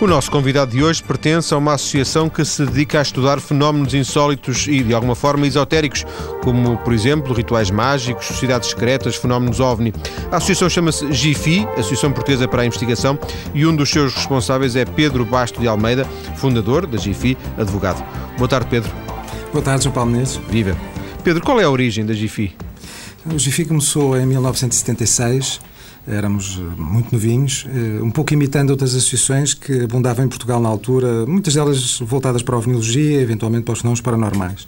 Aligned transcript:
O 0.00 0.06
nosso 0.06 0.30
convidado 0.30 0.70
de 0.70 0.80
hoje 0.80 1.02
pertence 1.02 1.52
a 1.52 1.56
uma 1.56 1.74
associação 1.74 2.28
que 2.28 2.44
se 2.44 2.64
dedica 2.64 3.00
a 3.00 3.02
estudar 3.02 3.40
fenómenos 3.40 3.94
insólitos 3.94 4.68
e, 4.68 4.80
de 4.80 4.94
alguma 4.94 5.16
forma, 5.16 5.44
esotéricos, 5.44 6.06
como, 6.44 6.78
por 6.78 6.92
exemplo, 6.92 7.34
rituais 7.34 7.68
mágicos, 7.68 8.26
sociedades 8.26 8.70
secretas, 8.70 9.16
fenómenos 9.16 9.58
OVNI. 9.58 9.92
A 10.30 10.36
associação 10.36 10.70
chama-se 10.70 11.12
GIFI, 11.12 11.66
Associação 11.76 12.12
Portuguesa 12.12 12.46
para 12.46 12.62
a 12.62 12.64
Investigação, 12.66 13.18
e 13.52 13.66
um 13.66 13.74
dos 13.74 13.90
seus 13.90 14.14
responsáveis 14.14 14.76
é 14.76 14.84
Pedro 14.84 15.24
Basto 15.24 15.60
de 15.60 15.66
Almeida, 15.66 16.04
fundador 16.36 16.86
da 16.86 16.96
GIFI, 16.96 17.36
advogado. 17.58 18.00
Boa 18.36 18.48
tarde, 18.48 18.68
Pedro. 18.70 18.92
Boa 19.52 19.64
tarde, 19.64 19.82
João 19.82 19.94
Paulo 19.94 20.12
Menezes. 20.12 20.36
Viva. 20.48 20.76
Pedro, 21.24 21.42
qual 21.42 21.60
é 21.60 21.64
a 21.64 21.70
origem 21.70 22.06
da 22.06 22.14
GIFI? 22.14 22.54
O 23.34 23.36
GIFI 23.36 23.64
começou 23.64 24.16
em 24.16 24.24
1976 24.24 25.60
éramos 26.08 26.58
eh, 26.58 26.80
muito 26.80 27.12
novinhos, 27.12 27.66
eh, 27.68 28.02
um 28.02 28.10
pouco 28.10 28.32
imitando 28.32 28.70
outras 28.70 28.94
associações 28.94 29.54
que 29.54 29.84
abundavam 29.84 30.24
em 30.24 30.28
Portugal 30.28 30.60
na 30.60 30.68
altura, 30.68 31.26
muitas 31.26 31.54
delas 31.54 31.98
voltadas 32.00 32.42
para 32.42 32.54
a 32.54 32.58
ovniologia, 32.58 33.20
eventualmente 33.20 33.64
para 33.64 33.72
os 33.72 33.80
fenómenos 33.80 34.00
paranormais. 34.00 34.66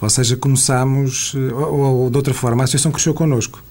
Ou 0.00 0.08
seja, 0.08 0.36
começámos, 0.36 1.34
eh, 1.36 1.52
ou, 1.52 2.02
ou 2.02 2.10
de 2.10 2.16
outra 2.16 2.32
forma, 2.32 2.62
a 2.62 2.64
associação 2.64 2.92
cresceu 2.92 3.12
connosco. 3.12 3.62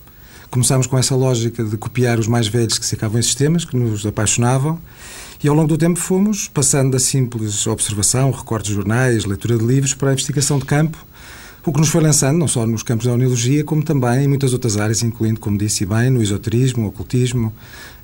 Começámos 0.52 0.88
com 0.88 0.98
essa 0.98 1.16
lógica 1.16 1.64
de 1.64 1.78
copiar 1.78 2.20
os 2.20 2.28
mais 2.28 2.48
velhos 2.48 2.78
que 2.78 2.86
se 2.86 2.96
em 2.96 3.22
sistemas, 3.22 3.66
que 3.66 3.78
nos 3.78 4.06
apaixonavam, 4.06 4.80
e 5.44 5.48
ao 5.48 5.56
longo 5.56 5.70
do 5.70 5.78
tempo 5.78 5.98
fomos 6.00 6.48
passando 6.48 6.92
da 6.92 7.00
simples 7.00 7.66
observação, 7.66 8.32
recortes 8.32 8.70
de 8.70 8.76
jornais, 8.76 9.26
leitura 9.26 9.58
de 9.58 9.66
livros, 9.66 9.94
para 9.94 10.10
a 10.10 10.14
investigação 10.14 10.60
de 10.60 10.66
campo, 10.66 10.98
o 11.70 11.74
que 11.74 11.80
nos 11.80 11.90
foi 11.90 12.02
lançando, 12.02 12.40
não 12.40 12.48
só 12.48 12.66
nos 12.66 12.82
campos 12.82 13.06
da 13.06 13.14
onologia, 13.14 13.64
como 13.64 13.84
também 13.84 14.24
em 14.24 14.28
muitas 14.28 14.54
outras 14.54 14.76
áreas, 14.78 15.04
incluindo, 15.04 15.40
como 15.40 15.56
disse 15.56 15.86
bem, 15.86 16.10
no 16.10 16.22
esoterismo, 16.22 16.86
o 16.86 16.88
ocultismo, 16.88 17.54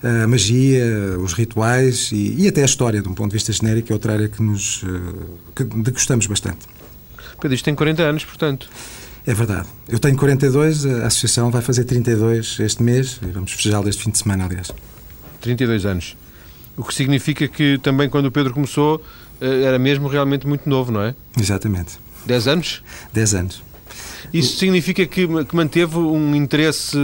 a 0.03 0.27
magia, 0.27 0.85
os 1.19 1.33
rituais 1.33 2.11
e, 2.11 2.43
e, 2.43 2.47
até 2.47 2.61
a 2.61 2.65
história, 2.65 3.01
de 3.01 3.09
um 3.09 3.13
ponto 3.15 3.31
de 3.31 3.37
vista 3.37 3.51
genérico, 3.51 3.91
é 3.91 3.93
outra 3.93 4.13
área 4.13 4.29
que 4.29 4.41
nos 4.41 4.83
eh, 4.83 5.23
que, 5.55 5.63
de 5.63 5.91
gostamos 5.91 6.27
bastante. 6.27 6.59
Pedro, 7.41 7.55
isto 7.55 7.65
tem 7.65 7.73
40 7.73 8.03
anos, 8.03 8.23
portanto. 8.23 8.69
É 9.25 9.33
verdade. 9.33 9.67
Eu 9.89 9.97
tenho 9.97 10.15
42, 10.15 10.85
a 10.85 11.07
associação 11.07 11.49
vai 11.49 11.63
fazer 11.63 11.85
32 11.85 12.59
este 12.59 12.83
mês 12.83 13.19
e 13.23 13.31
vamos 13.31 13.51
festejá-lo 13.51 13.89
este 13.89 14.03
fim 14.03 14.11
de 14.11 14.19
semana, 14.19 14.45
aliás. 14.45 14.71
32 15.41 15.85
anos. 15.87 16.15
O 16.77 16.83
que 16.83 16.93
significa 16.93 17.47
que 17.47 17.79
também 17.79 18.09
quando 18.09 18.27
o 18.27 18.31
Pedro 18.31 18.53
começou 18.53 19.01
eh, 19.41 19.63
era 19.63 19.79
mesmo 19.79 20.07
realmente 20.07 20.45
muito 20.45 20.69
novo, 20.69 20.91
não 20.91 21.01
é? 21.01 21.15
Exatamente. 21.39 22.04
10 22.25 22.47
anos? 22.47 22.83
10 23.13 23.35
anos. 23.35 23.63
Isso 24.33 24.57
significa 24.57 25.05
que, 25.05 25.27
que 25.45 25.55
manteve 25.55 25.97
um 25.97 26.35
interesse 26.35 26.97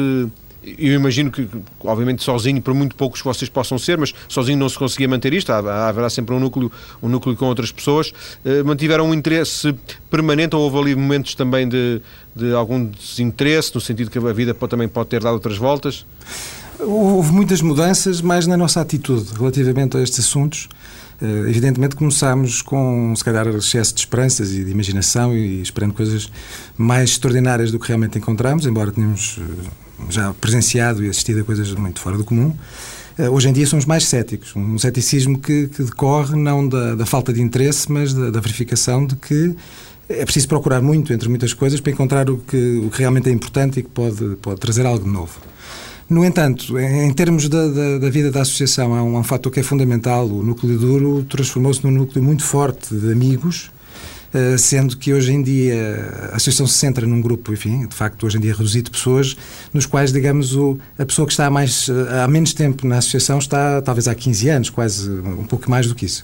eu 0.63 0.93
imagino 0.93 1.31
que, 1.31 1.47
obviamente, 1.79 2.23
sozinho, 2.23 2.61
por 2.61 2.73
muito 2.73 2.95
poucos 2.95 3.21
que 3.21 3.27
vocês 3.27 3.49
possam 3.49 3.79
ser, 3.79 3.97
mas 3.97 4.13
sozinho 4.27 4.59
não 4.59 4.69
se 4.69 4.77
conseguia 4.77 5.07
manter 5.07 5.33
isto, 5.33 5.51
haverá 5.51 6.09
sempre 6.09 6.35
um 6.35 6.39
núcleo, 6.39 6.71
um 7.01 7.09
núcleo 7.09 7.35
com 7.35 7.45
outras 7.45 7.71
pessoas. 7.71 8.13
Eh, 8.45 8.61
mantiveram 8.61 9.09
um 9.09 9.13
interesse 9.13 9.73
permanente 10.09 10.55
ou 10.55 10.61
houve 10.61 10.77
ali 10.77 10.95
momentos 10.95 11.33
também 11.33 11.67
de, 11.67 11.99
de 12.35 12.53
algum 12.53 12.85
desinteresse, 12.85 13.73
no 13.73 13.81
sentido 13.81 14.11
que 14.11 14.19
a 14.19 14.33
vida 14.33 14.53
pode, 14.53 14.69
também 14.69 14.87
pode 14.87 15.09
ter 15.09 15.23
dado 15.23 15.33
outras 15.33 15.57
voltas? 15.57 16.05
Houve 16.79 17.31
muitas 17.31 17.61
mudanças, 17.61 18.21
mais 18.21 18.45
na 18.45 18.55
nossa 18.55 18.81
atitude 18.81 19.33
relativamente 19.37 19.97
a 19.97 20.01
estes 20.01 20.19
assuntos. 20.19 20.69
Eh, 21.21 21.49
evidentemente 21.49 21.95
começámos 21.95 22.61
com, 22.61 23.13
se 23.15 23.23
calhar, 23.23 23.47
excesso 23.47 23.93
de 23.93 23.99
esperanças 23.99 24.51
e 24.53 24.63
de 24.63 24.71
imaginação 24.71 25.35
e 25.35 25.61
esperando 25.61 25.93
coisas 25.93 26.31
mais 26.75 27.11
extraordinárias 27.11 27.71
do 27.71 27.79
que 27.79 27.87
realmente 27.87 28.17
encontramos, 28.17 28.65
embora 28.65 28.91
tenhamos 28.91 29.39
eh, 29.39 29.69
já 30.09 30.33
presenciado 30.33 31.05
e 31.05 31.09
assistido 31.09 31.41
a 31.41 31.43
coisas 31.43 31.71
muito 31.73 31.99
fora 31.99 32.17
do 32.17 32.23
comum. 32.23 32.55
Eh, 33.19 33.29
hoje 33.29 33.49
em 33.49 33.53
dia 33.53 33.67
somos 33.67 33.85
mais 33.85 34.05
céticos, 34.05 34.55
um 34.55 34.79
ceticismo 34.79 35.37
que, 35.37 35.67
que 35.67 35.83
decorre 35.83 36.35
não 36.35 36.67
da, 36.67 36.95
da, 36.95 37.05
falta 37.05 37.31
de 37.31 37.41
interesse, 37.41 37.91
mas 37.91 38.13
da, 38.13 38.31
da 38.31 38.39
verificação 38.39 39.05
de 39.05 39.15
que 39.15 39.55
é 40.09 40.23
preciso 40.25 40.47
procurar 40.47 40.81
muito 40.81 41.13
entre 41.13 41.29
muitas 41.29 41.53
coisas 41.53 41.79
para 41.79 41.91
encontrar 41.91 42.29
o 42.31 42.37
que, 42.37 42.81
o 42.85 42.89
que 42.89 42.97
realmente 42.97 43.29
é 43.29 43.31
importante 43.31 43.79
e 43.79 43.83
que 43.83 43.89
pode, 43.89 44.37
pode 44.41 44.59
trazer 44.59 44.85
algo 44.87 45.07
novo. 45.07 45.39
No 46.11 46.25
entanto, 46.25 46.77
em 46.77 47.13
termos 47.13 47.47
da, 47.47 47.69
da, 47.69 47.97
da 47.99 48.09
vida 48.09 48.29
da 48.29 48.41
associação, 48.41 48.93
há 48.93 49.01
um, 49.01 49.17
um 49.17 49.23
fator 49.23 49.49
que 49.49 49.61
é 49.61 49.63
fundamental. 49.63 50.27
O 50.27 50.43
núcleo 50.43 50.77
duro 50.77 51.23
transformou-se 51.23 51.81
num 51.85 51.91
núcleo 51.91 52.21
muito 52.21 52.43
forte 52.43 52.93
de 52.93 53.13
amigos, 53.13 53.71
Uh, 54.33 54.57
sendo 54.57 54.95
que 54.95 55.13
hoje 55.13 55.33
em 55.33 55.43
dia 55.43 56.29
a 56.31 56.37
associação 56.37 56.65
se 56.65 56.75
centra 56.75 57.05
num 57.05 57.19
grupo, 57.19 57.51
enfim, 57.51 57.85
de 57.85 57.93
facto, 57.93 58.25
hoje 58.25 58.37
em 58.37 58.39
dia 58.39 58.53
reduzido 58.53 58.85
de 58.85 58.91
pessoas, 58.91 59.35
nos 59.73 59.85
quais, 59.85 60.13
digamos, 60.13 60.55
o, 60.55 60.77
a 60.97 61.05
pessoa 61.05 61.25
que 61.25 61.33
está 61.33 61.47
há, 61.47 61.49
mais, 61.49 61.89
há 62.23 62.29
menos 62.29 62.53
tempo 62.53 62.87
na 62.87 62.99
associação 62.99 63.39
está 63.39 63.81
talvez 63.81 64.07
há 64.07 64.15
15 64.15 64.47
anos, 64.47 64.69
quase 64.69 65.11
um 65.11 65.43
pouco 65.43 65.69
mais 65.69 65.85
do 65.85 65.93
que 65.93 66.05
isso. 66.05 66.23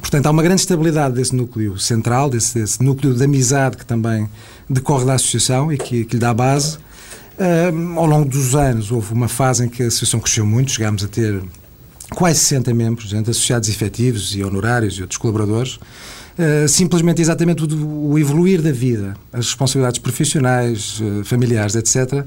Portanto, 0.00 0.26
há 0.26 0.30
uma 0.30 0.40
grande 0.44 0.60
estabilidade 0.60 1.16
desse 1.16 1.34
núcleo 1.34 1.76
central, 1.80 2.30
desse, 2.30 2.60
desse 2.60 2.80
núcleo 2.80 3.12
de 3.12 3.24
amizade 3.24 3.76
que 3.76 3.84
também 3.84 4.28
decorre 4.70 5.04
da 5.04 5.14
associação 5.14 5.72
e 5.72 5.76
que, 5.76 6.04
que 6.04 6.14
lhe 6.14 6.20
dá 6.20 6.32
base. 6.32 6.78
Ao 7.96 8.06
longo 8.06 8.28
dos 8.28 8.54
anos 8.54 8.90
houve 8.90 9.12
uma 9.12 9.28
fase 9.28 9.64
em 9.64 9.68
que 9.68 9.82
a 9.82 9.86
associação 9.86 10.18
cresceu 10.18 10.44
muito, 10.44 10.72
chegámos 10.72 11.04
a 11.04 11.08
ter 11.08 11.40
quase 12.10 12.40
60 12.40 12.74
membros, 12.74 13.12
entre 13.12 13.30
associados 13.30 13.68
efetivos 13.68 14.34
e 14.34 14.42
honorários 14.42 14.94
e 14.94 15.02
outros 15.02 15.18
colaboradores. 15.18 15.78
Uh, 16.38 16.68
simplesmente 16.68 17.20
exatamente 17.20 17.64
o, 17.64 18.10
o, 18.12 18.18
evoluir 18.18 18.62
da 18.62 18.70
vida, 18.70 19.16
as 19.32 19.46
responsabilidades 19.46 19.98
profissionais, 19.98 21.00
uh, 21.00 21.24
familiares, 21.24 21.74
etc., 21.74 22.24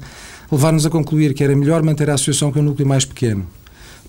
levaram-nos 0.50 0.84
a 0.84 0.90
concluir 0.90 1.32
que 1.32 1.42
era 1.42 1.56
melhor 1.56 1.82
manter 1.82 2.10
a 2.10 2.14
associação 2.14 2.52
com 2.52 2.60
um 2.60 2.62
núcleo 2.62 2.86
mais 2.86 3.06
pequeno 3.06 3.46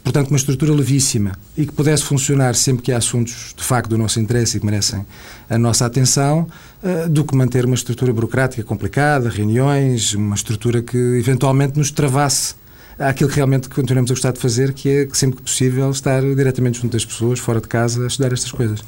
portanto, 0.04 0.30
uma 0.30 0.38
estrutura 0.38 0.74
levíssima 0.74 1.32
e 1.58 1.66
que 1.66 1.72
pudesse 1.72 2.04
funcionar 2.04 2.56
sempre 2.56 2.84
que 2.84 2.92
há 2.92 2.98
assuntos 2.98 3.54
de 3.56 3.64
facto 3.64 3.90
do 3.90 3.98
nosso 3.98 4.20
interesse 4.20 4.58
e 4.58 4.60
que 4.60 4.66
merecem 4.66 5.06
a 5.50 5.58
nossa 5.58 5.86
atenção, 5.86 6.48
uh, 6.84 7.10
do 7.10 7.24
que 7.24 7.36
manter 7.36 7.66
uma 7.66 7.76
estrutura 7.76 8.12
burocrática 8.12 8.64
complicada, 8.64 9.30
reuniões, 9.30 10.14
uma 10.14 10.36
estrutura 10.36 10.82
que 10.82 10.98
eventualmente 10.98 11.78
nos 11.78 11.90
travasse 11.92 12.56
aquilo 13.00 13.30
que 13.30 13.36
realmente 13.36 13.70
continuamos 13.70 14.12
a 14.12 14.14
gostar 14.14 14.32
de 14.32 14.40
fazer, 14.40 14.74
que 14.74 14.90
é 14.90 15.08
sempre 15.14 15.38
que 15.38 15.44
possível 15.44 15.90
estar 15.90 16.22
diretamente 16.22 16.82
junto 16.82 16.94
das 16.94 17.06
pessoas, 17.06 17.40
fora 17.40 17.60
de 17.60 17.68
casa, 17.68 18.04
a 18.04 18.08
estudar 18.08 18.34
estas 18.34 18.52
coisas. 18.52 18.84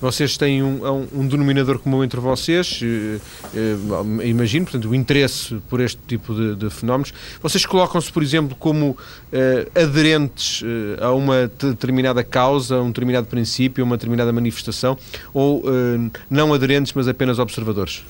Vocês 0.00 0.36
têm 0.36 0.62
um, 0.62 0.84
um, 0.84 1.08
um 1.20 1.28
denominador 1.28 1.78
comum 1.78 2.04
entre 2.04 2.20
vocês, 2.20 2.80
eh, 2.82 3.18
eh, 3.54 4.26
imagino, 4.26 4.66
portanto, 4.66 4.88
o 4.88 4.94
interesse 4.94 5.56
por 5.68 5.80
este 5.80 5.98
tipo 6.06 6.34
de, 6.34 6.54
de 6.54 6.70
fenómenos. 6.70 7.12
Vocês 7.42 7.64
colocam-se, 7.66 8.12
por 8.12 8.22
exemplo, 8.22 8.56
como 8.58 8.96
eh, 9.32 9.68
aderentes 9.74 10.62
eh, 10.64 11.04
a 11.04 11.12
uma 11.12 11.50
determinada 11.60 12.22
causa, 12.22 12.76
a 12.76 12.82
um 12.82 12.88
determinado 12.88 13.26
princípio, 13.26 13.82
a 13.82 13.86
uma 13.86 13.96
determinada 13.96 14.32
manifestação, 14.32 14.96
ou 15.32 15.62
eh, 15.66 16.10
não 16.30 16.52
aderentes, 16.54 16.92
mas 16.94 17.08
apenas 17.08 17.38
observadores? 17.38 18.04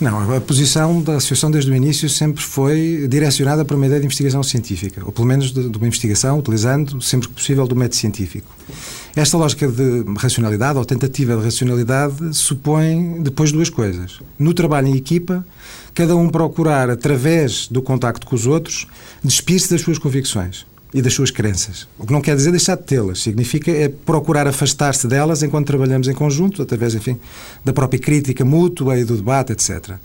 Não, 0.00 0.34
a 0.34 0.40
posição 0.40 1.00
da 1.00 1.16
Associação 1.16 1.50
desde 1.50 1.70
o 1.70 1.74
início 1.74 2.08
sempre 2.08 2.42
foi 2.42 3.06
direcionada 3.08 3.64
para 3.64 3.76
uma 3.76 3.86
ideia 3.86 4.00
de 4.00 4.06
investigação 4.06 4.42
científica, 4.42 5.00
ou 5.04 5.12
pelo 5.12 5.26
menos 5.26 5.52
de, 5.52 5.68
de 5.68 5.78
uma 5.78 5.86
investigação 5.86 6.38
utilizando, 6.38 7.00
sempre 7.00 7.28
que 7.28 7.34
possível, 7.34 7.66
do 7.66 7.76
método 7.76 7.96
científico. 7.96 8.50
Esta 9.16 9.36
lógica 9.36 9.68
de 9.68 10.04
racionalidade, 10.18 10.76
ou 10.76 10.84
tentativa 10.84 11.36
de 11.36 11.44
racionalidade, 11.44 12.34
supõe 12.34 13.22
depois 13.22 13.52
duas 13.52 13.70
coisas. 13.70 14.18
No 14.36 14.52
trabalho 14.52 14.88
em 14.88 14.96
equipa, 14.96 15.46
cada 15.94 16.16
um 16.16 16.28
procurar, 16.28 16.90
através 16.90 17.68
do 17.68 17.80
contacto 17.80 18.26
com 18.26 18.34
os 18.34 18.44
outros, 18.44 18.88
despir-se 19.22 19.70
das 19.70 19.82
suas 19.82 19.98
convicções 19.98 20.66
e 20.94 21.02
das 21.02 21.12
suas 21.12 21.32
crenças. 21.32 21.88
O 21.98 22.06
que 22.06 22.12
não 22.12 22.20
quer 22.20 22.36
dizer 22.36 22.52
deixar 22.52 22.76
de 22.76 22.84
tê-las, 22.84 23.20
significa 23.20 23.68
é 23.68 23.88
procurar 23.88 24.46
afastar-se 24.46 25.08
delas 25.08 25.42
enquanto 25.42 25.66
trabalhamos 25.66 26.06
em 26.06 26.14
conjunto, 26.14 26.62
através, 26.62 26.94
enfim, 26.94 27.18
da 27.64 27.72
própria 27.72 27.98
crítica 27.98 28.44
mútua 28.44 28.96
e 28.96 29.04
do 29.04 29.16
debate, 29.16 29.52
etc. 29.52 29.96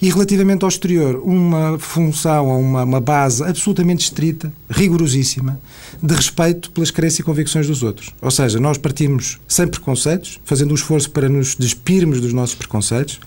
E 0.00 0.10
relativamente 0.10 0.64
ao 0.64 0.68
exterior, 0.68 1.22
uma 1.24 1.78
função, 1.78 2.60
uma, 2.60 2.82
uma 2.82 3.00
base 3.00 3.44
absolutamente 3.44 4.02
estrita, 4.02 4.52
rigorosíssima, 4.68 5.60
de 6.02 6.12
respeito 6.12 6.72
pelas 6.72 6.90
crenças 6.90 7.20
e 7.20 7.22
convicções 7.22 7.68
dos 7.68 7.84
outros. 7.84 8.10
Ou 8.20 8.30
seja, 8.30 8.58
nós 8.58 8.76
partimos 8.76 9.38
sem 9.46 9.68
preconceitos, 9.68 10.40
fazendo 10.44 10.72
um 10.72 10.74
esforço 10.74 11.08
para 11.12 11.28
nos 11.28 11.54
despirmos 11.54 12.20
dos 12.20 12.32
nossos 12.32 12.56
preconceitos, 12.56 13.20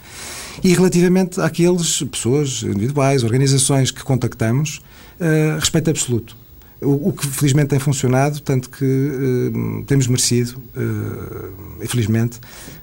e 0.62 0.74
relativamente 0.74 1.40
àqueles 1.40 2.04
pessoas 2.12 2.62
individuais, 2.64 3.24
organizações 3.24 3.90
que 3.90 4.04
contactamos, 4.04 4.82
uh, 5.20 5.60
respeito 5.60 5.90
absoluto. 5.90 6.45
O, 6.82 7.14
que 7.14 7.26
felizmente 7.26 7.70
tem 7.70 7.80
funcionado, 7.80 8.42
tanto 8.42 8.70
que 8.70 8.84
uh, 8.84 9.84
temos 9.86 10.08
merecido, 10.08 10.62
uh, 10.76 11.82
infelizmente, 11.82 12.38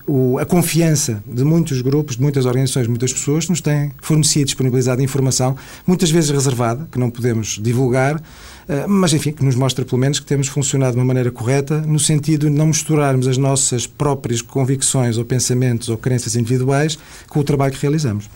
o, 0.06 0.38
a 0.38 0.46
confiança 0.46 1.22
de 1.26 1.44
muitos 1.44 1.82
grupos, 1.82 2.16
de 2.16 2.22
muitas 2.22 2.46
organizações, 2.46 2.84
de 2.84 2.88
muitas 2.88 3.12
pessoas, 3.12 3.48
nos 3.50 3.60
têm 3.60 3.92
fornecido, 4.00 4.46
disponibilizado 4.46 5.02
informação, 5.02 5.56
muitas 5.86 6.10
vezes 6.10 6.30
reservada, 6.30 6.88
que 6.90 6.98
não 6.98 7.10
podemos 7.10 7.60
divulgar, 7.62 8.16
uh, 8.16 8.88
mas 8.88 9.12
enfim, 9.12 9.30
que 9.30 9.44
nos 9.44 9.54
mostra 9.54 9.84
pelo 9.84 9.98
menos 9.98 10.18
que 10.18 10.26
temos 10.26 10.48
funcionado 10.48 10.92
de 10.92 10.98
uma 10.98 11.04
maneira 11.04 11.30
correta, 11.30 11.82
no 11.82 11.98
sentido 11.98 12.48
de 12.48 12.56
não 12.56 12.68
misturarmos 12.68 13.28
as 13.28 13.36
nossas 13.36 13.86
próprias 13.86 14.40
convicções 14.40 15.18
ou 15.18 15.24
pensamentos 15.24 15.90
ou 15.90 15.98
crenças 15.98 16.34
individuais 16.34 16.98
com 17.28 17.40
o 17.40 17.44
trabalho 17.44 17.74
que 17.74 17.82
realizamos. 17.82 18.28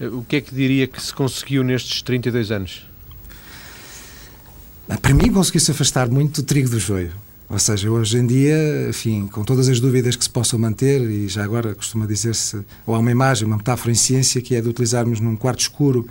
O 0.00 0.24
que 0.24 0.36
é 0.36 0.40
que 0.40 0.52
diria 0.52 0.88
que 0.88 1.00
se 1.00 1.14
conseguiu 1.14 1.62
nestes 1.62 2.02
32 2.02 2.50
anos? 2.50 2.91
Para 4.86 5.14
mim, 5.14 5.32
conseguiu-se 5.32 5.70
afastar 5.70 6.08
muito 6.10 6.42
do 6.42 6.46
trigo 6.46 6.68
do 6.68 6.78
joio. 6.78 7.12
Ou 7.52 7.58
seja, 7.58 7.90
hoje 7.90 8.16
em 8.16 8.26
dia, 8.26 8.88
enfim, 8.88 9.26
com 9.26 9.44
todas 9.44 9.68
as 9.68 9.78
dúvidas 9.78 10.16
que 10.16 10.24
se 10.24 10.30
possam 10.30 10.58
manter, 10.58 11.02
e 11.02 11.28
já 11.28 11.44
agora 11.44 11.74
costuma 11.74 12.06
dizer-se, 12.06 12.64
ou 12.86 12.94
há 12.94 12.98
uma 12.98 13.10
imagem, 13.10 13.46
uma 13.46 13.58
metáfora 13.58 13.92
em 13.92 13.94
ciência, 13.94 14.40
que 14.40 14.54
é 14.54 14.60
de 14.62 14.70
utilizarmos 14.70 15.20
num 15.20 15.36
quarto 15.36 15.60
escuro 15.60 16.08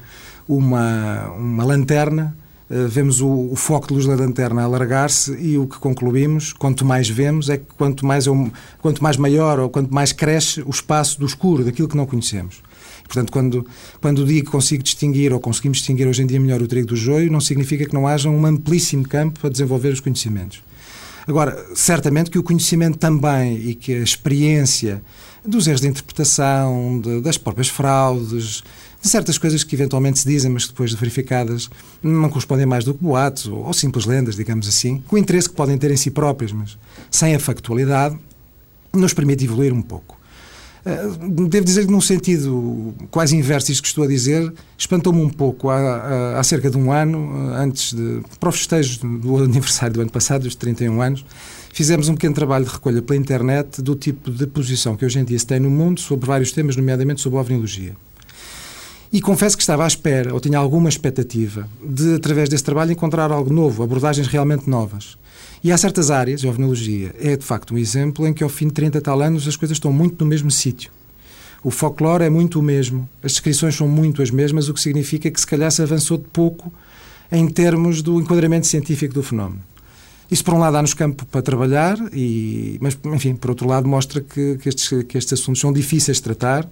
uma, 0.47 1.31
uma 1.31 1.63
lanterna, 1.63 2.37
uh, 2.69 2.87
vemos 2.87 3.21
o, 3.21 3.49
o, 3.51 3.55
foco 3.55 3.87
de 3.87 3.95
luz 3.95 4.05
da 4.05 4.15
lanterna 4.15 4.61
alargar-se 4.61 5.33
e 5.33 5.57
o 5.57 5.65
que 5.65 5.79
concluímos, 5.79 6.53
quanto 6.53 6.85
mais 6.85 7.09
vemos, 7.09 7.49
é 7.49 7.57
que 7.57 7.65
quanto 7.75 8.05
mais, 8.05 8.27
um, 8.27 8.51
quanto 8.79 9.01
mais 9.01 9.17
maior 9.17 9.59
ou 9.59 9.67
quanto 9.67 9.91
mais 9.91 10.11
cresce 10.11 10.61
o 10.61 10.69
espaço 10.69 11.19
do 11.19 11.25
escuro, 11.25 11.63
daquilo 11.63 11.87
que 11.87 11.97
não 11.97 12.05
conhecemos. 12.05 12.61
Portanto, 13.11 13.29
quando, 13.29 13.67
quando 13.99 14.25
digo 14.25 14.45
que 14.45 14.51
consigo 14.51 14.81
distinguir 14.81 15.33
ou 15.33 15.39
conseguimos 15.41 15.79
distinguir 15.79 16.07
hoje 16.07 16.23
em 16.23 16.25
dia 16.25 16.39
melhor 16.39 16.61
o 16.61 16.67
trigo 16.67 16.87
do 16.87 16.95
joio, 16.95 17.29
não 17.29 17.41
significa 17.41 17.85
que 17.85 17.93
não 17.93 18.07
haja 18.07 18.29
um 18.29 18.45
amplíssimo 18.45 19.05
campo 19.05 19.37
para 19.41 19.49
desenvolver 19.49 19.89
os 19.89 19.99
conhecimentos. 19.99 20.63
Agora, 21.27 21.57
certamente 21.75 22.31
que 22.31 22.39
o 22.39 22.43
conhecimento 22.43 22.97
também 22.97 23.57
e 23.57 23.75
que 23.75 23.93
a 23.93 23.99
experiência 23.99 25.01
dos 25.45 25.67
erros 25.67 25.81
de 25.81 25.89
interpretação, 25.89 27.01
de, 27.01 27.19
das 27.19 27.37
próprias 27.37 27.67
fraudes, 27.67 28.63
de 29.01 29.09
certas 29.09 29.37
coisas 29.37 29.61
que 29.61 29.75
eventualmente 29.75 30.19
se 30.19 30.27
dizem, 30.27 30.49
mas 30.49 30.67
depois 30.67 30.91
de 30.91 30.95
verificadas 30.95 31.69
não 32.01 32.29
correspondem 32.29 32.65
mais 32.65 32.85
do 32.85 32.93
que 32.93 33.03
boatos 33.03 33.47
ou, 33.47 33.65
ou 33.65 33.73
simples 33.73 34.05
lendas, 34.05 34.37
digamos 34.37 34.69
assim, 34.69 35.03
com 35.05 35.17
o 35.17 35.19
interesse 35.19 35.49
que 35.49 35.55
podem 35.55 35.77
ter 35.77 35.91
em 35.91 35.97
si 35.97 36.11
próprias, 36.11 36.53
mas 36.53 36.77
sem 37.09 37.35
a 37.35 37.39
factualidade, 37.39 38.17
nos 38.93 39.13
permite 39.13 39.43
evoluir 39.43 39.73
um 39.73 39.81
pouco. 39.81 40.20
Uh, 40.83 41.47
devo 41.47 41.65
dizer 41.65 41.85
que, 41.85 41.91
num 41.91 42.01
sentido 42.01 42.93
quase 43.11 43.35
inverso, 43.35 43.71
isto 43.71 43.83
que 43.83 43.87
estou 43.87 44.03
a 44.03 44.07
dizer, 44.07 44.51
espantou-me 44.77 45.21
um 45.21 45.29
pouco. 45.29 45.69
Há, 45.69 46.39
há, 46.39 46.43
cerca 46.43 46.69
de 46.69 46.77
um 46.77 46.91
ano, 46.91 47.53
antes 47.53 47.93
de. 47.93 48.21
para 48.39 48.49
o 48.49 48.51
festejo 48.51 48.99
do 48.99 49.37
aniversário 49.37 49.93
do 49.93 50.01
ano 50.01 50.11
passado, 50.11 50.43
dos 50.43 50.55
31 50.55 51.01
anos, 51.01 51.25
fizemos 51.71 52.09
um 52.09 52.15
pequeno 52.15 52.33
trabalho 52.33 52.65
de 52.65 52.71
recolha 52.71 53.01
pela 53.01 53.19
internet 53.19 53.81
do 53.81 53.95
tipo 53.95 54.31
de 54.31 54.47
posição 54.47 54.95
que 54.95 55.05
hoje 55.05 55.19
em 55.19 55.23
dia 55.23 55.37
se 55.37 55.45
tem 55.45 55.59
no 55.59 55.69
mundo 55.69 55.99
sobre 55.99 56.25
vários 56.25 56.51
temas, 56.51 56.75
nomeadamente 56.75 57.21
sobre 57.21 57.37
a 57.37 57.41
ovniologia. 57.41 57.95
E 59.13 59.19
confesso 59.19 59.57
que 59.57 59.61
estava 59.61 59.83
à 59.83 59.87
espera, 59.87 60.33
ou 60.33 60.39
tinha 60.39 60.57
alguma 60.57 60.87
expectativa, 60.87 61.67
de, 61.83 62.15
através 62.15 62.47
desse 62.47 62.63
trabalho, 62.63 62.93
encontrar 62.93 63.29
algo 63.29 63.53
novo, 63.53 63.83
abordagens 63.83 64.25
realmente 64.27 64.69
novas. 64.69 65.17
E 65.63 65.71
há 65.71 65.77
certas 65.77 66.09
áreas, 66.09 66.43
a 66.43 66.47
ovnologia 66.47 67.13
é 67.19 67.37
de 67.37 67.45
facto 67.45 67.75
um 67.75 67.77
exemplo 67.77 68.27
em 68.27 68.33
que 68.33 68.43
ao 68.43 68.49
fim 68.49 68.67
de 68.67 68.73
30 68.73 68.99
tal 68.99 69.21
anos 69.21 69.47
as 69.47 69.55
coisas 69.55 69.75
estão 69.75 69.93
muito 69.93 70.23
no 70.23 70.29
mesmo 70.29 70.49
sítio. 70.49 70.91
O 71.63 71.69
folclore 71.69 72.23
é 72.23 72.29
muito 72.29 72.59
o 72.59 72.63
mesmo, 72.63 73.07
as 73.21 73.33
descrições 73.33 73.75
são 73.75 73.87
muito 73.87 74.23
as 74.23 74.31
mesmas, 74.31 74.69
o 74.69 74.73
que 74.73 74.81
significa 74.81 75.29
que 75.29 75.39
se 75.39 75.45
calhar 75.45 75.69
se 75.71 75.81
avançou 75.83 76.17
de 76.17 76.23
pouco 76.33 76.73
em 77.31 77.47
termos 77.47 78.01
do 78.01 78.19
enquadramento 78.19 78.65
científico 78.65 79.13
do 79.13 79.21
fenómeno. 79.21 79.61
Isso, 80.31 80.43
por 80.43 80.55
um 80.55 80.57
lado, 80.57 80.73
dá-nos 80.73 80.95
campo 80.95 81.25
para 81.25 81.41
trabalhar, 81.41 81.97
e, 82.11 82.77
mas, 82.81 82.97
enfim, 83.05 83.35
por 83.35 83.51
outro 83.51 83.67
lado, 83.67 83.87
mostra 83.87 84.21
que, 84.21 84.57
que, 84.57 84.69
estes, 84.69 84.87
que 85.03 85.17
estes 85.17 85.33
assuntos 85.33 85.61
são 85.61 85.71
difíceis 85.71 86.17
de 86.17 86.23
tratar 86.23 86.67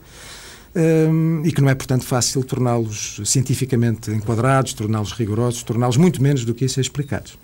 um, 0.75 1.41
e 1.45 1.51
que 1.51 1.61
não 1.61 1.69
é, 1.69 1.75
portanto, 1.75 2.05
fácil 2.05 2.43
torná-los 2.43 3.21
cientificamente 3.25 4.11
enquadrados, 4.11 4.73
torná-los 4.73 5.11
rigorosos, 5.11 5.61
torná-los 5.61 5.97
muito 5.97 6.23
menos 6.23 6.45
do 6.45 6.55
que 6.55 6.65
isso 6.65 6.79
explicados. 6.79 7.37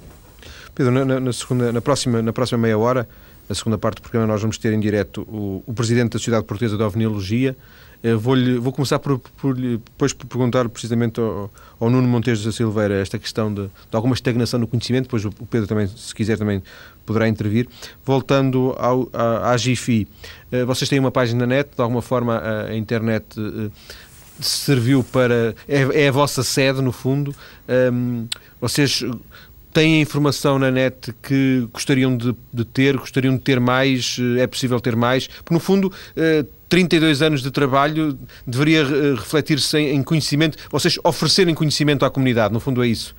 Pedro, 0.75 1.05
na, 1.05 1.19
na, 1.19 1.33
segunda, 1.33 1.71
na, 1.71 1.81
próxima, 1.81 2.21
na 2.21 2.33
próxima 2.33 2.59
meia 2.59 2.77
hora, 2.77 3.07
na 3.47 3.55
segunda 3.55 3.77
parte 3.77 3.97
do 3.97 4.01
programa, 4.01 4.27
nós 4.27 4.41
vamos 4.41 4.57
ter 4.57 4.73
em 4.73 4.79
direto 4.79 5.21
o, 5.21 5.63
o 5.65 5.73
Presidente 5.73 6.11
da 6.11 6.19
Sociedade 6.19 6.45
Portuguesa 6.45 6.77
de 6.77 6.83
Ovniologia. 6.83 7.55
Eh, 8.03 8.13
vou, 8.13 8.35
vou 8.59 8.73
começar 8.73 8.99
por, 8.99 9.17
por, 9.17 9.55
depois 9.55 10.11
por 10.11 10.27
perguntar 10.27 10.67
precisamente 10.67 11.19
ao, 11.19 11.49
ao 11.79 11.89
Nuno 11.89 12.07
Montes 12.07 12.43
da 12.43 12.51
Silveira 12.51 12.95
esta 12.95 13.17
questão 13.17 13.53
de, 13.53 13.63
de, 13.63 13.69
alguma 13.93 14.13
estagnação 14.13 14.59
no 14.59 14.67
conhecimento, 14.67 15.05
depois 15.05 15.23
o 15.23 15.31
Pedro 15.31 15.65
também, 15.65 15.87
se 15.87 16.13
quiser, 16.13 16.37
também 16.37 16.61
poderá 17.05 17.27
intervir. 17.27 17.67
Voltando 18.05 18.75
ao, 18.77 19.09
à, 19.13 19.53
à 19.53 19.55
eh, 19.55 20.65
vocês 20.65 20.89
têm 20.89 20.99
uma 20.99 21.11
página 21.11 21.45
net, 21.45 21.69
de 21.73 21.81
alguma 21.81 22.01
forma 22.01 22.41
a, 22.41 22.75
internet 22.75 23.25
eh, 23.39 23.71
serviu 24.39 25.03
para... 25.03 25.55
É, 25.67 26.03
é, 26.03 26.07
a 26.09 26.11
vossa 26.11 26.43
sede, 26.43 26.81
no 26.81 26.91
fundo. 26.91 27.33
Um, 27.67 28.27
vocês 28.59 29.03
têm 29.75 30.01
informação 30.01 30.57
na 30.57 30.71
net 30.71 31.13
que 31.21 31.67
gostariam 31.73 32.15
de, 32.15 32.33
de, 32.53 32.63
ter, 32.63 32.95
gostariam 32.95 33.35
de 33.35 33.41
ter 33.41 33.59
mais, 33.59 34.15
eh, 34.37 34.43
é 34.43 34.47
possível 34.47 34.79
ter 34.79 34.95
mais, 34.95 35.27
porque 35.27 35.53
no 35.53 35.59
fundo 35.59 35.91
32 36.69 37.21
eh, 37.21 37.25
anos 37.25 37.41
de 37.43 37.51
trabalho 37.51 38.17
deveria 38.47 38.83
eh, 38.83 39.15
refletir-se 39.15 39.77
em 39.77 40.01
conhecimento, 40.01 40.57
vocês 40.71 40.97
oferecerem 41.03 41.53
conhecimento 41.53 42.05
à 42.05 42.09
comunidade, 42.09 42.53
no 42.53 42.61
fundo 42.61 42.81
é 42.81 42.87
isso. 42.87 43.13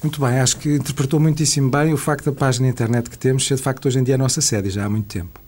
Muito 0.00 0.20
bem, 0.20 0.38
acho 0.38 0.58
que 0.58 0.76
interpretou 0.76 1.18
muitíssimo 1.18 1.68
bem 1.68 1.92
o 1.92 1.96
facto 1.96 2.26
da 2.26 2.32
página 2.32 2.68
internet 2.68 3.10
que 3.10 3.18
temos 3.18 3.44
ser 3.44 3.56
de 3.56 3.62
facto 3.62 3.86
hoje 3.86 3.98
em 3.98 4.04
dia 4.04 4.14
a 4.14 4.18
nossa 4.18 4.40
sede, 4.40 4.70
já 4.70 4.84
há 4.84 4.88
muito 4.88 5.08
tempo 5.08 5.43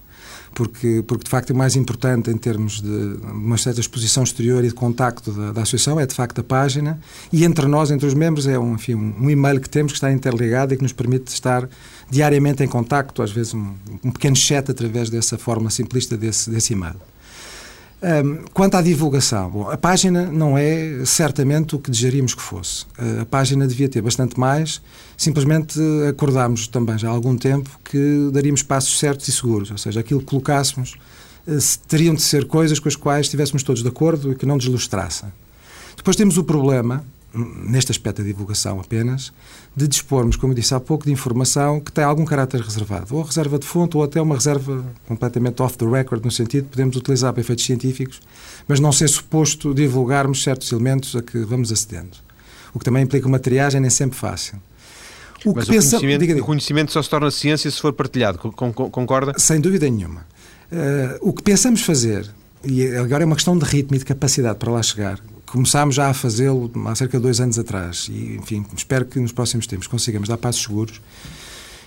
porque, 0.56 1.04
porque 1.06 1.24
de 1.24 1.28
facto 1.28 1.50
o 1.50 1.54
mais 1.54 1.76
importante 1.76 2.30
em 2.30 2.36
termos 2.38 2.80
de 2.80 3.18
uma 3.30 3.58
certa 3.58 3.78
exposição 3.78 4.22
exterior 4.22 4.64
e 4.64 4.68
de 4.68 4.74
contacto 4.74 5.30
da, 5.30 5.52
da 5.52 5.60
associação 5.60 6.00
é 6.00 6.06
de 6.06 6.14
facto 6.14 6.40
a 6.40 6.42
página 6.42 6.98
e 7.30 7.44
entre 7.44 7.66
nós, 7.66 7.90
entre 7.90 8.06
os 8.06 8.14
membros, 8.14 8.46
é 8.46 8.58
um, 8.58 8.74
enfim, 8.74 8.94
um 8.94 9.28
e-mail 9.28 9.60
que 9.60 9.68
temos 9.68 9.92
que 9.92 9.98
está 9.98 10.10
interligado 10.10 10.72
e 10.72 10.76
que 10.78 10.82
nos 10.82 10.94
permite 10.94 11.28
estar 11.28 11.68
diariamente 12.10 12.64
em 12.64 12.68
contacto, 12.68 13.22
às 13.22 13.30
vezes 13.30 13.52
um, 13.52 13.74
um 14.02 14.10
pequeno 14.10 14.34
chat 14.34 14.70
através 14.70 15.10
dessa 15.10 15.36
forma 15.36 15.68
simplista 15.68 16.16
desse, 16.16 16.48
desse 16.48 16.72
e-mail. 16.72 16.96
Um, 18.02 18.44
quanto 18.52 18.76
à 18.76 18.82
divulgação, 18.82 19.50
bom, 19.50 19.70
a 19.70 19.76
página 19.76 20.26
não 20.26 20.56
é 20.56 21.02
certamente 21.06 21.74
o 21.74 21.78
que 21.78 21.90
desejaríamos 21.90 22.34
que 22.34 22.42
fosse. 22.42 22.84
Uh, 22.98 23.22
a 23.22 23.24
página 23.24 23.66
devia 23.66 23.88
ter 23.88 24.02
bastante 24.02 24.38
mais. 24.38 24.82
Simplesmente 25.16 25.80
acordámos 26.08 26.68
também 26.68 26.98
já 26.98 27.08
há 27.08 27.10
algum 27.10 27.36
tempo 27.36 27.70
que 27.82 28.30
daríamos 28.32 28.62
passos 28.62 28.98
certos 28.98 29.26
e 29.28 29.32
seguros, 29.32 29.70
ou 29.70 29.78
seja, 29.78 30.00
aquilo 30.00 30.20
que 30.20 30.26
colocássemos 30.26 30.94
uh, 31.46 31.78
teriam 31.88 32.14
de 32.14 32.20
ser 32.20 32.46
coisas 32.46 32.78
com 32.78 32.88
as 32.88 32.96
quais 32.96 33.26
estivéssemos 33.26 33.62
todos 33.62 33.82
de 33.82 33.88
acordo 33.88 34.32
e 34.32 34.34
que 34.34 34.44
não 34.44 34.58
deslustrassem. 34.58 35.30
Depois 35.96 36.16
temos 36.16 36.36
o 36.36 36.44
problema 36.44 37.02
neste 37.36 37.90
aspecto 37.90 38.22
da 38.22 38.24
divulgação 38.24 38.80
apenas, 38.80 39.32
de 39.74 39.86
dispormos, 39.86 40.36
como 40.36 40.52
eu 40.52 40.56
disse 40.56 40.74
há 40.74 40.80
pouco, 40.80 41.04
de 41.04 41.12
informação 41.12 41.80
que 41.80 41.92
tem 41.92 42.02
algum 42.02 42.24
caráter 42.24 42.60
reservado, 42.60 43.14
ou 43.14 43.22
reserva 43.22 43.58
de 43.58 43.66
fonte, 43.66 43.96
ou 43.96 44.02
até 44.02 44.20
uma 44.20 44.34
reserva 44.34 44.84
completamente 45.06 45.60
off 45.62 45.76
the 45.76 45.84
record, 45.84 46.24
no 46.24 46.30
sentido 46.30 46.64
de 46.64 46.70
podemos 46.70 46.96
utilizar 46.96 47.32
para 47.32 47.40
efeitos 47.40 47.64
científicos, 47.64 48.20
mas 48.66 48.80
não 48.80 48.90
ser 48.90 49.08
suposto 49.08 49.74
divulgarmos 49.74 50.42
certos 50.42 50.72
elementos 50.72 51.14
a 51.14 51.22
que 51.22 51.38
vamos 51.44 51.70
acedendo. 51.70 52.16
O 52.72 52.78
que 52.78 52.84
também 52.84 53.02
implica 53.02 53.26
uma 53.26 53.38
triagem 53.38 53.80
nem 53.80 53.90
sempre 53.90 54.18
fácil. 54.18 54.58
O 55.44 55.54
mas 55.54 55.64
que 55.64 55.70
o, 55.70 55.74
pensa... 55.74 55.90
conhecimento, 55.90 56.20
diga, 56.20 56.34
diga. 56.34 56.44
o 56.44 56.46
conhecimento 56.46 56.92
só 56.92 57.02
se 57.02 57.10
torna 57.10 57.30
ciência 57.30 57.70
se 57.70 57.80
for 57.80 57.92
partilhado, 57.92 58.38
concorda? 58.38 59.34
Sem 59.38 59.60
dúvida 59.60 59.88
nenhuma. 59.88 60.26
Uh, 60.72 61.28
o 61.28 61.32
que 61.32 61.42
pensamos 61.42 61.82
fazer, 61.82 62.28
e 62.64 62.88
agora 62.96 63.22
é 63.22 63.26
uma 63.26 63.36
questão 63.36 63.56
de 63.56 63.64
ritmo 63.64 63.94
e 63.94 63.98
de 63.98 64.04
capacidade 64.04 64.58
para 64.58 64.72
lá 64.72 64.82
chegar, 64.82 65.20
começámos 65.56 65.94
já 65.94 66.10
a 66.10 66.14
fazê-lo 66.14 66.70
há 66.84 66.94
cerca 66.94 67.16
de 67.16 67.22
dois 67.22 67.40
anos 67.40 67.58
atrás 67.58 68.10
e, 68.12 68.36
enfim, 68.36 68.62
espero 68.76 69.06
que 69.06 69.18
nos 69.18 69.32
próximos 69.32 69.66
tempos 69.66 69.86
consigamos 69.86 70.28
dar 70.28 70.36
passos 70.36 70.62
seguros, 70.62 71.00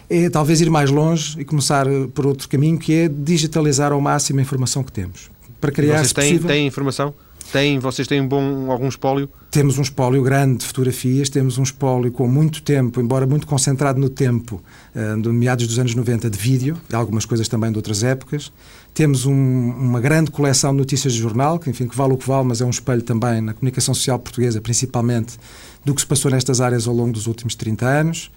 é 0.10 0.28
talvez 0.28 0.60
ir 0.60 0.72
mais 0.72 0.90
longe 0.90 1.40
e 1.40 1.46
começar 1.46 1.86
por 2.16 2.26
outro 2.26 2.50
caminho, 2.50 2.80
que 2.80 2.94
é 2.94 3.08
digitalizar 3.08 3.92
ao 3.92 4.02
máximo 4.02 4.40
a 4.40 4.42
informação 4.42 4.84
que 4.84 4.92
temos. 4.92 5.30
Para 5.62 5.72
criar, 5.72 6.00
vocês 6.00 6.14
têm, 6.14 6.32
possível... 6.32 6.48
têm 6.48 6.66
informação? 6.66 7.14
Têm, 7.51 7.79
vocês 7.79 8.08
têm 8.08 8.22
um 8.22 8.27
bom, 8.27 8.72
algum 8.72 8.88
espólio? 8.88 9.27
Temos 9.50 9.79
um 9.79 9.82
espólio 9.82 10.22
grande 10.22 10.60
de 10.60 10.65
fotografias, 10.65 11.29
temos 11.29 11.58
um 11.58 11.63
espólio 11.63 12.12
com 12.12 12.27
muito 12.27 12.62
tempo, 12.62 13.01
embora 13.01 13.25
muito 13.25 13.48
concentrado 13.48 14.00
no 14.00 14.08
tempo, 14.08 14.62
uh, 14.96 15.20
de 15.20 15.29
meados 15.29 15.65
dos 15.65 15.79
anos 15.79 15.96
90, 15.96 16.29
de 16.29 16.38
vídeo, 16.38 16.77
e 16.88 16.96
algumas 16.96 17.25
coisas 17.25 17.48
também 17.48 17.72
de 17.72 17.77
outras 17.77 18.03
épocas. 18.03 18.51
Temos 18.94 19.25
um, 19.25 19.34
uma 19.34 20.00
grande 20.00 20.29
coleção 20.29 20.72
de 20.72 20.77
notícias 20.77 21.13
de 21.13 21.20
jornal, 21.20 21.58
que 21.58 21.70
enfim, 21.72 21.88
que 21.88 21.98
vale 21.98 22.13
o 22.13 22.18
que 22.18 22.27
vale, 22.27 22.48
mas 22.48 22.62
é 22.62 22.65
um 22.65 22.70
espelho 22.70 23.01
também 23.01 23.41
na 23.41 23.53
comunicação 23.53 23.96
social 23.96 24.20
portuguesa, 24.20 24.62
principalmente, 24.62 25.38
do 25.84 25.96
que 25.96 26.01
se 26.01 26.08
passou 26.08 26.29
nestas 26.29 26.62
áreas 26.62 26.88
ao 26.88 26.94
longo 26.94 27.13
dos 27.13 27.25
últimos 27.25 27.56
30 27.56 27.86
anos. 27.88 28.32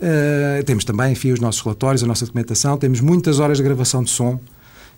Uh, 0.00 0.64
temos 0.64 0.84
também, 0.86 1.12
enfim, 1.12 1.32
os 1.32 1.40
nossos 1.40 1.60
relatórios, 1.60 2.02
a 2.02 2.06
nossa 2.06 2.24
documentação, 2.24 2.78
temos 2.78 3.02
muitas 3.02 3.40
horas 3.40 3.58
de 3.58 3.62
gravação 3.62 4.02
de 4.02 4.10
som, 4.10 4.40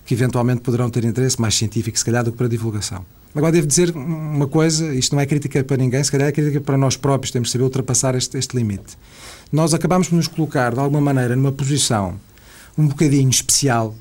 que 0.04 0.14
eventualmente 0.14 0.61
poderão 0.61 0.88
ter 0.88 1.04
interesse 1.04 1.40
mais 1.40 1.56
científico, 1.56 1.99
se 1.99 2.04
calhar, 2.04 2.23
do 2.23 2.30
que 2.30 2.38
para 2.38 2.46
divulgação. 2.46 3.04
Agora, 3.37 3.52
devo 3.52 3.66
dizer 3.66 3.95
uma 3.95 4.47
coisa, 4.47 4.95
isto 4.95 5.14
não 5.14 5.21
é 5.21 5.26
crítica 5.26 5.62
para 5.62 5.76
ninguém, 5.76 6.02
se 6.02 6.11
calhar 6.11 6.26
é 6.26 6.33
crítica 6.33 6.59
para 6.59 6.78
nós 6.78 6.97
próprios, 6.97 7.31
temos 7.31 7.49
de 7.49 7.52
saber 7.52 7.64
ultrapassar 7.64 8.14
este, 8.14 8.38
este 8.38 8.57
limite. 8.57 8.97
Nós 9.52 9.75
acabamos 9.75 10.09
por 10.09 10.16
nos 10.16 10.26
colocar, 10.26 10.73
de 10.73 10.81
alguma 10.81 11.02
maneira, 11.02 11.37
numa 11.37 11.52
posição 11.52 12.19
um 12.78 12.87
bocadinho 12.88 13.28
especial, 13.28 13.95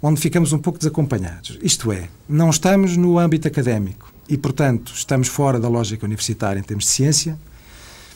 onde 0.00 0.20
ficamos 0.20 0.52
um 0.52 0.58
pouco 0.58 0.78
desacompanhados. 0.78 1.58
Isto 1.60 1.90
é, 1.90 2.08
não 2.28 2.48
estamos 2.48 2.96
no 2.96 3.18
âmbito 3.18 3.48
académico 3.48 4.12
e, 4.28 4.38
portanto, 4.38 4.92
estamos 4.94 5.26
fora 5.26 5.58
da 5.58 5.68
lógica 5.68 6.06
universitária 6.06 6.60
em 6.60 6.62
termos 6.62 6.84
de 6.84 6.90
ciência. 6.90 7.36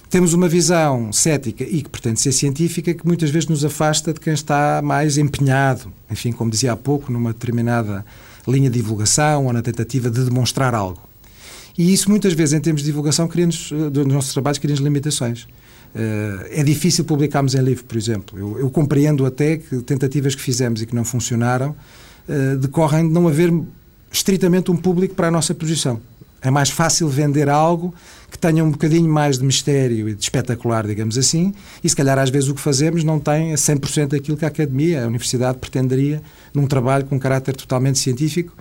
Temos 0.09 0.35
uma 0.35 0.49
visão 0.49 1.13
cética 1.13 1.65
e 1.65 1.83
que 1.83 1.89
pretende 1.89 2.21
ser 2.21 2.31
científica 2.31 2.95
que 2.95 3.05
muitas 3.05 3.31
vezes 3.31 3.49
nos 3.49 3.65
afasta 3.65 4.13
de 4.13 4.21
quem 4.21 4.35
está 4.35 4.81
mais 4.85 5.19
empenhado, 5.19 5.93
enfim, 6.09 6.31
como 6.31 6.49
dizia 6.49 6.73
há 6.73 6.77
pouco, 6.77 7.11
numa 7.11 7.33
determinada 7.33 8.05
linha 8.51 8.71
de 8.71 8.79
divulgação 8.79 9.47
ou 9.47 9.53
na 9.53 9.63
tentativa 9.63 10.11
de 10.11 10.25
demonstrar 10.25 10.75
algo. 10.75 11.01
E 11.79 11.93
isso 11.93 12.11
muitas 12.11 12.33
vezes, 12.33 12.55
em 12.55 12.61
termos 12.61 12.83
de 12.83 12.87
divulgação, 12.87 13.27
cria-nos, 13.29 13.71
eh, 13.73 13.91
dos 13.91 14.07
nossos 14.07 14.33
trabalhos, 14.33 14.59
cria-nos 14.59 14.81
limitações. 14.81 15.47
é 16.51 16.63
difícil 16.63 17.05
publicarmos 17.05 17.57
em 17.57 17.61
livro, 17.61 17.85
por 17.85 17.97
exemplo. 17.97 18.39
Eu, 18.39 18.61
eu, 18.61 18.71
compreendo 18.71 19.27
até 19.27 19.57
que 19.57 19.77
tentativas 19.83 20.37
que 20.37 20.41
fizemos 20.41 20.81
e 20.81 20.87
que 20.87 20.95
não 20.95 21.05
funcionaram 21.05 21.75
decorrem 22.61 23.09
de 23.09 23.13
não 23.13 23.27
haver 23.27 23.53
estritamente 24.13 24.71
um 24.71 24.77
público 24.77 25.17
para 25.17 25.27
a 25.27 25.31
nossa 25.33 25.53
posição. 25.53 26.01
É 26.43 26.51
mais 26.51 26.71
fácil 26.71 27.09
vender 27.09 27.49
algo 27.49 27.95
que 28.31 28.39
tenha 28.39 28.65
um 28.65 28.71
bocadinho 28.71 29.11
mais 29.11 29.39
de 29.39 29.45
mistério 29.45 30.09
e 30.09 30.15
de 30.15 30.23
espetacular, 30.23 30.87
digamos 30.87 31.19
assim, 31.19 31.53
e 31.83 31.89
se 31.89 31.97
calhar 31.97 32.19
às 32.19 32.31
vezes 32.31 32.49
o 32.49 32.55
que 32.55 32.61
fazemos 32.61 33.05
não 33.05 33.19
tem 33.19 33.53
a 33.53 33.57
100% 33.57 34.09
daquilo 34.09 34.37
que 34.37 34.45
a 34.45 34.49
academia, 34.49 35.05
a 35.05 35.07
universidade 35.07 35.59
pretenderia 35.59 36.23
num 36.55 36.67
trabalho 36.67 37.05
com 37.05 37.17
um 37.17 37.19
caráter 37.19 37.55
totalmente 37.55 37.99
científico 37.99 38.55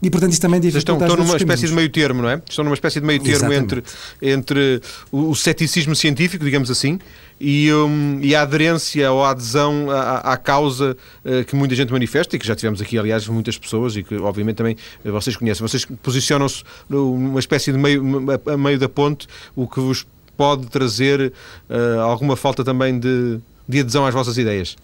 e, 0.00 0.10
portanto, 0.10 0.32
isso 0.32 0.40
também 0.40 0.60
dificulta 0.60 0.92
Estão, 0.92 1.08
estão 1.08 1.24
numa 1.24 1.36
espécie 1.36 1.66
de 1.66 1.72
meio 1.72 1.88
termo, 1.88 2.22
não 2.22 2.30
é? 2.30 2.40
Estão 2.48 2.64
numa 2.64 2.74
espécie 2.74 3.00
de 3.00 3.06
meio 3.06 3.20
termo 3.20 3.52
entre, 3.52 3.82
entre 4.22 4.80
o, 5.10 5.30
o 5.30 5.34
ceticismo 5.34 5.94
científico, 5.96 6.44
digamos 6.44 6.70
assim, 6.70 7.00
e, 7.40 7.72
um, 7.72 8.20
e 8.22 8.34
a 8.34 8.42
aderência 8.42 9.10
ou 9.10 9.24
a 9.24 9.30
adesão 9.30 9.90
à, 9.90 10.18
à 10.32 10.36
causa 10.36 10.96
uh, 11.24 11.44
que 11.44 11.56
muita 11.56 11.74
gente 11.74 11.92
manifesta 11.92 12.36
e 12.36 12.38
que 12.38 12.46
já 12.46 12.54
tivemos 12.54 12.80
aqui, 12.80 12.96
aliás, 12.96 13.26
muitas 13.26 13.58
pessoas 13.58 13.96
e 13.96 14.04
que, 14.04 14.14
obviamente, 14.16 14.56
também 14.56 14.76
uh, 15.04 15.12
vocês 15.12 15.36
conhecem. 15.36 15.66
Vocês 15.66 15.84
posicionam-se 15.84 16.62
numa 16.88 17.40
espécie 17.40 17.72
de 17.72 17.78
meio, 17.78 18.02
a 18.46 18.56
meio 18.56 18.78
da 18.78 18.88
ponte, 18.88 19.26
o 19.56 19.66
que 19.66 19.80
vos 19.80 20.06
pode 20.36 20.66
trazer 20.68 21.32
uh, 21.68 22.00
alguma 22.02 22.36
falta 22.36 22.64
também 22.64 23.00
de, 23.00 23.40
de 23.68 23.80
adesão 23.80 24.06
às 24.06 24.14
vossas 24.14 24.38
ideias. 24.38 24.76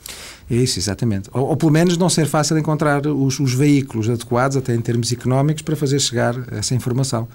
É 0.50 0.54
isso, 0.54 0.78
exatamente. 0.78 1.30
Ou, 1.32 1.48
ou, 1.48 1.56
pelo 1.56 1.72
menos 1.72 1.96
não 1.96 2.10
ser 2.10 2.26
fácil 2.26 2.58
encontrar 2.58 3.06
os, 3.06 3.40
os, 3.40 3.54
veículos 3.54 4.10
adequados, 4.10 4.56
até 4.56 4.74
em 4.74 4.80
termos 4.80 5.10
económicos, 5.10 5.62
para 5.62 5.74
fazer 5.74 5.98
chegar 6.00 6.34
essa 6.52 6.74
informação. 6.74 7.26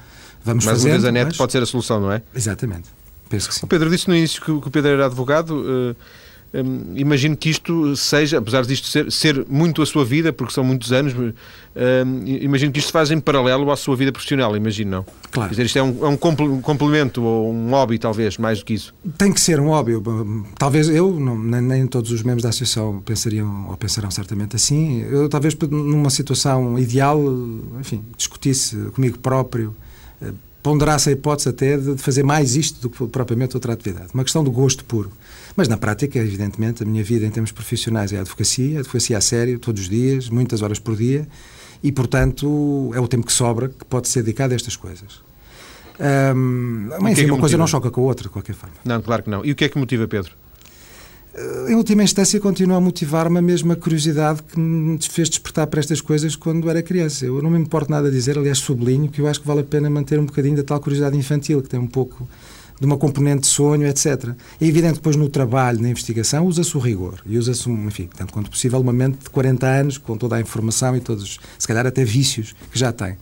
Vamos 0.44 0.64
mas 0.66 0.74
fazendo, 0.78 0.92
uma 0.92 1.00
vez 1.00 1.06
a 1.06 1.12
net 1.12 1.26
mas... 1.28 1.38
pode 1.38 1.52
ser 1.52 1.64
a 1.64 1.66
solução, 1.66 2.00
não 2.00 2.12
é? 2.12 2.22
Exatamente. 2.36 2.90
Penso 3.28 3.50
que 3.50 3.56
sim. 3.56 3.62
O 3.64 3.68
Pedro 3.68 3.90
disse 3.90 4.08
no 4.08 4.16
início 4.16 4.42
que, 4.42 4.52
o 4.52 4.62
Pedro 4.62 4.92
era 4.92 5.06
advogado. 5.08 5.52
Uh, 5.52 5.96
um, 6.54 6.94
imagino 6.96 7.38
que 7.38 7.50
isto 7.50 7.96
seja, 7.96 8.40
apesar 8.40 8.66
disto 8.66 8.88
ser, 8.88 9.12
ser 9.12 9.46
muito 9.48 9.82
a 9.82 9.86
sua 9.86 10.04
vida, 10.04 10.34
porque 10.34 10.54
são 10.54 10.64
muitos 10.64 10.92
anos, 10.92 11.14
um, 11.14 11.32
imagino 12.26 12.72
que 12.72 12.80
isto 12.80 12.92
faz 12.92 13.12
em 13.12 13.20
paralelo 13.20 13.70
à 13.72 13.76
sua 13.76 13.96
vida 13.96 14.12
profissional, 14.12 14.56
imagino, 14.58 14.92
não? 14.92 15.06
Claro. 15.32 15.50
Quer 15.50 15.56
dizer, 15.56 15.66
isto 15.68 15.80
é 15.80 15.84
um, 15.84 16.06
é 16.06 16.08
um 16.08 16.18
complemento 16.62 17.24
ou 17.24 17.54
um 17.54 17.70
hobby, 17.70 18.00
talvez, 18.00 18.38
mais 18.38 18.60
do 18.60 18.66
que 18.66 18.74
isso. 18.74 18.94
Tem 19.18 19.32
que 19.32 19.40
ser 19.40 19.60
um 19.60 19.68
hobby. 19.68 19.94
Talvez 20.58 20.90
eu, 20.90 21.20
não, 21.20 21.38
nem, 21.38 21.62
nem, 21.62 21.88
todos 21.88 22.12
os 22.12 22.24
membros 22.24 22.44
da 22.44 22.50
associação 22.50 23.00
pensariam 23.02 23.70
ou 23.70 23.78
pensarão 23.78 24.10
certamente 24.10 24.56
assim. 24.56 25.02
Eu, 25.04 25.30
talvez, 25.30 25.56
numa 25.70 26.10
situação 26.10 26.80
ideal, 26.80 27.22
enfim, 27.80 28.04
discutisse 28.18 28.76
comigo 28.94 29.20
próprio 29.20 29.76
eh, 30.22 30.32
ponderasse 30.62 31.10
a 31.10 31.12
hipótese 31.12 31.50
até 31.50 31.78
de 31.78 31.98
fazer 31.98 32.24
mais 32.24 32.56
isto 32.56 32.82
do 32.82 32.90
que 32.90 33.08
propriamente 33.08 33.56
outra 33.56 33.74
atividade. 33.74 34.10
Uma 34.14 34.24
questão 34.24 34.44
do 34.44 34.52
gosto 34.52 34.84
puro. 34.84 35.12
Mas 35.60 35.68
na 35.68 35.76
prática, 35.76 36.18
evidentemente, 36.18 36.84
a 36.84 36.86
minha 36.86 37.04
vida 37.04 37.26
em 37.26 37.30
termos 37.30 37.52
profissionais 37.52 38.14
é 38.14 38.18
a 38.18 38.22
advocacia, 38.22 38.78
a 38.78 38.80
advocacia 38.80 39.18
a 39.18 39.20
sério, 39.20 39.60
todos 39.60 39.82
os 39.82 39.90
dias, 39.90 40.30
muitas 40.30 40.62
horas 40.62 40.80
por 40.80 40.96
dia, 40.96 41.28
e 41.84 41.92
portanto 41.92 42.92
é 42.96 43.00
o 43.02 43.10
tempo 43.10 43.26
que 43.26 43.34
sobra 43.34 43.68
que 43.68 43.84
pode 43.84 44.08
ser 44.08 44.24
dedicado 44.24 44.54
a 44.54 44.56
estas 44.56 44.78
coisas. 44.78 45.22
Hum, 46.34 46.88
mas, 47.02 47.12
enfim, 47.12 47.28
é 47.28 47.34
uma 47.34 47.42
coisa 47.42 47.58
não 47.58 47.68
choca 47.68 47.92
com 47.92 48.00
a 48.00 48.04
outra, 48.06 48.24
de 48.24 48.30
qualquer 48.30 48.56
forma. 48.56 48.74
Não, 48.86 49.02
claro 49.02 49.22
que 49.22 49.30
não. 49.30 49.44
E 49.44 49.52
o 49.52 49.56
que 49.56 49.66
é 49.66 49.68
que 49.68 49.78
motiva 49.78 50.08
Pedro? 50.08 50.32
em 51.68 51.76
última 51.76 52.04
instância, 52.04 52.40
continua 52.40 52.78
a 52.78 52.82
motivar-me 52.82 53.38
a 53.38 53.42
mesma 53.42 53.76
curiosidade 53.76 54.42
que 54.42 54.58
me 54.58 54.98
fez 55.02 55.30
despertar 55.30 55.68
para 55.68 55.82
estas 55.82 56.00
coisas 56.00 56.38
quando 56.38 56.70
era 56.70 56.82
criança. 56.82 57.26
Eu 57.26 57.42
não 57.42 57.50
me 57.50 57.60
importo 57.60 57.92
nada 57.92 58.08
a 58.08 58.12
dizer, 58.12 58.38
aliás, 58.38 58.60
sublinho 58.60 59.10
que 59.10 59.20
eu 59.20 59.28
acho 59.28 59.42
que 59.42 59.48
vale 59.48 59.60
a 59.60 59.64
pena 59.64 59.90
manter 59.90 60.20
um 60.20 60.26
bocadinho 60.26 60.56
da 60.56 60.64
tal 60.64 60.80
curiosidade 60.80 61.18
infantil, 61.18 61.62
que 61.62 61.68
tem 61.68 61.80
um 61.80 61.88
pouco 61.88 62.28
de 62.80 62.86
uma 62.86 62.98
componente 62.98 63.42
de 63.42 63.48
sonho, 63.48 63.86
etc. 63.88 64.30
É 64.60 64.66
evidente 64.66 64.94
que 64.94 65.00
depois 65.00 65.16
no 65.16 65.30
trabalho, 65.30 65.82
na 65.82 65.90
investigação, 65.90 66.46
usa-se 66.46 66.76
o 66.78 66.80
rigor 66.80 67.22
e 67.26 67.38
usa-se, 67.38 67.70
enfim, 67.70 68.10
tanto 68.16 68.34
quanto 68.34 68.50
possível, 68.50 68.80
uma 68.80 68.94
mente 68.94 69.20
de 69.20 69.30
40 69.30 69.68
anos, 69.68 69.98
com 69.98 70.18
toda 70.18 70.36
a 70.36 70.42
informação 70.42 70.96
e 70.96 71.00
todos, 71.00 71.40
se 71.58 71.68
calhar 71.68 71.86
até 71.86 72.04
vícios 72.06 72.56
que 72.72 72.80
já 72.80 72.92
tem. 72.92 73.18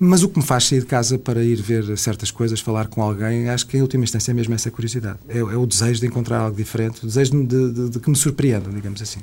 Mas 0.00 0.22
o 0.22 0.28
que 0.28 0.38
me 0.38 0.44
faz 0.44 0.64
sair 0.64 0.80
de 0.80 0.86
casa 0.86 1.18
para 1.18 1.42
ir 1.42 1.60
ver 1.60 1.98
certas 1.98 2.30
coisas, 2.30 2.60
falar 2.60 2.86
com 2.86 3.02
alguém, 3.02 3.48
acho 3.48 3.66
que 3.66 3.76
em 3.76 3.82
última 3.82 4.04
instância 4.04 4.30
é 4.30 4.34
mesmo 4.34 4.54
essa 4.54 4.70
curiosidade. 4.70 5.18
É, 5.28 5.38
é 5.38 5.42
o 5.42 5.66
desejo 5.66 6.00
de 6.00 6.06
encontrar 6.06 6.38
algo 6.38 6.56
diferente, 6.56 7.02
o 7.02 7.06
desejo 7.06 7.44
de, 7.44 7.72
de, 7.72 7.88
de 7.90 7.98
que 7.98 8.08
me 8.08 8.16
surpreenda, 8.16 8.70
digamos 8.70 9.02
assim. 9.02 9.20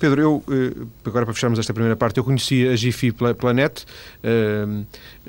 Pedro, 0.00 0.22
eu, 0.22 0.44
eh, 0.50 0.86
agora 1.04 1.26
para 1.26 1.34
fecharmos 1.34 1.58
esta 1.58 1.74
primeira 1.74 1.94
parte, 1.94 2.16
eu 2.16 2.24
conheci 2.24 2.66
a 2.66 2.74
GFI 2.74 3.12
Planet, 3.38 3.84
eh, 4.24 4.66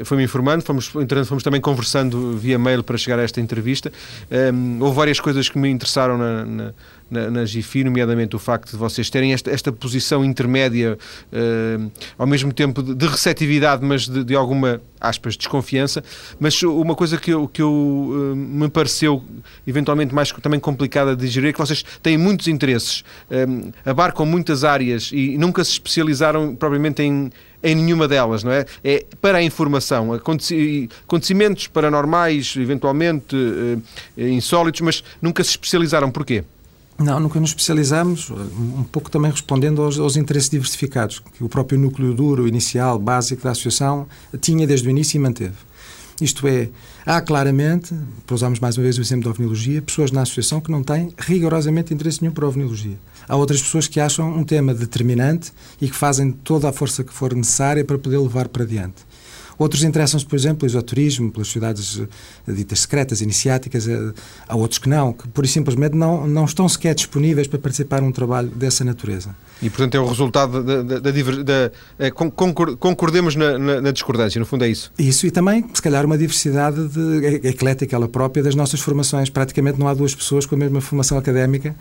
foi-me 0.05 0.23
informando, 0.23 0.63
fomos, 0.63 0.87
fomos 0.87 1.43
também 1.43 1.59
conversando 1.59 2.37
via 2.37 2.57
mail 2.57 2.81
para 2.81 2.97
chegar 2.97 3.19
a 3.19 3.23
esta 3.23 3.41
entrevista. 3.41 3.91
Eh, 4.31 4.49
houve 4.79 4.95
várias 4.95 5.19
coisas 5.19 5.49
que 5.49 5.59
me 5.59 5.69
interessaram 5.69 6.17
na, 6.17 6.45
na 6.45 6.73
na, 7.12 7.30
na 7.30 7.46
GIFI, 7.46 7.84
nomeadamente 7.84 8.36
o 8.36 8.39
facto 8.39 8.72
de 8.72 8.77
vocês 8.77 9.10
terem 9.10 9.34
esta, 9.34 9.51
esta 9.51 9.72
posição 9.72 10.24
intermédia, 10.24 10.98
uh, 11.32 11.91
ao 12.18 12.25
mesmo 12.25 12.53
tempo 12.53 12.82
de, 12.82 12.96
de 12.96 13.06
receptividade, 13.06 13.84
mas 13.86 14.08
de, 14.08 14.24
de, 14.24 14.34
alguma, 14.34 14.82
aspas, 15.00 15.36
desconfiança. 15.36 16.01
Mas 16.39 16.63
uma 16.63 16.96
coisa 16.96 17.18
que, 17.18 17.32
eu, 17.32 17.48
que 17.50 17.62
eu, 17.62 17.70
uh, 17.70 18.36
me 18.36 18.70
pareceu 18.70 19.22
eventualmente 19.68 20.15
mais 20.15 20.32
também 20.32 20.60
complicada 20.60 21.15
de 21.15 21.27
digerir 21.27 21.50
é 21.50 21.53
que 21.53 21.60
vocês 21.60 21.84
têm 22.01 22.18
muitos 22.18 22.48
interesses, 22.48 23.03
uh, 23.30 23.74
abarcam 23.86 24.25
muitas 24.25 24.63
áreas 24.63 25.12
e 25.12 25.38
nunca 25.38 25.63
se 25.65 25.72
especializaram 25.72 26.56
propriamente 26.56 27.03
em 27.03 27.30
em 27.63 27.75
nenhuma 27.75 28.08
delas, 28.08 28.44
não 28.44 28.51
é? 28.51 28.65
É 28.84 29.06
para 29.22 29.38
a 29.38 29.44
informação, 29.44 30.13
acontecimentos 30.13 31.68
paranormais, 31.68 32.56
eventualmente 32.58 33.36
insólitos, 34.18 34.82
mas 34.82 35.03
nunca 35.22 35.44
se 35.44 35.51
especializaram. 35.51 36.10
Porquê? 36.10 36.44
Não, 37.01 37.20
nunca 37.20 37.39
nos 37.39 37.50
especializamos, 37.50 38.29
um 38.29 38.84
pouco 38.84 39.10
também 39.10 39.31
respondendo 39.31 39.81
aos, 39.81 39.98
aos, 39.98 40.15
interesses 40.15 40.50
diversificados 40.50 41.20
que 41.20 41.43
o 41.43 41.50
próprio 41.50 41.79
núcleo 41.79 42.13
duro, 42.13 42.48
inicial, 42.48 43.00
básico 43.00 43.43
da 43.43 43.51
associação 43.51 44.08
tinha 44.39 44.67
desde 44.67 44.88
o 44.88 44.91
início 44.91 45.17
e 45.17 45.20
manteve. 45.20 45.55
Isto 46.22 46.48
é, 46.48 46.70
há 47.03 47.20
claramente, 47.20 47.96
para 48.27 48.36
usarmos 48.36 48.60
mais 48.60 48.77
uma 48.77 48.84
vez 48.84 48.98
o 49.00 49.01
exemplo 49.01 49.24
da 49.24 49.31
ovniologia, 49.31 49.81
pessoas 49.81 50.12
na 50.12 50.22
associação 50.22 50.62
que 50.62 50.70
não 50.70 50.84
têm 50.84 51.12
rigorosamente 51.17 51.91
interesse 51.93 52.22
nenhum 52.22 52.34
por 52.34 52.43
a 52.43 52.48
ovniologia. 52.48 53.00
Há 53.27 53.36
outras 53.36 53.60
pessoas 53.60 53.88
que 53.88 54.00
acham 54.00 54.29
um 54.29 54.43
tema 54.43 54.72
determinante 54.72 55.51
e 55.81 55.89
que 55.89 55.96
fazem 55.96 56.31
toda 56.31 56.70
a 56.70 56.72
força 56.72 57.03
que 57.03 57.12
for 57.12 57.34
necessária 57.34 57.84
para 57.84 57.98
poder 57.98 58.20
levar 58.20 58.50
para 58.50 58.65
diante. 58.65 59.03
Outros 59.62 59.84
interessam-se, 59.84 60.25
por 60.25 60.36
exemplo, 60.36 60.58
pelo 60.62 60.72
esoterismo, 60.72 61.32
pelas 61.32 61.48
sociedades 61.48 62.01
eh, 62.48 62.51
ditas 62.51 62.80
secretas, 62.80 63.22
iniciáticas. 63.22 63.88
Eh, 63.88 64.12
há 64.48 64.56
outros 64.56 64.80
que 64.80 64.89
não, 64.89 65.13
que 65.13 65.27
por 65.27 65.48
simplesmente 65.48 65.96
não, 65.96 66.25
não 66.25 66.46
estão 66.46 66.68
sequer 66.68 66.96
disponíveis 66.96 67.46
para 67.46 67.60
participar 67.60 68.01
num 68.01 68.12
trabalho 68.12 68.50
dessa 68.50 68.84
natureza. 68.84 69.36
E, 69.62 69.70
portanto, 69.70 69.94
é 69.94 70.00
o 70.00 70.08
resultado 70.08 70.63
da. 70.63 70.82
da, 70.82 71.00
da, 71.00 71.12
da 71.12 71.72
é, 72.00 72.10
concordemos 72.10 73.36
na, 73.36 73.60
na, 73.60 73.82
na, 73.82 73.91
discordância, 73.91 74.39
no 74.39 74.48
fundo 74.48 74.65
é 74.65 74.70
isso. 74.70 74.91
Isso, 74.98 75.27
e 75.27 75.32
também, 75.32 75.63
se 75.72 75.82
calhar, 75.82 76.08
uma 76.08 76.18
diversidade 76.18 76.88
de, 76.88 77.25
é, 77.27 77.50
eclética, 77.50 77.96
ela 77.96 78.08
própria, 78.08 78.41
das 78.41 78.56
nossas 78.56 78.80
formações. 78.80 79.30
Praticamente 79.30 79.80
não 79.80 79.88
há 79.88 79.94
duas 79.94 80.15
pessoas 80.15 80.48
com 80.48 80.56
a 80.56 80.58
mesma 80.58 80.82
formação 80.82 81.20
académica 81.20 81.75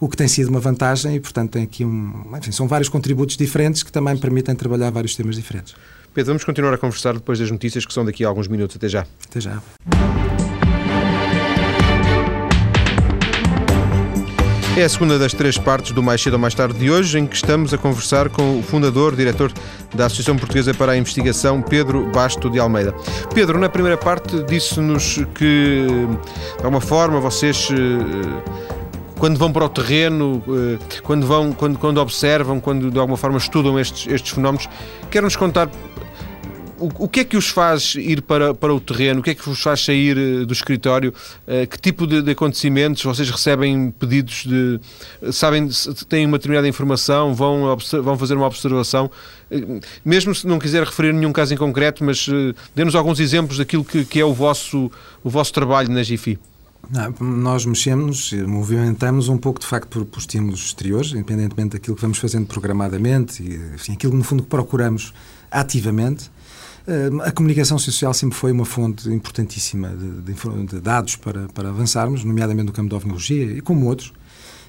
o 0.00 0.08
que 0.08 0.16
tem 0.16 0.28
sido 0.28 0.48
uma 0.48 0.60
vantagem 0.60 1.16
e, 1.16 1.20
portanto, 1.20 1.52
tem 1.52 1.62
aqui 1.62 1.84
um. 1.84 2.24
Enfim, 2.36 2.52
são 2.52 2.68
vários 2.68 2.88
contributos 2.88 3.36
diferentes 3.36 3.82
que 3.82 3.90
também 3.90 4.16
permitem 4.16 4.54
trabalhar 4.54 4.90
vários 4.90 5.14
temas 5.14 5.36
diferentes. 5.36 5.74
Pedro, 6.14 6.30
vamos 6.30 6.44
continuar 6.44 6.72
a 6.72 6.78
conversar 6.78 7.14
depois 7.14 7.40
das 7.40 7.50
notícias 7.50 7.84
que 7.84 7.92
são 7.92 8.04
daqui 8.04 8.24
a 8.24 8.28
alguns 8.28 8.46
minutos. 8.46 8.76
Até 8.76 8.88
já. 8.88 9.04
Até 9.28 9.40
já. 9.40 9.60
É 14.76 14.84
a 14.84 14.88
segunda 14.88 15.18
das 15.18 15.34
três 15.34 15.58
partes 15.58 15.90
do 15.90 16.00
Mais 16.04 16.20
Cedo 16.22 16.34
ou 16.34 16.38
Mais 16.38 16.54
Tarde 16.54 16.78
de 16.78 16.88
hoje, 16.88 17.18
em 17.18 17.26
que 17.26 17.34
estamos 17.34 17.74
a 17.74 17.78
conversar 17.78 18.28
com 18.28 18.60
o 18.60 18.62
fundador, 18.62 19.16
diretor 19.16 19.52
da 19.92 20.06
Associação 20.06 20.36
Portuguesa 20.36 20.72
para 20.72 20.92
a 20.92 20.96
Investigação, 20.96 21.60
Pedro 21.60 22.08
Basto 22.12 22.48
de 22.48 22.60
Almeida. 22.60 22.94
Pedro, 23.34 23.58
na 23.58 23.68
primeira 23.68 23.96
parte, 23.96 24.40
disse-nos 24.44 25.16
que, 25.34 25.86
de 26.58 26.64
alguma 26.64 26.80
forma, 26.80 27.18
vocês 27.18 27.68
eh, 27.72 28.64
quando 29.18 29.38
vão 29.38 29.52
para 29.52 29.64
o 29.64 29.68
terreno, 29.68 30.42
eh, 30.48 31.00
quando, 31.02 31.26
vão, 31.26 31.52
quando, 31.52 31.78
quando 31.78 31.98
observam, 31.98 32.60
quando 32.60 32.90
de 32.90 32.98
alguma 32.98 33.16
forma 33.16 33.38
estudam 33.38 33.78
estes, 33.80 34.06
estes 34.12 34.32
fenómenos, 34.32 34.68
quer-nos 35.10 35.34
contar 35.36 35.68
o, 36.98 37.08
que 37.08 37.20
é 37.20 37.24
que 37.24 37.36
os 37.36 37.48
faz 37.48 37.94
ir 37.94 38.22
para, 38.22 38.54
para 38.54 38.74
o 38.74 38.80
terreno? 38.80 39.20
O 39.20 39.22
que 39.22 39.30
é 39.30 39.34
que 39.34 39.44
vos 39.44 39.60
faz 39.60 39.84
sair 39.84 40.16
eh, 40.16 40.44
do 40.44 40.52
escritório? 40.52 41.14
Uh, 41.46 41.66
que 41.66 41.78
tipo 41.78 42.06
de, 42.06 42.22
de, 42.22 42.30
acontecimentos? 42.30 43.02
Vocês 43.02 43.30
recebem 43.30 43.90
pedidos 43.90 44.44
de. 44.44 44.80
Sabem, 45.32 45.68
têm 46.08 46.26
uma 46.26 46.38
determinada 46.38 46.68
informação, 46.68 47.34
vão, 47.34 47.76
vão 48.02 48.18
fazer 48.18 48.34
uma 48.34 48.46
observação. 48.46 49.10
Uh, 49.50 49.80
mesmo 50.04 50.34
se 50.34 50.46
não 50.46 50.58
quiser 50.58 50.84
referir 50.84 51.12
nenhum 51.12 51.32
caso 51.32 51.54
em 51.54 51.56
concreto, 51.56 52.04
mas 52.04 52.26
dê-nos 52.74 52.94
alguns 52.94 53.20
exemplos 53.20 53.58
daquilo 53.58 53.84
que, 53.84 54.04
que 54.04 54.20
é 54.20 54.24
o 54.24 54.34
vosso, 54.34 54.90
o 55.22 55.30
vosso 55.30 55.52
trabalho 55.52 55.90
na 55.90 56.02
GIFI. 56.02 56.38
Nós 57.20 57.64
mexemos, 57.64 58.32
movimentamos 58.32 59.28
um 59.28 59.38
pouco 59.38 59.58
de 59.58 59.66
facto 59.66 59.88
por, 59.88 60.04
por 60.04 60.18
estímulos 60.18 60.66
exteriores, 60.66 61.12
independentemente 61.12 61.72
daquilo 61.72 61.96
que 61.96 62.02
vamos 62.02 62.18
fazendo 62.18 62.46
programadamente, 62.46 63.42
e, 63.42 63.74
enfim, 63.74 63.94
aquilo 63.94 64.14
no 64.14 64.22
fundo 64.22 64.42
que 64.42 64.48
procuramos 64.48 65.14
ativamente. 65.50 66.30
A 67.24 67.32
comunicação 67.32 67.78
social 67.78 68.12
sempre 68.12 68.36
foi 68.36 68.52
uma 68.52 68.66
fonte 68.66 69.08
importantíssima 69.08 69.88
de, 69.88 70.20
de, 70.20 70.66
de 70.66 70.80
dados 70.80 71.16
para, 71.16 71.48
para 71.48 71.70
avançarmos, 71.70 72.24
nomeadamente 72.24 72.66
no 72.66 72.72
campo 72.72 72.90
da 72.90 72.96
ovnologia 72.96 73.44
e 73.44 73.60
como 73.62 73.86
outros. 73.86 74.12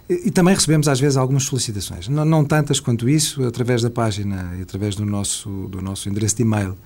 E, 0.09 0.27
e 0.27 0.31
também 0.31 0.53
recebemos 0.53 0.87
às 0.87 0.99
vezes 0.99 1.17
algumas 1.17 1.43
solicitações, 1.43 2.07
não, 2.07 2.23
não, 2.23 2.45
tantas 2.45 2.79
quanto 2.79 3.09
isso, 3.09 3.43
através 3.43 3.81
da 3.81 3.89
página 3.89 4.55
e 4.57 4.61
através 4.61 4.95
do 4.95 5.05
nosso, 5.05 5.49
do 5.67 5.81
nosso 5.81 6.07
endereço 6.07 6.37
de 6.37 6.43
e-mail. 6.43 6.77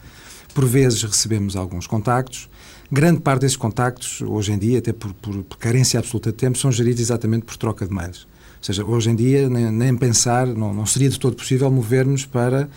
Por 0.53 0.65
vezes 0.65 1.03
recebemos 1.03 1.55
alguns 1.55 1.85
contactos. 1.85 2.49
Grande 2.91 3.19
parte 3.19 3.41
desses 3.41 3.57
contactos, 3.57 4.21
hoje 4.21 4.51
em 4.51 4.57
dia, 4.57 4.79
até 4.79 4.91
por, 4.91 5.13
por, 5.13 5.43
por 5.43 5.57
carência 5.59 5.99
absoluta 5.99 6.31
de 6.31 6.37
tempo, 6.37 6.57
são 6.57 6.71
geridos 6.71 7.01
exatamente 7.01 7.45
por 7.45 7.55
troca 7.55 7.85
de 7.85 7.93
mails. 7.93 8.27
Ou 8.57 8.63
seja, 8.63 8.83
hoje 8.83 9.11
em 9.11 9.15
dia, 9.15 9.47
nem, 9.47 9.71
nem 9.71 9.95
pensar, 9.95 10.47
não, 10.47 10.73
não 10.73 10.87
seria 10.87 11.07
de 11.07 11.19
todo 11.19 11.35
possível 11.35 11.69
movermos 11.69 12.25
para 12.25 12.67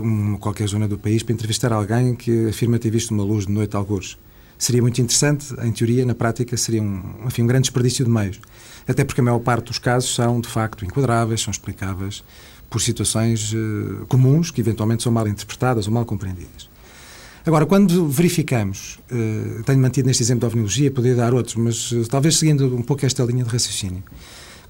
uma, 0.00 0.38
qualquer 0.38 0.66
zona 0.68 0.88
do 0.88 0.98
país 0.98 1.22
para 1.22 1.32
entrevistar 1.32 1.72
alguém 1.72 2.14
que 2.14 2.48
afirma 2.48 2.78
ter 2.78 2.90
visto 2.90 3.12
uma 3.12 3.22
luz 3.22 3.46
de 3.46 3.52
noite 3.52 3.76
alguns. 3.76 4.18
Seria 4.58 4.80
muito 4.80 5.00
interessante, 5.00 5.52
em 5.62 5.72
teoria, 5.72 6.06
na 6.06 6.14
prática, 6.14 6.56
seria 6.56 6.80
um, 6.80 7.02
enfim, 7.26 7.42
um 7.42 7.46
grande 7.46 7.62
desperdício 7.62 8.04
de 8.04 8.10
meios. 8.10 8.40
Até 8.86 9.04
porque 9.04 9.20
a 9.20 9.24
maior 9.24 9.40
parte 9.40 9.66
dos 9.66 9.78
casos 9.78 10.14
são, 10.14 10.40
de 10.40 10.48
facto, 10.48 10.84
enquadráveis, 10.84 11.40
são 11.40 11.50
explicáveis 11.50 12.22
por 12.70 12.80
situações 12.80 13.52
uh, 13.52 14.06
comuns 14.08 14.52
que, 14.52 14.60
eventualmente, 14.60 15.02
são 15.02 15.10
mal 15.10 15.26
interpretadas 15.26 15.88
ou 15.88 15.92
mal 15.92 16.04
compreendidas. 16.04 16.70
Agora, 17.44 17.66
quando 17.66 18.06
verificamos, 18.06 19.00
uh, 19.10 19.64
tenho 19.64 19.80
mantido 19.80 20.06
neste 20.06 20.22
exemplo 20.22 20.42
da 20.42 20.46
ovnologia, 20.46 20.92
poderia 20.92 21.16
dar 21.16 21.34
outros, 21.34 21.56
mas 21.56 21.90
uh, 21.90 22.08
talvez 22.08 22.38
seguindo 22.38 22.72
um 22.72 22.82
pouco 22.82 23.04
esta 23.04 23.24
linha 23.24 23.42
de 23.42 23.50
raciocínio, 23.50 24.02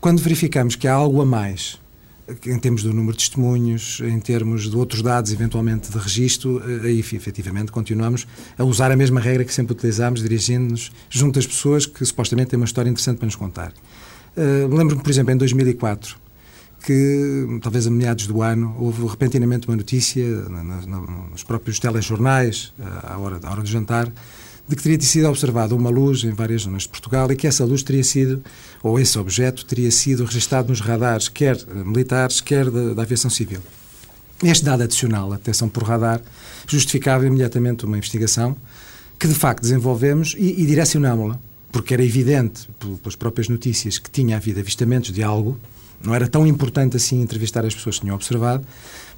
quando 0.01 0.23
verificamos 0.23 0.75
que 0.75 0.89
há 0.89 0.95
algo 0.95 1.21
a 1.21 1.27
mais 1.27 1.79
em 2.47 2.59
termos 2.59 2.83
do 2.83 2.93
número 2.93 3.13
de 3.13 3.19
testemunhos, 3.19 4.01
em 4.01 4.19
termos 4.21 4.71
de 4.71 4.77
outros 4.77 5.03
dados, 5.03 5.33
eventualmente 5.33 5.91
de 5.91 5.99
registro, 5.99 6.63
eh, 6.65 6.87
aí 6.87 7.01
efetivamente 7.01 7.73
continuamos 7.73 8.27
a 8.57 8.65
usar 8.65 8.91
a 8.91 8.97
mesma 8.97 9.21
regra 9.21 9.45
que 9.45 9.53
sempre 9.53 9.73
utilizámos, 9.73 10.23
dirigindo-nos 10.23 10.93
junto 11.11 11.39
às 11.39 11.47
pessoas 11.47 11.87
que 11.87 12.05
supostamente 12.05 12.51
têm 12.51 12.57
uma 12.57 12.67
história 12.67 12.89
interessante 12.89 13.19
para 13.19 13.27
nos 13.27 13.37
contar. 13.37 13.73
Uh, 14.37 14.75
Lembro-me, 14.75 15.03
por 15.03 15.11
exemplo, 15.11 15.35
em 15.35 15.37
2004, 15.37 16.17
que 16.85 17.59
talvez 17.63 17.87
a 17.87 17.91
meados 17.91 18.27
do 18.27 18.43
ano 18.43 18.75
houve 18.79 19.07
repentinamente 19.07 19.69
uma 19.69 19.77
notícia 19.77 20.25
na, 20.49 20.63
na, 20.65 21.01
nos 21.31 21.43
próprios 21.43 21.79
telejornais, 21.79 22.73
eh, 22.79 22.85
à 23.05 23.19
hora, 23.19 23.39
à 23.43 23.51
hora 23.51 23.63
do 23.63 23.69
jantar, 23.69 24.13
de 24.69 24.77
que 24.77 24.83
teria 24.83 25.01
sido 25.01 25.29
observada 25.29 25.75
uma 25.75 25.91
luz 25.91 26.25
em 26.25 26.31
várias 26.31 26.63
zonas 26.63 26.83
de 26.83 26.89
Portugal 26.89 27.31
e 27.31 27.37
que 27.37 27.47
essa 27.47 27.65
luz 27.65 27.83
teria 27.83 28.05
sido, 28.05 28.43
ou 28.83 28.99
esse 28.99 29.19
objeto, 29.19 29.65
teria 29.65 29.91
sido 29.91 30.25
registado 30.25 30.69
nos 30.69 30.81
radares, 30.81 31.29
quer 31.29 31.59
militares, 31.85 32.41
quer 32.41 32.71
da, 32.71 32.95
da 32.95 33.03
aviação 33.03 33.31
civil. 33.31 33.61
Este 34.43 34.65
dado 34.65 34.83
adicional, 34.83 35.33
a 35.33 35.37
detecção 35.37 35.69
por 35.69 35.85
radar, 35.85 36.21
justificava 36.67 37.27
imediatamente 37.27 37.85
uma 37.85 37.97
investigação 37.97 38.57
que, 39.19 39.29
de 39.29 39.35
facto, 39.35 39.63
desenvolvemos 39.63 40.35
e, 40.37 40.63
e 40.63 40.67
direcionámos-la, 40.67 41.39
porque 41.71 41.95
era 41.95 42.05
evidente, 42.05 42.69
pelas 43.03 43.15
próprias 43.15 43.49
notícias, 43.49 43.99
que 43.99 44.11
tinha 44.11 44.37
havido 44.37 44.59
avistamentos 44.59 45.13
de 45.13 45.23
algo, 45.23 45.61
não 46.05 46.15
era 46.15 46.27
tão 46.27 46.47
importante 46.47 46.97
assim 46.97 47.21
entrevistar 47.21 47.65
as 47.65 47.75
pessoas 47.75 47.97
que 47.97 48.03
tinham 48.03 48.15
observado, 48.15 48.65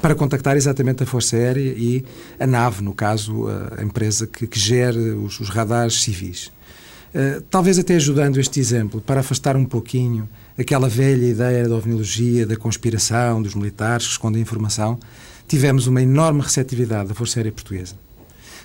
para 0.00 0.14
contactar 0.14 0.57
exatamente 0.57 1.03
a 1.03 1.07
Força 1.07 1.37
Aérea 1.37 1.75
e 1.76 2.05
a 2.38 2.47
nave, 2.47 2.83
no 2.83 2.93
caso, 2.93 3.47
a 3.76 3.83
empresa 3.83 4.26
que, 4.26 4.47
que 4.47 4.59
gere 4.59 4.99
os, 4.99 5.41
os, 5.41 5.49
radares 5.49 6.03
civis. 6.03 6.53
Uh, 7.14 7.41
talvez 7.49 7.79
até 7.79 7.95
ajudando 7.95 8.38
este 8.38 8.59
exemplo 8.59 9.00
para 9.00 9.21
afastar 9.21 9.57
um 9.57 9.64
pouquinho 9.64 10.29
aquela 10.59 10.88
velha 10.88 11.26
ideia 11.26 11.69
da 11.69 11.75
ovniologia, 11.75 12.45
da 12.45 12.57
conspiração, 12.57 13.41
dos 13.41 13.55
militares 13.55 14.07
que 14.07 14.12
escondem 14.12 14.43
informação, 14.43 14.99
tivemos 15.47 15.87
uma 15.87 16.03
enorme 16.03 16.41
receptividade 16.41 17.09
da 17.09 17.14
Força 17.14 17.38
Aérea 17.38 17.53
Portuguesa. 17.53 17.95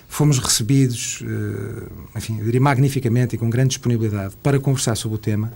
Fomos 0.08 0.38
recebidos, 0.38 1.20
uh, 1.20 2.18
enfim, 2.18 2.38
eu 2.38 2.44
diria 2.44 2.60
magnificamente 2.60 3.36
e 3.36 3.38
com 3.38 3.48
grande 3.48 3.68
disponibilidade 3.68 4.34
para 4.42 4.58
conversar 4.58 4.96
sobre 4.96 5.14
o 5.14 5.18
tema 5.18 5.52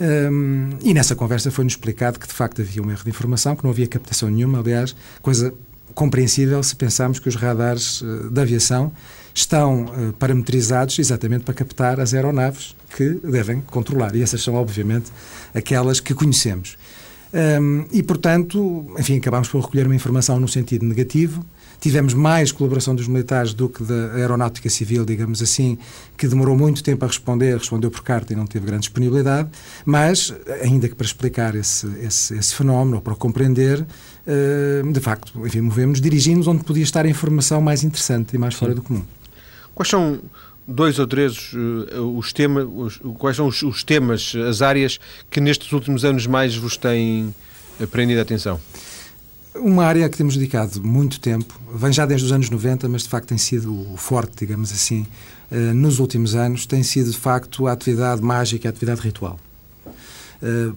um, 0.00 0.70
e 0.82 0.94
nessa 0.94 1.16
conversa 1.16 1.50
foi-nos 1.50 1.72
explicado 1.72 2.18
que 2.18 2.26
de 2.26 2.32
facto 2.32 2.62
havia 2.62 2.82
um 2.82 2.90
erro 2.90 3.02
de 3.02 3.10
informação, 3.10 3.56
que 3.56 3.64
não 3.64 3.70
havia 3.70 3.86
captação 3.86 4.30
nenhuma, 4.30 4.60
aliás, 4.60 4.94
coisa 5.20 5.52
compreensível 5.94 6.62
se 6.62 6.76
pensarmos 6.76 7.18
que 7.18 7.28
os 7.28 7.34
radares 7.34 8.00
uh, 8.02 8.30
da 8.30 8.42
aviação 8.42 8.92
estão 9.34 9.84
uh, 9.84 10.12
parametrizados 10.12 10.98
exatamente 10.98 11.44
para 11.44 11.54
captar 11.54 11.98
as 12.00 12.14
aeronaves 12.14 12.76
que 12.96 13.20
devem 13.24 13.60
controlar. 13.60 14.14
E 14.14 14.22
essas 14.22 14.42
são, 14.42 14.54
obviamente, 14.54 15.10
aquelas 15.54 16.00
que 16.00 16.14
conhecemos. 16.14 16.76
Um, 17.32 17.84
e, 17.92 18.02
portanto, 18.02 18.86
enfim, 18.98 19.18
acabámos 19.18 19.48
por 19.48 19.60
recolher 19.60 19.86
uma 19.86 19.94
informação 19.94 20.40
no 20.40 20.48
sentido 20.48 20.86
negativo, 20.86 21.44
Tivemos 21.80 22.12
mais 22.12 22.50
colaboração 22.50 22.94
dos 22.94 23.06
militares 23.06 23.54
do 23.54 23.68
que 23.68 23.84
da 23.84 24.14
aeronáutica 24.14 24.68
civil, 24.68 25.04
digamos 25.04 25.40
assim, 25.40 25.78
que 26.16 26.26
demorou 26.26 26.56
muito 26.56 26.82
tempo 26.82 27.04
a 27.04 27.08
responder, 27.08 27.56
respondeu 27.56 27.90
por 27.90 28.02
carta 28.02 28.32
e 28.32 28.36
não 28.36 28.46
teve 28.46 28.66
grande 28.66 28.82
disponibilidade, 28.82 29.48
mas, 29.84 30.34
ainda 30.60 30.88
que 30.88 30.94
para 30.94 31.06
explicar 31.06 31.54
esse, 31.54 31.86
esse, 32.00 32.34
esse 32.34 32.54
fenómeno, 32.54 32.96
ou 32.96 33.02
para 33.02 33.14
compreender, 33.14 33.80
uh, 33.80 34.92
de 34.92 35.00
facto, 35.00 35.46
enfim, 35.46 35.60
movemos, 35.60 36.00
dirigimos 36.00 36.48
onde 36.48 36.64
podia 36.64 36.82
estar 36.82 37.04
a 37.04 37.08
informação 37.08 37.60
mais 37.60 37.84
interessante 37.84 38.34
e 38.34 38.38
mais 38.38 38.54
fora 38.54 38.74
do 38.74 38.82
comum. 38.82 39.04
Quais 39.74 39.88
são 39.88 40.18
dois 40.66 40.98
ou 40.98 41.06
três 41.06 41.52
uh, 41.52 42.18
os 42.18 42.32
temas, 42.32 42.66
os, 42.68 43.00
quais 43.18 43.36
são 43.36 43.46
os, 43.46 43.62
os, 43.62 43.84
temas, 43.84 44.34
as 44.48 44.60
áreas 44.62 44.98
que 45.30 45.40
nestes 45.40 45.72
últimos 45.72 46.04
anos 46.04 46.26
mais 46.26 46.56
vos 46.56 46.76
têm 46.76 47.32
prendido 47.90 48.18
a 48.18 48.22
atenção? 48.22 48.60
Uma 49.54 49.84
área 49.84 50.08
que 50.08 50.16
temos 50.16 50.36
dedicado 50.36 50.82
muito 50.84 51.18
tempo, 51.20 51.58
vem 51.74 51.92
já 51.92 52.06
desde 52.06 52.26
os 52.26 52.32
anos 52.32 52.48
90, 52.48 52.88
mas 52.88 53.02
de 53.02 53.08
facto 53.08 53.28
tem 53.28 53.38
sido 53.38 53.84
forte, 53.96 54.32
digamos 54.38 54.72
assim, 54.72 55.06
eh, 55.50 55.72
nos 55.72 55.98
últimos 55.98 56.34
anos, 56.34 56.66
tem 56.66 56.82
sido 56.82 57.10
de 57.10 57.16
facto 57.16 57.66
a 57.66 57.72
atividade 57.72 58.22
mágica, 58.22 58.68
a 58.68 58.70
atividade 58.70 59.00
ritual. 59.00 59.38
Eh, 60.42 60.72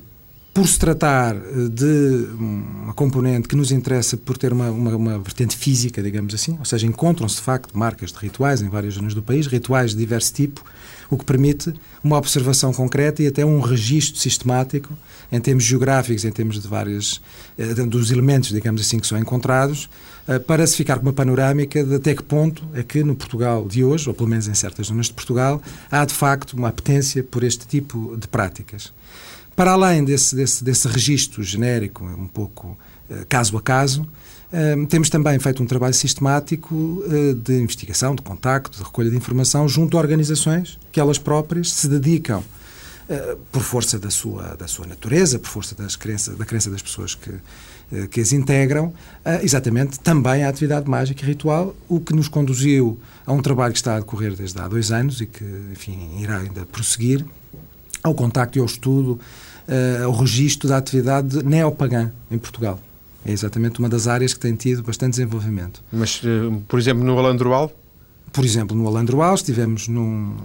por 0.53 0.67
se 0.67 0.77
tratar 0.77 1.35
eh, 1.35 1.39
de 1.71 2.27
uma 2.37 2.93
componente 2.93 3.47
que 3.47 3.55
nos 3.55 3.71
interessa 3.71 4.17
por 4.17 4.37
ter 4.37 4.51
uma, 4.51 4.69
uma, 4.69 4.95
uma 4.95 5.19
vertente 5.19 5.55
física, 5.55 6.01
digamos 6.01 6.33
assim, 6.33 6.57
ou 6.59 6.65
seja, 6.65 6.85
encontram-se 6.85 7.35
de 7.35 7.41
facto 7.41 7.77
marcas 7.77 8.11
de 8.11 8.17
rituais 8.17 8.61
em 8.61 8.69
várias 8.69 8.95
zonas 8.95 9.13
do 9.13 9.21
país, 9.21 9.47
rituais 9.47 9.91
de 9.91 9.97
diverso 9.97 10.33
tipo, 10.33 10.63
o 11.11 11.17
que 11.17 11.25
permite 11.25 11.73
uma 12.01 12.17
observação 12.17 12.73
concreta 12.73 13.21
e 13.21 13.27
até 13.27 13.45
um 13.45 13.59
registro 13.59 14.19
sistemático 14.19 14.97
em 15.29 15.39
termos 15.41 15.65
geográficos, 15.65 16.23
em 16.23 16.31
termos 16.31 16.59
de 16.59 16.67
várias 16.67 17.21
eh, 17.57 17.73
dos 17.85 18.11
elementos, 18.11 18.49
digamos 18.49 18.81
assim, 18.81 18.97
que 18.97 19.05
são 19.05 19.17
encontrados, 19.19 19.89
eh, 20.25 20.39
para 20.39 20.65
se 20.65 20.75
ficar 20.77 20.97
com 20.97 21.03
uma 21.03 21.13
panorâmica 21.13 21.83
de 21.83 21.95
até 21.95 22.15
que 22.15 22.23
ponto 22.23 22.65
é 22.73 22.81
que 22.81 23.03
no 23.03 23.13
Portugal 23.13 23.67
de 23.67 23.83
hoje, 23.83 24.07
ou 24.07 24.15
pelo 24.15 24.29
menos 24.29 24.47
em 24.47 24.53
certas 24.53 24.87
zonas 24.87 25.07
de 25.07 25.13
Portugal, 25.13 25.61
há 25.91 26.05
de 26.05 26.13
facto 26.13 26.53
uma 26.53 26.69
apetência 26.69 27.21
por 27.21 27.43
este 27.43 27.67
tipo 27.67 28.15
de 28.17 28.27
práticas. 28.27 28.93
Para 29.53 29.71
além 29.73 30.05
desse, 30.05 30.33
desse, 30.33 30.63
desse 30.63 30.87
registro 30.87 31.43
genérico, 31.43 32.05
um 32.05 32.27
pouco 32.27 32.77
eh, 33.09 33.25
caso 33.27 33.57
a 33.57 33.61
caso, 33.61 34.07
temos 34.89 35.09
também 35.09 35.39
feito 35.39 35.63
um 35.63 35.65
trabalho 35.65 35.93
sistemático 35.93 37.03
de 37.43 37.61
investigação, 37.61 38.13
de 38.13 38.21
contacto, 38.21 38.77
de 38.77 38.83
recolha 38.83 39.09
de 39.09 39.15
informação 39.15 39.67
junto 39.67 39.97
a 39.97 39.99
organizações 40.01 40.77
que 40.91 40.99
elas 40.99 41.17
próprias 41.17 41.71
se 41.71 41.87
dedicam 41.87 42.43
eh, 43.11 43.35
por 43.51 43.61
força 43.61 43.99
da 43.99 44.09
sua, 44.09 44.55
da 44.55 44.69
sua 44.69 44.87
natureza, 44.87 45.37
por 45.37 45.49
força 45.49 45.75
das 45.75 45.97
crenças, 45.97 46.37
da 46.37 46.45
crença 46.45 46.69
das 46.69 46.81
pessoas 46.81 47.13
que, 47.13 47.29
eh, 47.91 48.07
que 48.07 48.21
as 48.21 48.31
integram, 48.31 48.93
eh, 49.25 49.41
exatamente 49.43 49.99
também 49.99 50.45
à 50.45 50.49
atividade 50.49 50.89
mágica 50.89 51.21
e 51.21 51.27
ritual, 51.27 51.75
o 51.89 51.99
que 51.99 52.13
nos 52.13 52.29
conduziu 52.29 52.97
a 53.25 53.33
um 53.33 53.41
trabalho 53.41 53.73
que 53.73 53.79
está 53.79 53.97
a 53.97 53.99
decorrer 53.99 54.33
desde 54.33 54.57
há 54.61 54.65
dois 54.65 54.93
anos 54.93 55.19
e 55.19 55.25
que, 55.25 55.43
enfim, 55.73 56.21
irá 56.21 56.37
ainda 56.37 56.65
prosseguir, 56.65 57.25
ao 58.01 58.15
contacto 58.15 58.57
e 58.57 58.61
ao 58.61 58.65
estudo, 58.65 59.19
ao 60.03 60.11
registro 60.11 60.67
da 60.67 60.77
atividade 60.77 61.43
neopagã 61.43 62.11
em 62.31 62.37
Portugal. 62.39 62.79
É 63.25 63.31
exatamente 63.31 63.79
uma 63.79 63.89
das 63.89 64.07
áreas 64.07 64.33
que 64.33 64.39
tem 64.39 64.55
tido 64.55 64.81
bastante 64.83 65.11
desenvolvimento. 65.11 65.83
Mas, 65.91 66.21
por 66.67 66.79
exemplo, 66.79 67.03
no 67.03 67.17
Alandroal? 67.19 67.71
Por 68.33 68.43
exemplo, 68.43 68.75
no 68.75 68.87
Alandroal 68.87 69.35
estivemos 69.35 69.87
num, 69.87 70.35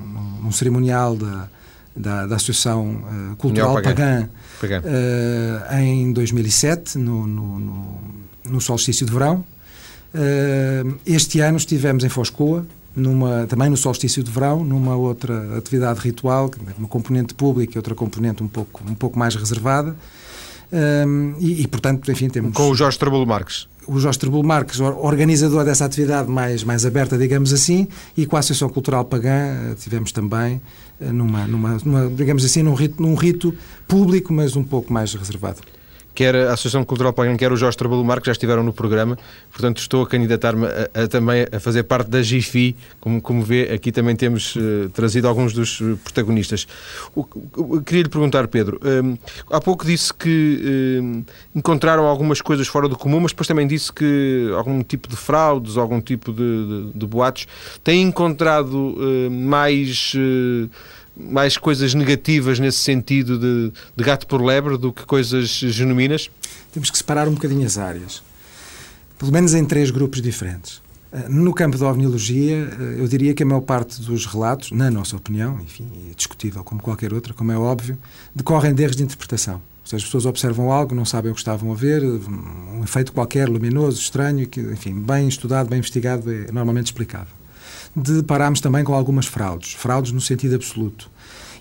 num 0.42 0.52
cerimonial 0.52 1.16
da 1.16 1.48
da, 1.96 2.26
da 2.26 2.36
Associação 2.36 3.02
uh, 3.32 3.36
Cultural 3.36 3.80
Pagã, 3.80 4.28
Pagã. 4.60 4.82
Uh, 4.82 5.74
em 5.76 6.12
2007, 6.12 6.98
no, 6.98 7.26
no, 7.26 7.58
no, 7.58 8.00
no 8.44 8.60
solstício 8.60 9.06
de 9.06 9.12
verão. 9.12 9.44
Uh, 10.14 10.96
este 11.06 11.40
ano 11.40 11.56
estivemos 11.56 12.04
em 12.04 12.08
Foscoa, 12.08 12.66
numa, 12.94 13.46
também 13.46 13.70
no 13.70 13.76
solstício 13.76 14.22
de 14.22 14.30
verão, 14.30 14.62
numa 14.62 14.94
outra 14.94 15.56
atividade 15.56 16.00
ritual, 16.00 16.50
uma 16.78 16.88
componente 16.88 17.34
pública 17.34 17.72
e 17.74 17.78
outra 17.78 17.94
componente 17.94 18.42
um 18.42 18.48
pouco, 18.48 18.82
um 18.86 18.94
pouco 18.94 19.18
mais 19.18 19.34
reservada. 19.34 19.96
E, 21.38 21.62
e, 21.62 21.66
portanto, 21.68 22.11
enfim, 22.11 22.29
temos... 22.29 22.52
Com 22.52 22.70
o 22.70 22.74
Jorge 22.74 22.98
Trabulo 22.98 23.26
Marques 23.26 23.68
o 23.87 24.00
Jorge 24.00 24.18
Trabulo 24.18 24.44
Marques, 24.44 24.81
organizador 24.81 25.64
dessa 25.64 25.85
atividade 25.85 26.29
mais, 26.29 26.64
mais 26.64 26.85
aberta, 26.85 27.16
digamos 27.16 27.52
assim, 27.52 27.87
e 28.16 28.26
com 28.26 28.37
a 28.37 28.40
Associação 28.40 28.68
Cultural 28.68 29.05
Pagã 29.05 29.74
tivemos 29.79 30.11
também 30.11 30.61
numa, 31.00 31.46
numa, 31.46 31.79
numa, 31.85 32.11
digamos 32.11 32.44
assim, 32.44 32.62
num 32.62 32.74
rito, 32.74 33.00
num 33.00 33.14
rito 33.14 33.55
público, 33.87 34.33
mas 34.33 34.57
um 34.57 34.64
pouco 34.64 34.92
mais 34.92 35.14
reservado. 35.14 35.61
Quer 36.16 36.35
a 36.35 36.55
Associação 36.55 36.83
Cultural 36.83 37.12
Pagan, 37.12 37.37
quer 37.37 37.52
o 37.52 37.57
Jorge 37.57 37.76
Trabalho 37.76 38.02
Marco, 38.02 38.24
já 38.24 38.33
estiveram 38.33 38.62
no 38.62 38.72
programa, 38.72 39.18
portanto 39.52 39.79
estou 39.79 40.02
a 40.02 40.07
candidatar-me 40.07 40.66
a, 40.66 41.02
a, 41.05 41.07
também 41.07 41.46
a 41.52 41.61
fazer 41.61 41.83
parte 41.83 42.09
da 42.09 42.22
GIFI, 42.22 42.74
como, 42.98 43.20
como 43.20 43.42
vê, 43.42 43.70
aqui 43.72 43.92
também 43.92 44.16
temos 44.16 44.57
uh, 44.57 44.88
trazido 44.94 45.29
alguns 45.29 45.52
dos 45.52 45.79
uh, 45.81 45.98
protagonistas. 46.02 46.66
O, 47.14 47.26
o, 47.55 47.83
queria 47.83 48.05
lhe 48.05 48.09
perguntar, 48.09 48.48
Pedro, 48.48 48.81
um, 48.83 49.18
há 49.50 49.61
pouco 49.61 49.85
disse 49.85 50.12
que 50.12 50.98
um, 51.02 51.22
encontraram 51.55 52.07
algumas 52.07 52.40
coisas 52.40 52.66
fora 52.66 52.88
do 52.88 52.96
comum, 52.96 53.20
mas 53.20 53.33
depois 53.33 53.46
também 53.46 53.66
disse 53.66 53.92
que 53.92 54.50
algum 54.57 54.83
tipo 54.83 55.09
de 55.09 55.16
fraudes, 55.16 55.76
algum 55.76 56.00
tipo 56.00 56.33
de, 56.33 56.38
de, 56.92 56.98
de 56.98 57.07
boatos, 57.07 57.46
tem 57.85 58.00
encontrado 58.00 58.74
uh, 58.74 59.31
mais 59.31 60.14
mais 61.16 61.57
coisas 61.57 61.94
negativas 61.94 62.59
nesse 62.59 62.79
sentido 62.79 63.38
de, 63.38 63.72
de, 63.96 64.05
gato 64.05 64.26
por 64.26 64.42
lebre 64.42 64.76
do 64.76 64.92
que 64.92 65.05
coisas 65.05 65.48
genuínas? 65.48 66.31
Temos 66.72 66.90
que 66.90 66.98
separar 66.98 67.26
um 67.26 67.33
bocadinho 67.33 67.66
as 67.66 67.79
áreas, 67.79 68.22
pelo 69.18 69.33
menos 69.33 69.55
em 69.55 69.64
três 69.64 69.90
grupos 69.90 70.20
diferentes. 70.20 70.83
Eh, 71.11 71.29
no 71.29 71.55
campo 71.55 71.79
da 71.79 71.88
ovniologia, 71.88 72.68
eh, 72.79 72.96
eu 72.98 73.09
diria 73.09 73.33
que 73.33 73.42
a 73.42 73.46
maior 73.46 73.62
parte 73.62 74.02
dos 74.02 74.26
relatos, 74.26 74.70
na 74.72 74.90
nossa 74.90 75.16
opinião, 75.16 75.59
enfim, 75.61 75.88
é 76.11 76.14
discutível 76.14 76.62
como 76.62 76.83
qualquer 76.83 77.14
outra, 77.14 77.33
como 77.33 77.50
é 77.50 77.57
óbvio, 77.57 77.96
decorrem 78.35 78.74
de 78.74 78.83
erros 78.83 78.96
de 78.96 79.02
interpretação. 79.02 79.55
Ou 79.55 79.88
seja, 79.88 79.96
as 79.98 80.05
pessoas 80.05 80.26
observam 80.26 80.70
algo, 80.70 80.94
não 80.94 81.05
sabem 81.05 81.31
o 81.31 81.35
que 81.35 81.40
estavam 81.40 81.72
a 81.72 81.74
ver, 81.74 82.02
um 82.05 82.83
efeito 82.83 83.12
qualquer, 83.12 83.48
luminoso, 83.48 84.00
estranho, 84.00 84.46
que, 84.46 84.61
enfim, 84.61 85.00
bem 85.00 85.29
estudado, 85.29 85.70
bem 85.70 85.79
investigado, 85.79 86.31
é 86.31 86.50
normalmente 86.50 86.87
explicável 86.87 87.45
deparámos 87.96 88.61
também 88.61 88.85
com 88.85 88.94
algumas 88.94 89.26
fraudes, 89.26 89.72
fraudes 89.72 90.12
no 90.12 90.20
sentido 90.20 90.54
absoluto. 90.54 91.11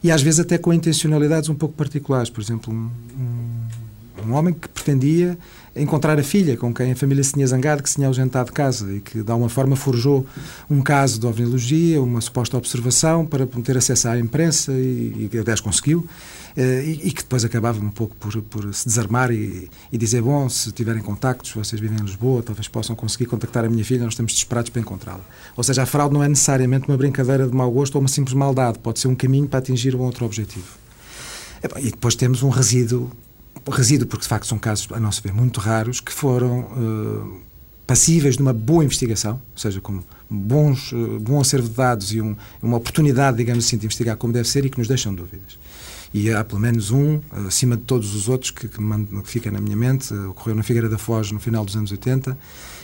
E 0.03 0.11
às 0.11 0.21
vezes 0.21 0.41
até 0.41 0.57
com 0.57 0.73
intencionalidades 0.73 1.49
um 1.49 1.55
pouco 1.55 1.73
particulares. 1.75 2.29
Por 2.29 2.41
exemplo, 2.41 2.71
um, 2.71 2.91
um, 3.17 4.27
um 4.29 4.33
homem 4.33 4.53
que 4.53 4.67
pretendia 4.67 5.37
encontrar 5.75 6.17
a 6.19 6.23
filha 6.23 6.55
com 6.55 6.73
quem 6.73 6.91
a 6.91 6.95
família 6.95 7.23
se 7.23 7.33
tinha 7.33 7.45
zangado, 7.45 7.83
que 7.83 7.89
se 7.89 7.95
tinha 7.95 8.07
ausentado 8.07 8.47
de 8.47 8.53
casa 8.53 8.91
e 8.93 9.01
que, 9.01 9.21
de 9.21 9.31
alguma 9.31 9.49
forma, 9.49 9.75
forjou 9.75 10.25
um 10.69 10.81
caso 10.81 11.19
de 11.19 11.27
ovniologia, 11.27 12.01
uma 12.01 12.21
suposta 12.21 12.57
observação 12.57 13.25
para 13.25 13.45
ter 13.45 13.77
acesso 13.77 14.07
à 14.07 14.17
imprensa 14.17 14.71
e, 14.71 15.29
e 15.31 15.37
aliás, 15.37 15.59
conseguiu. 15.59 16.07
Eh, 16.57 16.83
e, 16.85 17.07
e, 17.09 17.11
que 17.11 17.21
depois 17.21 17.43
acabava 17.43 17.83
um 17.83 17.89
pouco 17.89 18.15
por, 18.15 18.41
por 18.43 18.73
se 18.73 18.87
desarmar 18.87 19.29
e, 19.29 19.69
e, 19.91 19.97
dizer: 19.97 20.21
Bom, 20.21 20.47
se 20.47 20.71
tiverem 20.71 21.01
contactos, 21.01 21.51
vocês 21.51 21.81
vivem 21.81 21.97
em 21.99 22.01
Lisboa, 22.01 22.41
talvez 22.41 22.69
possam 22.69 22.95
conseguir 22.95 23.25
contactar 23.25 23.65
a 23.65 23.69
minha 23.69 23.83
filha, 23.83 24.03
nós 24.03 24.13
estamos 24.13 24.31
desesperados 24.31 24.69
para 24.69 24.79
encontrá-la. 24.79 25.25
Ou 25.57 25.63
seja, 25.63 25.83
a 25.83 25.85
fraude 25.85 26.13
não 26.13 26.23
é 26.23 26.29
necessariamente 26.29 26.87
uma 26.87 26.95
brincadeira 26.95 27.45
de 27.45 27.53
mau 27.53 27.69
gosto 27.69 27.95
ou 27.95 28.01
uma 28.01 28.07
simples 28.07 28.33
maldade, 28.33 28.79
pode 28.79 28.99
ser 28.99 29.09
um 29.09 29.15
caminho 29.15 29.49
para 29.49 29.59
atingir 29.59 29.95
um 29.95 30.01
outro 30.01 30.25
objetivo. 30.25 30.85
E 31.79 31.89
depois 31.89 32.15
temos 32.15 32.41
um 32.41 32.49
resíduo, 32.49 33.11
resíduo 33.71 34.07
porque 34.07 34.23
de 34.23 34.29
facto 34.29 34.45
são 34.45 34.57
casos, 34.57 34.87
a 34.91 34.99
nosso 34.99 35.21
ver, 35.21 35.33
muito 35.33 35.59
raros, 35.59 35.99
que 35.99 36.11
foram 36.11 36.61
uh, 36.61 37.41
passíveis 37.87 38.35
de 38.35 38.41
uma 38.41 38.53
boa 38.53 38.83
investigação, 38.83 39.33
ou 39.33 39.59
seja, 39.59 39.81
com 39.81 40.01
bons, 40.29 40.91
uh, 40.91 41.19
bom 41.19 41.39
acervo 41.39 41.67
de 41.69 41.75
dados 41.75 42.13
e 42.13 42.21
um, 42.21 42.35
uma 42.61 42.77
oportunidade, 42.77 43.37
digamos 43.37 43.65
assim, 43.65 43.77
de 43.77 43.85
investigar 43.85 44.17
como 44.17 44.33
deve 44.33 44.47
ser 44.47 44.65
e 44.65 44.69
que 44.69 44.77
nos 44.77 44.87
deixam 44.87 45.13
dúvidas. 45.13 45.57
E 46.13 46.31
há 46.31 46.43
pelo 46.43 46.61
menos 46.61 46.91
um, 46.91 47.19
acima 47.45 47.75
de 47.75 47.83
todos 47.83 48.15
os 48.15 48.29
outros, 48.29 48.49
que, 48.49 48.67
que, 48.69 48.77
que 48.77 49.29
fica 49.29 49.51
na 49.51 49.59
minha 49.59 49.75
mente, 49.75 50.13
ocorreu 50.13 50.55
na 50.55 50.63
Figueira 50.63 50.87
da 50.87 50.97
Foz 50.97 51.31
no 51.31 51.39
final 51.39 51.65
dos 51.65 51.75
anos 51.75 51.91
80 51.91 52.37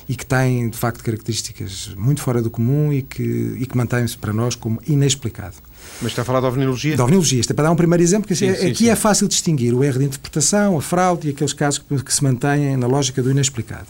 e 0.09 0.15
que 0.15 0.25
tem, 0.25 0.69
de 0.69 0.77
facto, 0.77 1.01
características 1.01 1.93
muito 1.95 2.21
fora 2.21 2.41
do 2.41 2.49
comum 2.49 2.91
e 2.91 3.01
que, 3.01 3.55
e 3.57 3.65
que 3.65 3.77
mantém-se 3.77 4.17
para 4.17 4.33
nós 4.33 4.55
como 4.55 4.81
inexplicado. 4.85 5.55
Mas 6.01 6.11
está 6.11 6.23
a 6.23 6.25
falar 6.25 6.39
de 6.39 6.47
ovniologia? 6.47 6.95
De 6.95 7.01
ovniologia. 7.01 7.39
Isto 7.39 7.51
é 7.51 7.53
para 7.53 7.65
dar 7.65 7.71
um 7.71 7.75
primeiro 7.75 8.01
exemplo, 8.01 8.27
que 8.27 8.35
sim, 8.35 8.47
é, 8.47 8.55
sim, 8.55 8.67
aqui 8.67 8.85
sim. 8.85 8.89
é 8.89 8.95
fácil 8.95 9.27
distinguir 9.27 9.73
o 9.73 9.83
erro 9.83 9.99
de 9.99 10.05
interpretação, 10.05 10.77
a 10.77 10.81
fraude 10.81 11.27
e 11.27 11.31
aqueles 11.31 11.53
casos 11.53 11.79
que, 11.79 12.03
que 12.03 12.13
se 12.13 12.23
mantêm 12.23 12.75
na 12.75 12.87
lógica 12.87 13.21
do 13.21 13.29
inexplicado. 13.29 13.87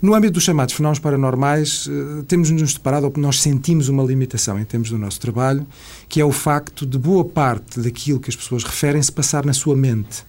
No 0.00 0.14
âmbito 0.14 0.34
dos 0.34 0.42
chamados 0.42 0.74
fenómenos 0.74 0.98
paranormais, 0.98 1.88
eh, 1.88 2.22
temos-nos 2.28 2.74
deparado, 2.74 3.06
ou 3.06 3.12
nós 3.16 3.40
sentimos 3.40 3.88
uma 3.88 4.02
limitação 4.02 4.60
em 4.60 4.64
termos 4.64 4.90
do 4.90 4.98
nosso 4.98 5.18
trabalho, 5.18 5.66
que 6.08 6.20
é 6.20 6.24
o 6.24 6.30
facto 6.30 6.84
de 6.84 6.98
boa 6.98 7.24
parte 7.24 7.80
daquilo 7.80 8.20
que 8.20 8.28
as 8.28 8.36
pessoas 8.36 8.64
referem 8.64 9.02
se 9.02 9.10
passar 9.10 9.46
na 9.46 9.54
sua 9.54 9.74
mente. 9.74 10.24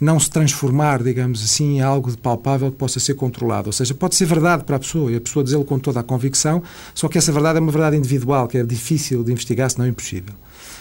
Não 0.00 0.18
se 0.20 0.30
transformar, 0.30 1.02
digamos 1.02 1.42
assim, 1.42 1.76
em 1.76 1.80
algo 1.80 2.10
de 2.10 2.16
palpável 2.16 2.70
que 2.70 2.76
possa 2.76 3.00
ser 3.00 3.14
controlado. 3.14 3.68
Ou 3.68 3.72
seja, 3.72 3.94
pode 3.94 4.14
ser 4.14 4.26
verdade 4.26 4.64
para 4.64 4.76
a 4.76 4.78
pessoa 4.78 5.10
e 5.10 5.16
a 5.16 5.20
pessoa 5.20 5.42
dizê-lo 5.42 5.64
com 5.64 5.78
toda 5.78 6.00
a 6.00 6.02
convicção, 6.02 6.62
só 6.94 7.08
que 7.08 7.18
essa 7.18 7.32
verdade 7.32 7.58
é 7.58 7.60
uma 7.60 7.72
verdade 7.72 7.96
individual, 7.96 8.46
que 8.46 8.58
é 8.58 8.62
difícil 8.62 9.24
de 9.24 9.32
investigar, 9.32 9.70
se 9.70 9.78
não 9.78 9.86
impossível. 9.86 10.34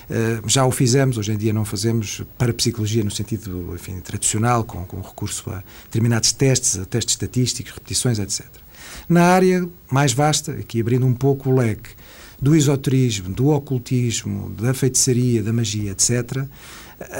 Eh, 0.09 0.39
já 0.47 0.65
o 0.65 0.71
fizemos, 0.71 1.17
hoje 1.17 1.33
em 1.33 1.37
dia 1.37 1.51
não 1.51 1.65
fazemos 1.65 2.21
para 2.37 2.53
psicologia 2.53 3.03
no 3.03 3.11
sentido 3.11 3.73
enfim, 3.73 3.99
tradicional, 3.99 4.63
com, 4.63 4.85
com 4.85 5.01
recurso 5.01 5.49
a 5.49 5.63
determinados 5.83 6.31
testes, 6.31 6.79
a 6.79 6.85
testes 6.85 7.13
estatísticos, 7.13 7.73
repetições, 7.73 8.19
etc. 8.19 8.45
Na 9.09 9.23
área 9.23 9.67
mais 9.91 10.13
vasta, 10.13 10.53
aqui 10.53 10.79
abrindo 10.79 11.05
um 11.05 11.13
pouco 11.13 11.49
o 11.49 11.55
leque, 11.55 11.89
do 12.41 12.55
esoterismo, 12.55 13.33
do 13.33 13.47
ocultismo, 13.49 14.49
da 14.51 14.73
feitiçaria, 14.73 15.43
da 15.43 15.51
magia, 15.51 15.91
etc., 15.91 16.45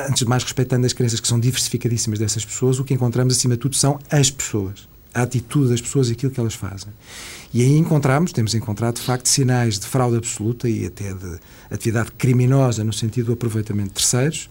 antes 0.08 0.20
de 0.20 0.26
mais 0.26 0.44
respeitando 0.44 0.86
as 0.86 0.94
crenças 0.94 1.20
que 1.20 1.28
são 1.28 1.40
diversificadíssimas 1.40 2.20
dessas 2.20 2.44
pessoas, 2.44 2.80
o 2.80 2.84
que 2.84 2.94
encontramos 2.94 3.36
acima 3.36 3.56
de 3.56 3.62
tudo 3.62 3.76
são 3.76 4.00
as 4.10 4.30
pessoas, 4.30 4.88
a 5.14 5.22
atitude 5.22 5.70
das 5.70 5.82
pessoas 5.82 6.10
e 6.10 6.14
aquilo 6.14 6.32
que 6.32 6.40
elas 6.40 6.54
fazem. 6.54 6.92
E 7.54 7.62
aí 7.62 7.78
encontramos, 7.78 8.32
temos 8.32 8.54
encontrado 8.54 8.96
de 8.96 9.02
facto 9.02 9.28
sinais 9.28 9.80
de 9.80 9.86
fraude 9.86 10.18
absoluta 10.18 10.68
e 10.68 10.86
até 10.86 11.14
de 11.14 11.40
atividade 11.72 12.12
criminosa 12.12 12.84
no 12.84 12.92
sentido 12.92 13.28
do 13.28 13.34
aproveitamento 13.34 13.90
de 13.90 13.96
terceiros, 13.96 14.50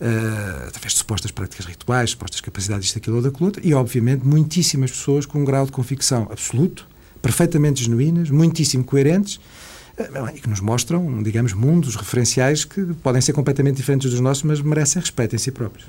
uh, 0.00 0.68
através 0.68 0.92
de 0.92 0.98
supostas 0.98 1.30
práticas 1.30 1.66
rituais, 1.66 2.10
supostas 2.10 2.40
capacidades 2.40 2.86
disto, 2.86 2.98
aquilo 2.98 3.16
ou 3.16 3.22
daquilo 3.22 3.46
outro, 3.46 3.62
e 3.64 3.72
obviamente 3.74 4.26
muitíssimas 4.26 4.90
pessoas 4.90 5.24
com 5.24 5.40
um 5.40 5.44
grau 5.44 5.64
de 5.66 5.72
convicção 5.72 6.28
absoluto, 6.30 6.86
perfeitamente 7.20 7.84
genuínas, 7.84 8.28
muitíssimo 8.30 8.82
coerentes, 8.82 9.38
e 10.34 10.40
que 10.40 10.48
nos 10.48 10.60
mostram, 10.60 11.22
digamos, 11.22 11.52
mundos 11.52 11.96
referenciais 11.96 12.64
que 12.64 12.82
podem 13.02 13.20
ser 13.20 13.32
completamente 13.32 13.76
diferentes 13.76 14.10
dos 14.10 14.20
nossos, 14.20 14.42
mas 14.42 14.60
merecem 14.60 15.00
respeito 15.00 15.34
em 15.34 15.38
si 15.38 15.50
próprios. 15.50 15.86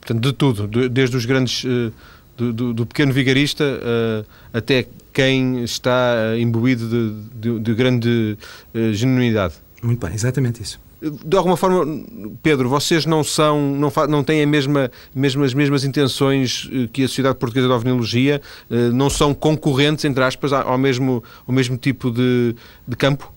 Portanto, 0.00 0.20
de 0.20 0.32
tudo, 0.32 0.88
desde 0.88 1.16
os 1.16 1.24
grandes. 1.24 1.64
Uh, 1.64 1.92
do, 2.36 2.52
do, 2.52 2.72
do, 2.72 2.86
pequeno 2.86 3.12
vigarista 3.12 3.64
até 4.52 4.86
quem 5.12 5.64
está 5.64 6.36
imbuído 6.38 6.88
de, 6.88 7.40
de, 7.40 7.58
de 7.58 7.74
grande 7.74 8.38
uh, 8.72 8.92
genuinidade. 8.92 9.54
Muito 9.82 10.06
bem, 10.06 10.14
exatamente 10.14 10.62
isso. 10.62 10.78
De 11.00 11.36
alguma 11.36 11.56
forma, 11.56 12.04
Pedro, 12.42 12.68
vocês 12.68 13.06
não 13.06 13.22
são, 13.22 13.72
não, 13.76 13.92
não 14.08 14.24
têm 14.24 14.42
a 14.42 14.46
mesma, 14.46 14.90
mesmo, 15.14 15.44
as 15.44 15.54
mesmas 15.54 15.84
intenções 15.84 16.68
eh, 16.72 16.88
que 16.92 17.04
a 17.04 17.08
Sociedade 17.08 17.38
Portuguesa 17.38 17.68
de 17.68 17.72
Ovniologia, 17.72 18.42
uh, 18.68 18.74
não 18.92 19.08
são 19.08 19.32
concorrentes, 19.32 20.04
entre 20.04 20.24
aspas, 20.24 20.52
ao 20.52 20.76
mesmo, 20.76 21.22
ao 21.46 21.54
mesmo 21.54 21.76
tipo 21.76 22.10
de, 22.10 22.54
de 22.86 22.96
campo? 22.96 23.32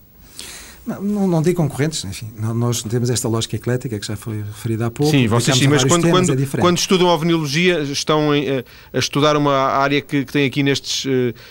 Não, 0.84 1.00
não, 1.00 1.28
não 1.28 1.42
digo 1.42 1.62
concorrentes, 1.62 2.04
enfim, 2.04 2.32
nós 2.36 2.82
temos 2.82 3.08
esta 3.08 3.28
lógica 3.28 3.54
eclética 3.54 3.96
que 3.96 4.04
já 4.04 4.16
foi 4.16 4.38
referida 4.38 4.86
há 4.86 4.90
pouco. 4.90 5.12
Sim, 5.12 5.28
vocês 5.28 5.56
sim, 5.56 5.68
mas 5.68 5.84
quando, 5.84 6.02
temas, 6.02 6.26
quando, 6.26 6.42
é 6.42 6.46
quando 6.58 6.78
estudam 6.78 7.08
a 7.08 7.14
ovniologia 7.14 7.80
estão 7.82 8.34
em, 8.34 8.50
a, 8.50 8.64
a, 8.92 8.98
estudar 8.98 9.36
uma 9.36 9.54
área 9.54 10.00
que, 10.00 10.24
que 10.24 10.32
tem 10.32 10.44
aqui 10.44 10.64
nestes, 10.64 11.06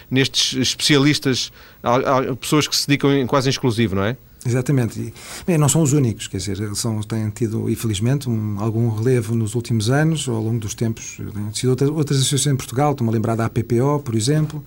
nestes 0.09 0.57
especialistas, 0.59 1.53
pessoas 2.41 2.67
que 2.67 2.75
se 2.75 2.85
dedicam 2.85 3.25
quase 3.25 3.47
em 3.47 3.51
exclusivo, 3.51 3.95
não 3.95 4.03
é? 4.03 4.17
Exatamente. 4.45 4.99
E, 4.99 5.13
bem, 5.45 5.57
não 5.57 5.69
são 5.69 5.81
os 5.81 5.93
únicos, 5.93 6.27
quer 6.27 6.37
dizer, 6.37 6.75
são, 6.75 6.99
têm 7.01 7.29
tido, 7.29 7.69
infelizmente, 7.69 8.29
um, 8.29 8.59
algum 8.59 8.89
relevo 8.89 9.35
nos 9.35 9.53
últimos 9.53 9.89
anos, 9.89 10.27
ao 10.27 10.41
longo 10.41 10.59
dos 10.59 10.73
tempos. 10.73 11.17
Sido 11.53 11.69
outras, 11.69 11.89
outras 11.89 12.19
associações 12.19 12.53
em 12.53 12.57
Portugal, 12.57 12.91
estou-me 12.91 13.11
a 13.11 13.13
lembrar 13.13 13.35
da 13.35 13.45
APPO, 13.45 14.01
por 14.03 14.15
exemplo. 14.15 14.63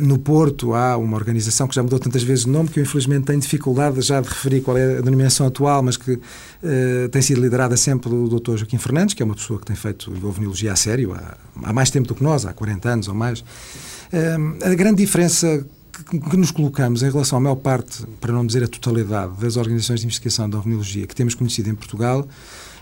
No 0.00 0.18
Porto 0.18 0.74
há 0.74 0.96
uma 0.96 1.16
organização 1.16 1.68
que 1.68 1.74
já 1.74 1.80
mudou 1.80 2.00
tantas 2.00 2.24
vezes 2.24 2.44
o 2.44 2.50
nome 2.50 2.68
que 2.68 2.80
eu 2.80 2.82
infelizmente 2.82 3.24
tenho 3.24 3.38
dificuldade 3.38 4.00
já 4.00 4.20
de 4.20 4.28
referir 4.28 4.60
qual 4.60 4.76
é 4.76 4.98
a 4.98 5.00
denominação 5.00 5.46
atual, 5.46 5.80
mas 5.80 5.96
que 5.96 6.14
uh, 6.14 7.08
tem 7.12 7.22
sido 7.22 7.40
liderada 7.40 7.76
sempre 7.76 8.10
pelo 8.10 8.28
Dr. 8.28 8.56
Joaquim 8.56 8.78
Fernandes, 8.78 9.14
que 9.14 9.22
é 9.22 9.24
uma 9.24 9.36
pessoa 9.36 9.60
que 9.60 9.66
tem 9.66 9.76
feito 9.76 10.10
ovniologia 10.26 10.72
a 10.72 10.76
sério 10.76 11.14
há, 11.14 11.36
há 11.62 11.72
mais 11.72 11.88
tempo 11.88 12.08
do 12.08 12.16
que 12.16 12.24
nós, 12.24 12.44
há 12.44 12.52
40 12.52 12.88
anos 12.88 13.06
ou 13.06 13.14
mais. 13.14 13.40
Uh, 13.40 14.64
a 14.64 14.74
grande 14.74 14.96
diferença 15.04 15.64
que, 16.04 16.20
que 16.20 16.36
nos 16.36 16.50
colocamos 16.50 17.02
em 17.02 17.10
relação 17.10 17.38
à 17.38 17.40
maior 17.40 17.56
parte, 17.56 18.04
para 18.20 18.32
não 18.32 18.46
dizer 18.46 18.64
a 18.64 18.68
totalidade, 18.68 19.36
das 19.38 19.56
organizações 19.56 20.00
de 20.00 20.06
investigação 20.06 20.48
da 20.48 20.58
ovniologia 20.58 21.06
que 21.06 21.14
temos 21.14 21.34
conhecido 21.34 21.70
em 21.70 21.74
Portugal 21.74 22.26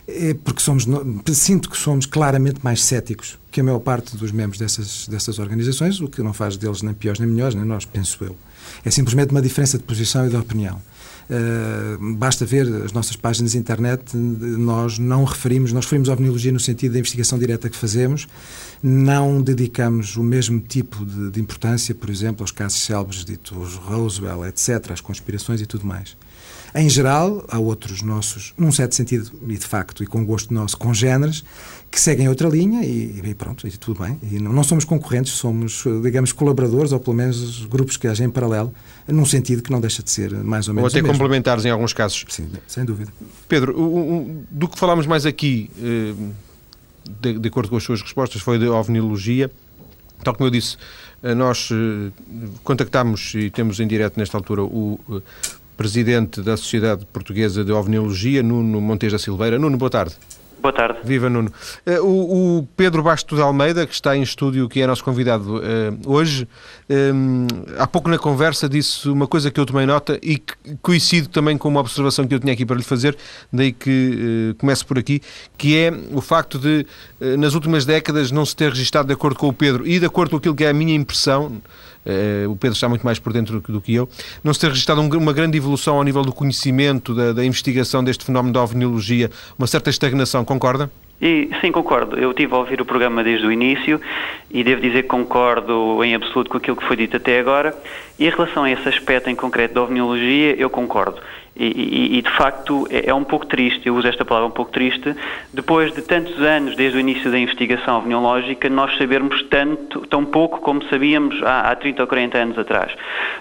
é 0.06 0.34
porque 0.34 0.60
somos, 0.60 0.86
sinto 1.32 1.70
que 1.70 1.76
somos 1.76 2.04
claramente 2.04 2.60
mais 2.62 2.82
céticos 2.82 3.38
que 3.50 3.60
a 3.60 3.64
maior 3.64 3.78
parte 3.78 4.16
dos 4.16 4.32
membros 4.32 4.58
dessas, 4.58 5.08
dessas 5.08 5.38
organizações, 5.38 6.00
o 6.00 6.08
que 6.08 6.22
não 6.22 6.32
faz 6.32 6.56
deles 6.56 6.82
nem 6.82 6.92
piores 6.92 7.18
nem 7.20 7.28
melhores, 7.28 7.54
nem 7.54 7.64
nós, 7.64 7.84
penso 7.84 8.22
eu. 8.22 8.36
É 8.84 8.90
simplesmente 8.90 9.30
uma 9.30 9.40
diferença 9.40 9.78
de 9.78 9.84
posição 9.84 10.26
e 10.26 10.30
de 10.30 10.36
opinião. 10.36 10.80
Uh, 11.30 12.14
basta 12.16 12.44
ver 12.44 12.66
as 12.84 12.92
nossas 12.92 13.16
páginas 13.16 13.52
de 13.52 13.58
internet, 13.58 14.14
nós 14.16 14.98
não 14.98 15.24
referimos, 15.24 15.72
nós 15.72 15.84
referimos 15.84 16.08
a 16.08 16.12
ovniologia 16.12 16.52
no 16.52 16.60
sentido 16.60 16.92
da 16.92 16.98
investigação 16.98 17.38
direta 17.38 17.70
que 17.70 17.76
fazemos, 17.76 18.28
não 18.82 19.40
dedicamos 19.40 20.16
o 20.16 20.22
mesmo 20.22 20.60
tipo 20.60 21.04
de, 21.04 21.30
de 21.30 21.40
importância, 21.40 21.94
por 21.94 22.10
exemplo, 22.10 22.42
aos 22.42 22.50
casos 22.50 22.80
célebres 22.82 23.24
ditos 23.24 23.76
Roswell, 23.76 24.46
etc., 24.46 24.92
às 24.92 25.00
conspirações 25.00 25.60
e 25.60 25.66
tudo 25.66 25.86
mais. 25.86 26.16
Em 26.76 26.88
geral, 26.88 27.44
há 27.48 27.56
outros 27.56 28.02
nossos, 28.02 28.52
num 28.58 28.72
certo 28.72 28.96
sentido, 28.96 29.30
e 29.48 29.56
de 29.56 29.64
facto, 29.64 30.02
e 30.02 30.06
com 30.08 30.26
gosto 30.26 30.52
nosso, 30.52 30.76
congêneres, 30.76 31.44
que 31.88 32.00
seguem 32.00 32.28
outra 32.28 32.48
linha 32.48 32.84
e, 32.84 33.22
e 33.24 33.34
pronto, 33.34 33.64
e 33.68 33.70
tudo 33.70 34.02
bem. 34.02 34.18
E 34.20 34.40
não, 34.40 34.52
não, 34.52 34.64
somos 34.64 34.84
concorrentes, 34.84 35.34
somos, 35.34 35.84
digamos, 36.02 36.32
colaboradores, 36.32 36.90
ou 36.90 36.98
pelo 36.98 37.14
menos 37.14 37.64
grupos 37.66 37.96
que 37.96 38.08
agem 38.08 38.26
em 38.26 38.30
paralelo, 38.30 38.74
num 39.06 39.24
sentido 39.24 39.62
que 39.62 39.70
não 39.70 39.80
deixa 39.80 40.02
de 40.02 40.10
ser 40.10 40.32
mais 40.32 40.66
ou 40.66 40.74
menos. 40.74 40.92
Ou 40.92 40.98
até 40.98 41.08
complementares 41.08 41.64
em 41.64 41.70
alguns 41.70 41.92
casos. 41.92 42.24
Sim, 42.28 42.48
sem 42.66 42.84
dúvida. 42.84 43.12
Pedro, 43.46 43.78
o, 43.78 44.16
o, 44.16 44.44
do 44.50 44.66
que 44.66 44.76
falámos 44.76 45.06
mais 45.06 45.24
aqui, 45.24 45.70
eh, 45.80 46.12
de, 47.20 47.38
de, 47.38 47.48
acordo 47.48 47.70
com 47.70 47.76
as 47.76 47.84
suas 47.84 48.02
respostas, 48.02 48.42
foi 48.42 48.58
de 48.58 48.66
ovniologia. 48.66 49.48
Tal 50.24 50.34
como 50.34 50.48
eu 50.48 50.50
disse, 50.50 50.76
eh, 51.22 51.36
nós 51.36 51.68
eh, 51.70 52.10
contactámos 52.64 53.32
e 53.36 53.48
temos 53.48 53.78
em 53.78 53.86
direto 53.86 54.18
nesta 54.18 54.36
altura 54.36 54.64
o 54.64 54.98
presidente 55.76 56.40
da 56.40 56.56
Sociedade 56.56 57.06
Portuguesa 57.06 57.64
de 57.64 57.72
Ovniologia, 57.72 58.42
Nuno 58.42 58.80
Montes 58.80 59.12
da 59.12 59.18
Silveira. 59.18 59.58
Nuno, 59.58 59.76
boa 59.76 59.90
tarde. 59.90 60.14
Boa 60.64 60.72
tarde. 60.72 61.00
Viva 61.04 61.28
Nuno. 61.28 61.52
Uh, 61.86 62.02
o, 62.02 62.60
o, 62.60 62.68
Pedro 62.74 63.02
Basto 63.02 63.36
de 63.36 63.42
Almeida, 63.42 63.86
que 63.86 63.92
está 63.92 64.16
em 64.16 64.22
estúdio, 64.22 64.66
que 64.66 64.80
é 64.80 64.86
nosso 64.86 65.04
convidado 65.04 65.58
uh, 65.58 65.60
hoje, 66.06 66.48
um, 66.88 67.46
há 67.76 67.86
pouco 67.86 68.08
na 68.08 68.16
conversa 68.16 68.66
disse 68.66 69.06
uma 69.10 69.26
coisa 69.26 69.50
que 69.50 69.60
eu 69.60 69.66
tomei 69.66 69.84
nota 69.84 70.18
e 70.22 70.38
que 70.38 70.54
coincide 70.80 71.28
também 71.28 71.58
com 71.58 71.68
uma 71.68 71.80
observação 71.80 72.26
que 72.26 72.34
eu 72.34 72.40
tinha 72.40 72.54
aqui 72.54 72.64
para 72.64 72.76
lhe 72.76 72.82
fazer, 72.82 73.14
daí 73.52 73.72
que 73.72 74.52
uh, 74.52 74.54
começo 74.54 74.86
por 74.86 74.98
aqui, 74.98 75.20
que 75.58 75.76
é 75.76 75.92
o 76.10 76.22
facto 76.22 76.58
de, 76.58 76.86
nas 77.36 77.52
últimas 77.52 77.84
décadas, 77.84 78.30
não 78.30 78.46
se 78.46 78.56
ter 78.56 78.70
registado, 78.70 79.08
de 79.08 79.12
acordo 79.12 79.38
com 79.38 79.48
o 79.48 79.52
Pedro 79.52 79.86
e 79.86 80.00
de 80.00 80.06
acordo 80.06 80.30
com 80.30 80.36
aquilo 80.38 80.54
que 80.54 80.64
é 80.64 80.70
a 80.70 80.74
minha 80.74 80.94
impressão, 80.94 81.60
Uh, 82.06 82.50
o 82.50 82.56
Pedro 82.56 82.74
está 82.74 82.88
muito 82.88 83.02
mais 83.02 83.18
por 83.18 83.32
dentro 83.32 83.60
do, 83.60 83.72
do 83.72 83.80
que 83.80 83.94
eu, 83.94 84.08
não 84.42 84.52
se 84.52 84.60
ter 84.60 84.68
registrado 84.68 85.00
um, 85.00 85.08
uma 85.08 85.32
grande 85.32 85.56
evolução 85.56 85.96
ao 85.96 86.02
nível 86.02 86.22
do 86.22 86.32
conhecimento, 86.32 87.14
da, 87.14 87.32
da 87.32 87.44
investigação 87.44 88.04
deste 88.04 88.24
fenómeno 88.24 88.52
da 88.52 88.62
ovniologia, 88.62 89.30
uma 89.58 89.66
certa 89.66 89.90
estagnação, 89.90 90.44
concorda? 90.44 90.90
E, 91.22 91.48
sim, 91.60 91.70
concordo. 91.72 92.18
Eu 92.18 92.34
tive 92.34 92.52
a 92.54 92.58
ouvir 92.58 92.80
o 92.80 92.84
programa 92.84 93.22
desde 93.22 93.46
o 93.46 93.52
início 93.52 94.00
e 94.50 94.62
devo 94.64 94.80
dizer 94.80 95.02
que 95.02 95.08
concordo 95.08 96.02
em 96.04 96.14
absoluto 96.14 96.50
com 96.50 96.58
aquilo 96.58 96.76
que 96.76 96.84
foi 96.84 96.96
dito 96.96 97.16
até 97.16 97.38
agora. 97.38 97.74
E 98.18 98.26
em 98.26 98.30
relação 98.30 98.64
a 98.64 98.70
esse 98.70 98.86
aspecto 98.88 99.30
em 99.30 99.34
concreto 99.34 99.74
da 99.74 99.82
ovniologia, 99.82 100.54
eu 100.56 100.68
concordo. 100.68 101.20
E, 101.56 101.66
e, 101.66 102.18
e, 102.18 102.22
de 102.22 102.30
facto 102.30 102.86
é, 102.90 103.10
é, 103.10 103.14
um 103.14 103.22
pouco 103.22 103.46
triste, 103.46 103.86
eu 103.86 103.94
uso 103.94 104.08
esta 104.08 104.24
palavra 104.24 104.48
um 104.48 104.52
pouco 104.52 104.72
triste, 104.72 105.14
depois 105.52 105.94
de 105.94 106.02
tantos 106.02 106.40
anos 106.40 106.74
desde 106.74 106.98
o 106.98 107.00
início 107.00 107.30
da 107.30 107.38
investigação 107.38 107.98
ovniológica, 107.98 108.68
nós 108.68 108.96
sabermos 108.98 109.40
tanto, 109.44 110.04
tão 110.06 110.24
pouco 110.24 110.60
como 110.60 110.82
sabíamos 110.86 111.40
há, 111.44 111.70
há 111.70 111.76
30 111.76 112.02
ou 112.02 112.08
40 112.08 112.38
anos 112.38 112.58
atrás. 112.58 112.92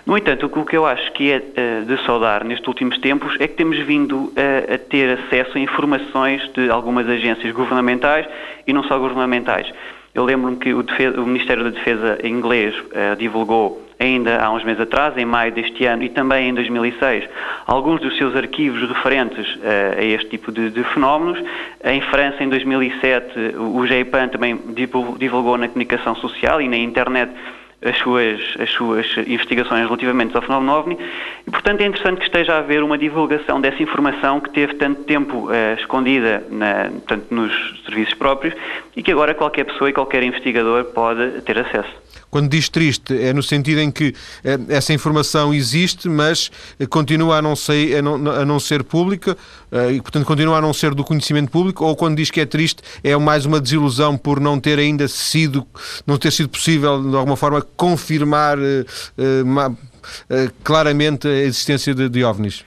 No 0.06 0.15
entanto, 0.15 0.45
o 0.45 0.65
que 0.65 0.78
eu 0.78 0.86
acho 0.86 1.12
que 1.13 1.32
é 1.32 1.38
uh, 1.38 1.86
de 1.86 2.06
saudar 2.06 2.43
nestes 2.43 2.67
últimos 2.67 2.99
tempos 2.99 3.36
é 3.39 3.47
que 3.47 3.56
temos 3.56 3.80
vindo 3.80 4.15
uh, 4.17 4.73
a 4.73 4.78
ter 4.78 5.17
acesso 5.17 5.58
a 5.58 5.60
informações 5.60 6.47
de 6.54 6.69
algumas 6.69 7.10
agências 7.10 7.52
governamentais 7.52 8.28
e 8.67 8.73
não 8.73 8.84
só 8.84 8.99
governamentais. 8.99 9.67
Eu 10.15 10.26
lembro-me 10.26 10.58
que 10.58 10.71
o, 10.73 10.84
Defesa, 10.84 11.19
o, 11.19 11.26
Ministério 11.26 11.63
da 11.63 11.71
Defesa 11.71 12.19
inglês 12.23 12.76
uh, 12.78 13.15
divulgou 13.17 13.82
ainda 13.99 14.38
há 14.38 14.52
uns 14.52 14.63
meses 14.63 14.82
atrás, 14.82 15.17
em 15.17 15.26
maio 15.26 15.52
deste 15.52 15.86
ano 15.86 16.04
e 16.04 16.10
também 16.10 16.49
em 16.49 16.54
2006, 16.54 17.28
alguns 17.65 17.99
dos 17.99 18.15
seus 18.17 18.36
arquivos 18.36 18.88
referentes 18.88 19.56
uh, 19.56 19.97
a 19.97 20.04
este 20.04 20.30
tipo 20.30 20.52
de, 20.52 20.69
de, 20.69 20.84
fenómenos. 20.84 21.43
Em 21.84 21.99
França, 22.02 22.43
em 22.43 22.49
2007, 22.49 23.56
o 23.58 23.88
GEIPAN 23.88 24.28
também 24.28 24.60
divulgou 25.17 25.58
na 25.58 25.67
comunicação 25.67 26.15
social 26.17 26.62
e 26.62 26.67
na 26.67 26.78
internet 26.78 27.32
as 27.86 27.98
suas, 27.98 28.39
as 28.60 28.69
suas 28.69 29.06
investigações 29.28 29.86
relativamente 29.86 30.36
ao 30.36 30.41
fenómeno 30.41 30.74
OVNI 30.74 30.98
e, 31.48 31.52
portanto, 31.52 31.82
é 31.82 31.86
interessante 31.86 32.19
que 32.19 32.26
esteja 32.26 32.54
a 32.54 32.58
haver 32.60 32.84
uma 32.84 32.98
divulgação 32.98 33.60
dessa 33.60 33.82
informação 33.82 34.39
que 34.39 34.50
teve 34.50 34.76
tanto 34.76 35.04
tempo 35.04 35.50
uh, 35.50 35.74
escondida 35.78 36.46
na, 36.50 36.91
tanto 37.08 37.34
nos 37.34 37.52
serviços 37.86 38.13
próprios 38.13 38.56
e 38.96 39.04
que 39.04 39.12
agora 39.12 39.34
qualquer 39.34 39.65
pessoa 39.65 39.89
e 39.89 39.93
qualquer 39.93 40.24
investigador 40.24 40.86
pode 40.86 41.41
ter 41.41 41.58
acesso. 41.60 41.93
Quando 42.34 42.50
diz 42.50 42.67
triste, 42.67 43.15
é 43.15 43.32
no 43.32 43.43
sentido 43.43 43.80
em 43.80 43.91
que 43.91 44.15
eh, 44.43 44.58
essa 44.69 44.91
informação 44.91 45.54
existe, 45.54 46.10
mas 46.10 46.50
eh, 46.80 46.88
continua 46.88 47.38
a 47.38 47.41
não 47.43 47.56
ser, 47.56 47.98
a 47.98 48.02
não, 48.02 48.15
a 48.32 48.43
não 48.43 48.60
ser 48.60 48.84
pública 48.84 49.38
e, 49.91 50.02
portanto, 50.02 50.26
continua 50.26 50.58
a 50.58 50.62
não 50.62 50.74
ser 50.74 50.96
do 50.96 51.04
conhecimento 51.04 51.52
público, 51.52 51.86
ou 51.86 51.96
quando 51.96 52.17
diz 52.17 52.32
que 52.32 52.41
é 52.41 52.46
triste, 52.46 52.82
é 53.04 53.15
mais 53.17 53.46
uma 53.46 53.62
desilusão 53.62 54.17
por 54.17 54.39
não 54.39 54.60
ter 54.60 54.80
ainda 54.80 55.08
sido, 55.08 55.63
não 56.08 56.17
ter 56.17 56.32
sido 56.32 56.50
possível, 56.50 57.04
de 57.08 57.15
alguma 57.15 57.36
forma, 57.36 57.62
confirmar 57.76 58.58
claramente 60.63 61.28
a 61.28 61.41
existência 61.43 61.93
de, 61.93 62.10
de 62.10 62.24
OVNIs? 62.24 62.63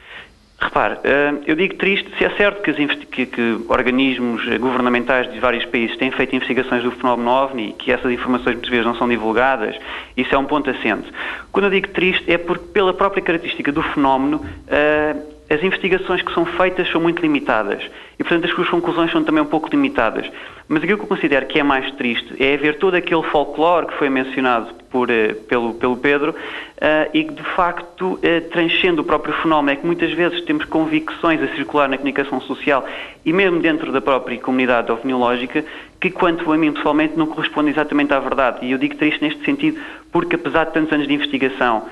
Repare, 0.59 0.99
eh, 1.05 1.35
eu 1.47 1.55
digo 1.55 1.75
triste 1.75 2.11
se 2.17 2.25
é 2.25 2.31
certo 2.31 2.63
que, 2.63 2.73
que, 3.07 3.27
que, 3.27 3.61
organismos 3.69 4.43
governamentais 4.59 5.31
de 5.31 5.39
vários 5.39 5.67
países 5.67 5.97
têm 5.99 6.11
feito 6.11 6.35
investigações 6.35 6.83
do 6.83 6.91
fenómeno 6.93 7.31
OVNI 7.31 7.69
e 7.69 7.73
que 7.75 7.93
essas 7.93 8.11
informações 8.11 8.55
muitas 8.55 8.71
vezes 8.71 8.87
não 8.87 8.97
são 8.97 9.07
divulgadas, 9.07 9.77
isso 10.17 10.35
é 10.35 10.39
um 10.39 10.47
ponto 10.47 10.71
assente. 10.71 11.13
Quando 11.53 11.67
eu 11.67 11.71
digo 11.71 11.89
triste 11.89 12.33
é 12.33 12.39
porque 12.39 12.65
pela 12.73 12.95
própria 12.95 13.23
característica 13.23 13.71
do 13.71 13.83
fenómeno 13.83 14.43
eh, 14.67 15.15
as 15.49 15.63
investigações 15.63 16.23
que 16.23 16.33
são 16.35 16.45
feitas 16.45 16.91
são 16.91 17.01
muito 17.01 17.23
limitadas 17.23 17.83
e, 18.19 18.25
portanto, 18.25 18.47
as 18.47 18.51
suas 18.51 18.69
conclusões 18.69 19.13
são 19.13 19.23
também 19.23 19.43
um 19.43 19.47
pouco 19.47 19.69
limitadas. 19.69 20.27
Mas 20.69 20.83
aquilo 20.83 20.99
que 20.99 21.05
eu 21.05 21.09
considero 21.09 21.47
que 21.47 21.61
é 21.61 21.63
mais 21.63 21.91
triste 21.93 22.43
é 22.43 22.57
ver 22.57 22.79
todo 22.79 22.97
aquele 22.97 23.23
folclore 23.25 23.87
que 23.87 23.95
foi 23.95 24.09
mencionado 24.09 24.75
por, 24.91 25.09
eh, 25.11 25.35
pelo, 25.49 25.75
pelo 25.75 25.97
Pedro 25.97 26.33
uh, 26.33 27.11
e 27.15 27.23
que, 27.23 27.35
de 27.35 27.43
facto, 27.43 28.15
uh, 28.15 28.51
transcende 28.51 29.01
o 29.01 29.05
próprio 29.05 29.33
fenómeno. 29.35 29.71
É 29.71 29.81
que 29.81 29.87
muitas 29.87 30.11
vezes 30.13 30.41
temos 30.43 30.65
convicções 30.65 31.41
a 31.41 31.55
circular 31.55 31.89
na 31.89 31.97
comunicação 31.97 32.41
social 32.41 32.85
e 33.25 33.33
mesmo 33.33 33.61
dentro 33.61 33.93
da 33.93 34.01
própria 34.01 34.37
comunidade 34.39 34.91
ovniológica 34.91 35.65
que, 36.01 36.11
quanto 36.11 36.51
a 36.51 36.57
mim 36.57 36.73
pessoalmente, 36.73 37.17
não 37.17 37.27
corresponde 37.27 37.71
exatamente 37.71 38.13
à 38.13 38.19
verdade. 38.19 38.67
E 38.67 38.73
eu 38.73 38.79
digo 38.79 38.97
triste 38.97 39.23
neste 39.23 39.45
sentido 39.45 39.79
porque, 40.11 40.35
apesar 40.35 40.65
de 40.65 40.73
tantos 40.73 40.93
anos 40.93 41.07
de 41.07 41.15
investigação, 41.15 41.85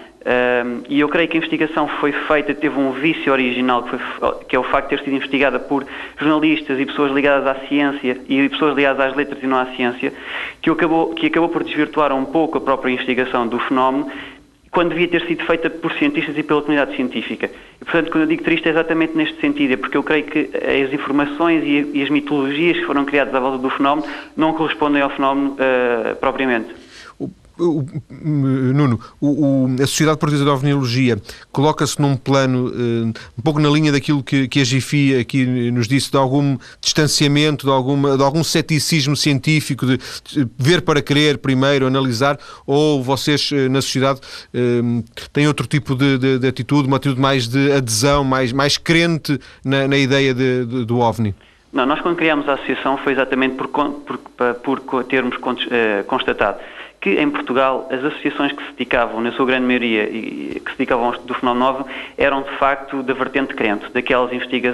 e 0.88 1.00
eu 1.00 1.08
creio 1.08 1.28
que 1.28 1.36
a 1.36 1.38
investigação 1.38 1.86
foi 1.86 2.12
feita, 2.12 2.54
teve 2.54 2.78
um 2.78 2.92
vício 2.92 3.30
original, 3.30 3.82
que, 3.82 3.90
foi, 3.90 4.34
que, 4.48 4.56
é 4.56 4.58
o 4.58 4.62
facto 4.62 4.88
de 4.88 4.96
ter 4.96 5.04
sido 5.04 5.16
investigada 5.16 5.58
por 5.58 5.86
jornalistas 6.18 6.80
e 6.80 6.86
pessoas 6.86 7.12
ligadas 7.12 7.46
à 7.46 7.66
ciência 7.66 8.18
e 8.26 8.48
pessoas 8.48 8.74
ligadas 8.74 9.06
às 9.06 9.14
letras 9.14 9.42
e 9.42 9.46
não 9.46 9.58
à 9.58 9.66
ciência, 9.76 10.12
que 10.62 10.70
acabou, 10.70 11.14
que 11.14 11.26
acabou 11.26 11.50
por 11.50 11.62
desvirtuar 11.62 12.12
um 12.12 12.24
pouco 12.24 12.56
a 12.56 12.60
própria 12.60 12.90
investigação 12.90 13.46
do 13.46 13.58
fenómeno, 13.58 14.10
quando 14.70 14.88
devia 14.88 15.06
ter 15.06 15.24
sido 15.26 15.44
feita 15.44 15.70
por 15.70 15.92
cientistas 15.92 16.36
e 16.36 16.42
pela 16.42 16.60
comunidade 16.60 16.96
científica. 16.96 17.48
E, 17.80 17.84
portanto, 17.84 18.10
quando 18.10 18.22
eu 18.22 18.28
digo 18.28 18.42
triste 18.42 18.66
é 18.66 18.72
exatamente 18.72 19.16
neste 19.16 19.40
sentido, 19.40 19.74
é 19.74 19.76
porque 19.76 19.96
eu 19.96 20.02
creio 20.02 20.24
que 20.24 20.50
as 20.52 20.92
informações 20.92 21.62
e 21.64 22.02
as 22.02 22.10
mitologias 22.10 22.78
que 22.78 22.84
foram 22.84 23.04
criadas 23.04 23.32
à 23.34 23.38
volta 23.38 23.58
do 23.58 23.70
fenómeno 23.70 24.08
não 24.36 24.52
correspondem 24.54 25.00
ao 25.00 25.10
fenómeno 25.10 25.52
uh, 25.52 26.16
propriamente. 26.16 26.83
O, 27.56 27.84
Nuno, 28.10 28.98
o, 29.20 29.28
o, 29.28 29.74
a 29.80 29.86
Sociedade 29.86 30.18
Portuguesa 30.18 30.44
de 30.44 30.50
Ovniologia 30.50 31.16
coloca-se 31.52 32.00
num 32.00 32.16
plano 32.16 32.66
uh, 32.66 33.06
um 33.38 33.42
pouco 33.44 33.60
na 33.60 33.68
linha 33.68 33.92
daquilo 33.92 34.24
que, 34.24 34.48
que 34.48 34.60
a 34.60 34.64
GIFI 34.64 35.20
aqui 35.20 35.46
nos 35.70 35.86
disse, 35.86 36.10
de 36.10 36.16
algum 36.16 36.58
distanciamento, 36.80 37.66
de, 37.66 37.72
alguma, 37.72 38.16
de 38.16 38.24
algum 38.24 38.42
ceticismo 38.42 39.14
científico, 39.14 39.86
de, 39.86 39.98
de 39.98 40.48
ver 40.58 40.82
para 40.82 41.00
crer 41.00 41.38
primeiro, 41.38 41.86
analisar, 41.86 42.38
ou 42.66 43.00
vocês 43.00 43.52
uh, 43.52 43.70
na 43.70 43.80
sociedade 43.80 44.20
uh, 44.52 45.04
têm 45.32 45.46
outro 45.46 45.68
tipo 45.68 45.94
de, 45.94 46.18
de, 46.18 46.38
de, 46.40 46.48
atitude, 46.48 46.88
uma 46.88 46.96
atitude 46.96 47.20
mais 47.20 47.46
de 47.46 47.70
adesão, 47.70 48.24
mais, 48.24 48.52
mais 48.52 48.76
crente 48.76 49.38
na, 49.64 49.86
na 49.86 49.96
ideia 49.96 50.34
do 50.34 50.98
OVNI? 50.98 51.34
Não, 51.72 51.86
nós 51.86 52.00
quando 52.00 52.16
criámos 52.16 52.48
a 52.48 52.54
associação 52.54 52.96
foi 52.98 53.12
exatamente 53.12 53.56
por, 53.56 53.68
por, 53.68 54.80
por 54.80 55.04
termos 55.04 55.36
constatado 56.06 56.58
que 57.04 57.20
em 57.20 57.30
Portugal 57.30 57.86
as 57.90 58.02
associações 58.02 58.50
que 58.52 58.62
se 58.64 58.70
dedicavam, 58.70 59.20
na 59.20 59.30
sua 59.32 59.44
grande 59.44 59.66
maioria, 59.66 60.08
e 60.08 60.58
que 60.58 60.70
se 60.70 60.78
dedicavam 60.78 61.10
do 61.10 61.34
fenómeno 61.34 61.66
novo, 61.66 61.86
eram 62.16 62.42
de 62.42 62.50
facto 62.56 63.02
da 63.02 63.12
vertente 63.12 63.52
crente, 63.52 63.84
daquelas, 63.92 64.30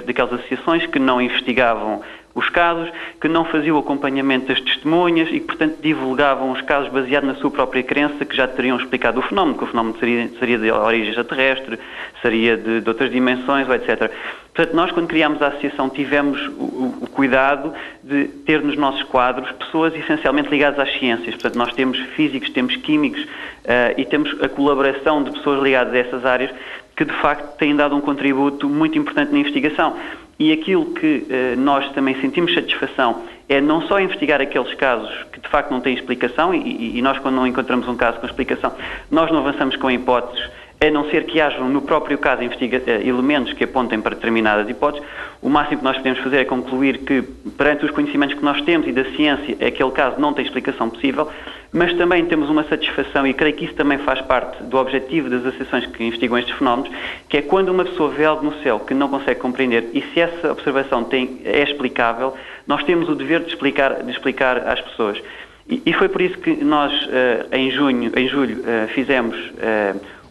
daquelas 0.07 0.35
associações 0.35 0.87
que 0.87 1.01
não 1.01 1.21
investigavam 1.21 2.01
os 2.35 2.49
casos, 2.49 2.89
que 3.21 3.29
não 3.29 3.45
faziam 3.45 3.77
o 3.77 3.81
acompanhamento 3.81 4.47
das 4.47 4.61
testemunhas 4.61 5.29
e 5.29 5.41
que, 5.41 5.47
portanto, 5.47 5.79
divulgavam 5.83 6.53
os 6.53 6.61
casos 6.63 6.91
baseado 6.91 7.25
na 7.25 7.35
sua 7.35 7.51
própria 7.51 7.83
crença, 7.83 8.25
que 8.25 8.37
já 8.37 8.47
teriam 8.47 8.79
explicado 8.79 9.19
o 9.19 9.23
fenómeno, 9.23 9.59
que 9.59 9.65
o 9.65 9.67
fenómeno 9.67 9.99
seria, 9.99 10.29
seria 10.39 10.59
de 10.59 10.71
origem 10.71 11.09
extraterrestre, 11.09 11.79
seria 12.23 12.57
de, 12.57 12.81
de 12.81 12.89
outras 12.89 13.11
dimensões, 13.11 13.69
etc. 13.69 14.11
Portanto, 14.55 14.75
nós, 14.75 14.91
quando 14.93 15.09
criámos 15.09 15.41
a 15.43 15.49
associação, 15.49 15.89
tivemos 15.89 16.41
o, 16.49 16.95
o, 17.01 17.09
cuidado 17.11 17.73
de 18.03 18.25
ter 18.45 18.63
nos 18.63 18.77
nossos 18.77 19.03
quadros 19.05 19.51
pessoas 19.53 19.95
essencialmente 19.95 20.49
ligadas 20.49 20.79
às 20.79 20.99
ciências. 20.99 21.35
Portanto, 21.35 21.57
nós 21.57 21.73
temos 21.73 21.99
físicos, 22.15 22.51
temos 22.51 22.77
químicos 22.77 23.23
uh, 23.23 23.95
e 23.97 24.05
temos 24.05 24.41
a 24.43 24.49
colaboração 24.49 25.23
de 25.23 25.31
pessoas 25.31 25.63
ligadas 25.63 25.95
a 25.95 25.99
essas 25.99 26.25
áreas 26.25 26.51
que, 26.97 27.05
de 27.05 27.13
facto, 27.15 27.57
têm 27.57 27.75
dado 27.75 27.97
um 27.97 28.01
contributo 28.01 28.69
muito 28.69 28.99
importante 28.99 29.33
na 29.33 29.39
investigação. 29.39 29.97
E 30.41 30.53
aquilo 30.53 30.87
que 30.95 31.27
eh, 31.29 31.55
nós 31.55 31.93
também 31.93 32.19
sentimos 32.19 32.55
satisfação 32.55 33.25
é 33.47 33.61
não 33.61 33.83
só 33.83 34.01
investigar 34.01 34.41
aqueles 34.41 34.73
casos 34.73 35.11
que 35.31 35.39
de 35.39 35.47
facto 35.47 35.71
não 35.71 35.83
têm 35.83 35.93
explicação, 35.93 36.55
e, 36.55 36.97
e, 36.97 37.03
nós, 37.03 37.19
quando 37.19 37.35
não 37.35 37.47
encontramos 37.47 37.87
um 37.87 37.95
caso 37.95 38.19
com 38.21 38.27
explicação, 38.27 38.73
nós 39.11 39.31
não 39.31 39.41
avançamos 39.41 39.77
com 39.77 39.91
hipóteses 39.91 40.49
a 40.83 40.91
não 40.91 41.11
ser 41.11 41.25
que 41.25 41.39
hajam 41.41 41.69
no 41.69 41.83
próprio 41.83 42.17
caso 42.17 42.43
eh, 42.43 43.07
elementos 43.07 43.53
que 43.53 43.65
apontem 43.65 44.01
para 44.01 44.15
determinadas 44.15 44.69
hipóteses, 44.69 45.07
o 45.43 45.49
máximo 45.51 45.79
que 45.79 45.85
nós 45.85 45.97
podemos 45.99 46.21
fazer 46.21 46.39
é 46.39 46.45
concluir 46.45 46.99
que, 46.99 47.23
perante 47.57 47.85
os 47.85 47.91
conhecimentos 47.91 48.35
que 48.35 48.45
nós 48.45 48.61
temos 48.63 48.89
e 48.89 48.93
da 48.93 49.05
ciência, 49.05 49.57
aquele 49.67 49.91
caso 49.91 50.19
não 50.19 50.33
tem 50.33 50.45
explicação 50.45 50.89
possível, 50.89 51.29
mas 51.71 51.93
também 51.95 52.25
temos 52.25 52.49
uma 52.49 52.65
satisfação, 52.65 53.27
e 53.27 53.35
creio 53.35 53.55
que 53.55 53.67
isso 53.67 53.75
também 53.75 53.99
faz 53.99 54.23
parte 54.23 54.63
do 54.63 54.77
objetivo 54.79 55.29
das 55.29 55.45
associações 55.45 55.85
que 55.87 56.03
investigam 56.03 56.39
estes 56.39 56.57
fenómenos, 56.57 56.91
que 57.29 57.37
é 57.37 57.43
quando 57.43 57.69
uma 57.69 57.85
pessoa 57.85 58.11
vê 58.11 58.25
algo 58.25 58.45
no 58.45 58.55
céu 58.63 58.81
que 58.81 58.95
não 58.95 59.09
consegue 59.09 59.39
compreender 59.39 59.91
e 59.93 60.01
se 60.01 60.21
essa 60.21 60.51
observação 60.51 61.05
tem, 61.05 61.43
é 61.45 61.63
explicável, 61.63 62.35
nós 62.67 62.83
temos 62.85 63.09
o 63.09 63.15
dever 63.15 63.41
de 63.41 63.49
explicar, 63.49 64.03
de 64.03 64.11
explicar 64.11 64.67
às 64.67 64.81
pessoas. 64.81 65.23
E, 65.69 65.83
e 65.87 65.93
foi 65.93 66.09
por 66.09 66.21
isso 66.23 66.39
que 66.39 66.57
nós, 66.65 66.93
uh, 67.07 67.55
em 67.55 67.71
junho, 67.71 68.11
em 68.17 68.29
julho, 68.29 68.61
uh, 68.61 68.89
fizemos 68.89 69.37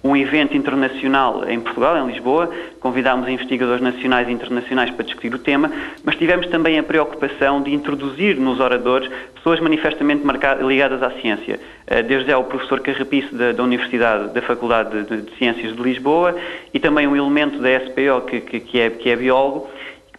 um 0.03 0.15
evento 0.15 0.55
internacional 0.55 1.47
em 1.47 1.59
Portugal, 1.59 1.97
em 1.97 2.11
Lisboa. 2.11 2.49
Convidámos 2.79 3.27
investigadores 3.27 3.81
nacionais 3.81 4.27
e 4.27 4.31
internacionais 4.31 4.89
para 4.91 5.05
discutir 5.05 5.33
o 5.33 5.39
tema, 5.39 5.71
mas 6.03 6.15
tivemos 6.15 6.47
também 6.47 6.79
a 6.79 6.83
preocupação 6.83 7.61
de 7.61 7.73
introduzir 7.73 8.37
nos 8.37 8.59
oradores 8.59 9.09
pessoas 9.35 9.59
manifestamente 9.59 10.23
ligadas 10.61 11.03
à 11.03 11.11
ciência. 11.11 11.59
Eh, 11.87 12.03
desde 12.03 12.29
já 12.29 12.37
o 12.37 12.43
professor 12.43 12.79
Carrapice 12.81 13.33
da, 13.33 13.51
da 13.51 13.63
Universidade, 13.63 14.33
da 14.33 14.41
Faculdade 14.41 15.03
de, 15.03 15.21
de, 15.21 15.37
Ciências 15.37 15.75
de 15.75 15.81
Lisboa 15.81 16.35
e 16.73 16.79
também 16.79 17.07
um 17.07 17.15
elemento 17.15 17.59
da 17.59 17.69
SPO 17.79 18.27
que, 18.27 18.41
que, 18.41 18.59
que, 18.59 18.79
é, 18.79 18.89
que 18.89 19.09
é 19.09 19.15
biólogo, 19.15 19.67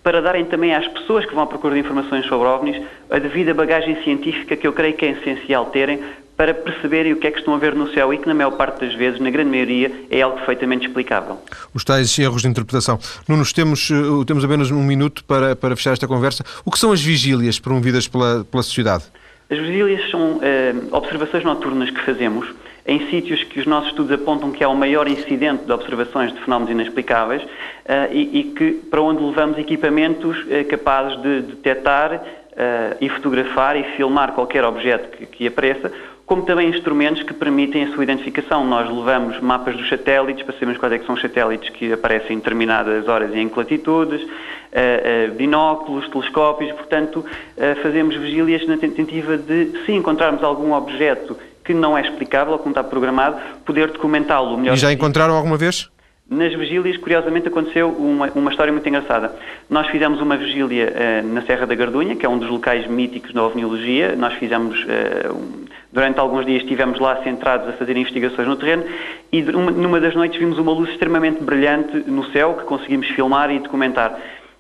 para 0.03 0.23
darem 0.23 0.47
também 0.47 0.75
às 0.75 0.87
pessoas 0.89 1.27
que 1.27 1.35
vão 1.35 1.45
à 1.45 1.47
procura 1.47 1.75
de 1.75 1.81
informações 1.81 2.25
sobre 2.27 2.49
OVNIs 2.49 2.83
a 3.11 3.19
devida 3.19 3.53
bagagem 3.53 4.03
científica 4.03 4.57
que 4.57 4.67
eu 4.67 4.73
creio 4.73 4.95
que 4.95 5.05
é 5.05 5.11
essencial 5.11 5.67
terem 5.67 6.01
para 6.41 6.55
perceberem 6.55 7.13
o 7.13 7.17
que 7.17 7.27
é 7.27 7.31
que 7.31 7.39
estão 7.39 7.53
a 7.53 7.59
ver 7.59 7.75
no 7.75 7.93
céu 7.93 8.15
e 8.15 8.17
que, 8.17 8.27
na 8.27 8.33
maior 8.33 8.53
parte 8.53 8.81
das 8.81 8.95
vezes, 8.95 9.21
na 9.21 9.29
grande 9.29 9.51
maioria, 9.51 9.93
é 10.11 10.23
algo 10.23 10.39
perfeitamente 10.39 10.87
explicável. 10.87 11.37
Os 11.75 11.85
tais 11.85 12.19
erros 12.19 12.41
de 12.41 12.49
interpretação. 12.49 12.99
Nunos, 13.29 13.53
temos, 13.53 13.91
eh, 13.91 14.25
temos 14.27 14.43
apenas 14.43 14.71
um 14.71 14.83
minuto 14.83 15.23
para, 15.25 15.55
para 15.55 15.77
fechar 15.77 15.93
esta 15.93 16.09
conversa. 16.09 16.43
O 16.65 16.71
que 16.71 16.79
são 16.79 16.93
as 16.93 17.03
vigílias 17.03 17.61
promovidas 17.61 18.09
pela, 18.09 18.43
pela 18.51 18.63
sociedade? 18.63 19.05
As 19.51 19.59
vigílias 19.59 20.11
são 20.11 20.39
uh, 20.39 20.41
observações 20.93 21.45
noturnas 21.45 21.91
que 21.91 22.01
fazemos 22.07 22.49
em 22.87 23.11
sítios 23.11 23.45
que 23.45 23.61
os 23.61 23.67
nossos 23.67 23.91
estudos 23.91 24.11
apontam 24.11 24.51
que 24.51 24.65
há 24.65 24.69
o 24.71 24.75
maior 24.75 25.07
incidente 25.07 25.67
de 25.67 25.73
observações 25.73 26.33
de 26.33 26.41
fenómenos 26.41 26.73
inexplicáveis 26.73 27.43
uh, 27.43 27.49
e, 28.11 28.41
e, 28.41 28.45
que 28.45 28.73
para 28.91 29.03
onde 29.03 29.23
levamos 29.23 29.59
equipamentos 29.59 30.39
uh, 30.39 30.67
capazes 30.71 31.21
de 31.21 31.43
detectar 31.43 32.23
e 33.01 33.09
fotografar 33.09 33.75
e 33.75 33.85
filmar 33.97 34.33
qualquer 34.33 34.65
objeto 34.65 35.17
que, 35.17 35.25
que 35.25 35.47
apareça, 35.47 35.91
como 36.31 36.43
também 36.43 36.69
instrumentos 36.69 37.25
que 37.25 37.35
permitem 37.35 37.83
a 37.83 37.93
sua 37.93 38.05
identificação. 38.05 38.65
Nós 38.65 38.89
levamos 38.89 39.41
mapas 39.41 39.77
dos 39.77 39.89
satélites 39.89 40.45
para 40.45 40.53
sabermos 40.53 40.79
quais 40.79 40.93
é 40.93 40.99
que 41.01 41.05
são 41.05 41.17
os 41.17 41.21
satélites 41.21 41.71
que 41.71 41.93
aparecem 41.93 42.37
em 42.37 42.39
determinadas 42.39 43.09
horas 43.09 43.35
e 43.35 43.39
em 43.41 43.49
que 43.49 43.59
latitudes, 43.59 44.23
uh, 44.23 44.27
uh, 44.29 45.35
binóculos, 45.35 46.09
telescópios, 46.09 46.71
portanto, 46.71 47.17
uh, 47.17 47.83
fazemos 47.83 48.15
vigílias 48.15 48.65
na 48.69 48.77
tentativa 48.77 49.37
de, 49.37 49.73
se 49.85 49.91
encontrarmos 49.91 50.45
algum 50.45 50.73
objeto 50.73 51.37
que 51.65 51.75
não 51.75 51.99
é 51.99 52.03
explicável, 52.03 52.53
ou 52.53 52.61
que 52.61 52.65
não 52.67 52.71
está 52.71 52.85
programado, 52.85 53.37
poder 53.67 53.89
documentá-lo 53.89 54.57
melhor. 54.57 54.75
E 54.75 54.77
já 54.77 54.93
encontraram 54.93 55.35
alguma 55.35 55.57
vez? 55.57 55.91
Nas 56.31 56.55
vigílias, 56.55 56.97
curiosamente, 56.97 57.49
aconteceu 57.49 57.89
uma, 57.89 58.31
uma 58.37 58.53
história 58.53 58.73
muito 58.73 58.89
engraçada. 58.89 59.35
Nós 59.69 59.89
fizemos 59.89 60.21
uma 60.21 60.37
vigília 60.37 60.95
uh, 60.95 61.27
na 61.27 61.43
Serra 61.43 61.67
da 61.67 61.75
Gardunha, 61.75 62.15
que 62.15 62.25
é 62.25 62.29
um 62.29 62.39
dos 62.39 62.49
locais 62.49 62.87
míticos 62.87 63.33
da 63.33 63.43
ovniologia. 63.43 64.15
Nós 64.15 64.35
fizemos, 64.35 64.81
uh, 64.85 65.35
um, 65.35 65.65
durante 65.93 66.21
alguns 66.21 66.47
dias, 66.47 66.63
estivemos 66.63 67.01
lá 67.01 67.21
centrados 67.25 67.69
a 67.69 67.73
fazer 67.73 67.97
investigações 67.97 68.47
no 68.47 68.55
terreno 68.55 68.85
e 69.33 69.43
numa 69.43 69.99
das 69.99 70.15
noites 70.15 70.39
vimos 70.39 70.57
uma 70.57 70.71
luz 70.71 70.91
extremamente 70.91 71.43
brilhante 71.43 71.97
no 72.09 72.25
céu 72.27 72.55
que 72.55 72.63
conseguimos 72.63 73.09
filmar 73.09 73.51
e 73.51 73.59
documentar. 73.59 74.17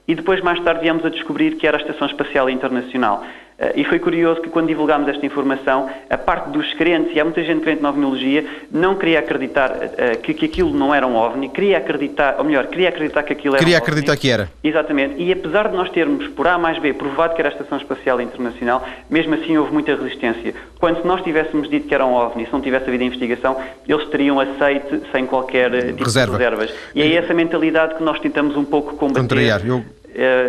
E 0.08 0.14
depois, 0.16 0.40
mais 0.40 0.58
tarde, 0.64 0.80
viemos 0.80 1.04
a 1.04 1.08
descobrir 1.08 1.54
que 1.54 1.68
era 1.68 1.76
a 1.76 1.80
Estação 1.80 2.08
Espacial 2.08 2.50
Internacional. 2.50 3.24
Eh, 3.60 3.72
e 3.76 3.84
foi 3.84 3.98
curioso 3.98 4.40
que 4.40 4.48
quando 4.48 4.68
divulgámos 4.68 5.06
esta 5.08 5.24
informação, 5.26 5.88
a 6.08 6.16
parte 6.16 6.48
dos 6.48 6.72
crentes, 6.74 7.14
e 7.14 7.20
há 7.20 7.24
muita 7.24 7.44
gente 7.44 7.60
crente 7.60 7.82
na 7.82 7.90
ovniologia, 7.90 8.44
não 8.70 8.94
queria 8.96 9.18
acreditar 9.18 9.70
uh, 9.70 10.18
que, 10.22 10.32
que 10.32 10.46
aquilo 10.46 10.72
não 10.72 10.94
era 10.94 11.06
um 11.06 11.14
ovni, 11.14 11.48
queria 11.50 11.76
acreditar, 11.78 12.36
ou 12.38 12.44
melhor, 12.44 12.66
queria 12.68 12.88
acreditar 12.88 13.22
que 13.22 13.32
aquilo 13.34 13.54
era 13.54 13.62
Queria 13.62 13.76
um 13.76 13.82
acreditar 13.82 14.12
ovni. 14.12 14.20
que 14.20 14.30
era. 14.30 14.50
Exatamente. 14.64 15.22
E 15.22 15.30
apesar 15.32 15.68
de 15.68 15.76
nós 15.76 15.90
termos, 15.90 16.26
por 16.28 16.46
A 16.46 16.56
mais 16.56 16.78
B, 16.78 16.94
provado 16.94 17.34
que 17.34 17.42
era 17.42 17.50
a 17.50 17.52
Estação 17.52 17.76
Espacial 17.76 18.20
Internacional, 18.20 18.86
mesmo 19.10 19.34
assim 19.34 19.58
houve 19.58 19.72
muita 19.72 19.94
resistência. 19.94 20.54
Quando 20.78 21.04
nós 21.04 21.22
tivéssemos 21.22 21.68
dito 21.68 21.86
que 21.86 21.94
era 21.94 22.06
um 22.06 22.14
ovni, 22.14 22.46
se 22.46 22.52
não 22.52 22.60
tivesse 22.62 22.88
havido 22.88 23.04
investigação, 23.04 23.56
eles 23.86 24.08
teriam 24.08 24.40
aceite 24.40 25.02
sem 25.12 25.26
qualquer 25.26 25.70
tipo 25.88 26.04
Reserva. 26.04 26.38
de 26.38 26.42
reservas. 26.44 26.74
E 26.94 27.02
é 27.02 27.14
essa 27.14 27.34
mentalidade 27.34 27.94
que 27.96 28.02
nós 28.02 28.18
tentamos 28.20 28.56
um 28.56 28.64
pouco 28.64 28.96
combater. 28.96 29.20
Contrariar. 29.20 29.60
Eu 29.66 29.78
eh, 29.78 29.82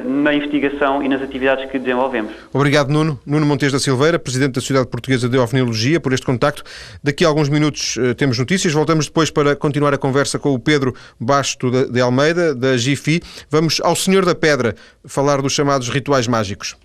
na 0.05 0.33
investigação 0.33 1.03
e 1.03 1.07
nas 1.07 1.21
atividades 1.21 1.69
que 1.69 1.79
desenvolvemos. 1.79 2.33
Obrigado, 2.53 2.89
Nuno. 2.89 3.19
Nuno 3.25 3.45
Montes 3.45 3.71
da 3.71 3.79
Silveira, 3.79 4.17
Presidente 4.17 4.53
da 4.53 4.61
Sociedade 4.61 4.87
Portuguesa 4.87 5.29
de 5.29 5.37
Ovniologia, 5.37 5.99
por 5.99 6.13
este 6.13 6.25
contacto. 6.25 6.63
Daqui 7.03 7.23
a 7.25 7.27
alguns 7.27 7.49
minutos 7.49 7.97
eh, 7.97 8.13
temos 8.13 8.37
notícias. 8.37 8.73
Voltamos 8.73 9.05
depois 9.05 9.29
para 9.29 9.55
continuar 9.55 9.93
a 9.93 9.97
conversa 9.97 10.39
com 10.39 10.53
o 10.53 10.59
Pedro 10.59 10.93
Basto 11.19 11.69
de 11.71 12.01
Almeida, 12.01 12.55
da 12.55 12.77
GIFI. 12.77 13.21
Vamos 13.49 13.79
ao 13.83 13.95
Senhor 13.95 14.25
da 14.25 14.35
Pedra 14.35 14.75
falar 15.05 15.41
dos 15.41 15.53
chamados 15.53 15.89
rituais 15.89 16.27
mágicos. 16.27 16.75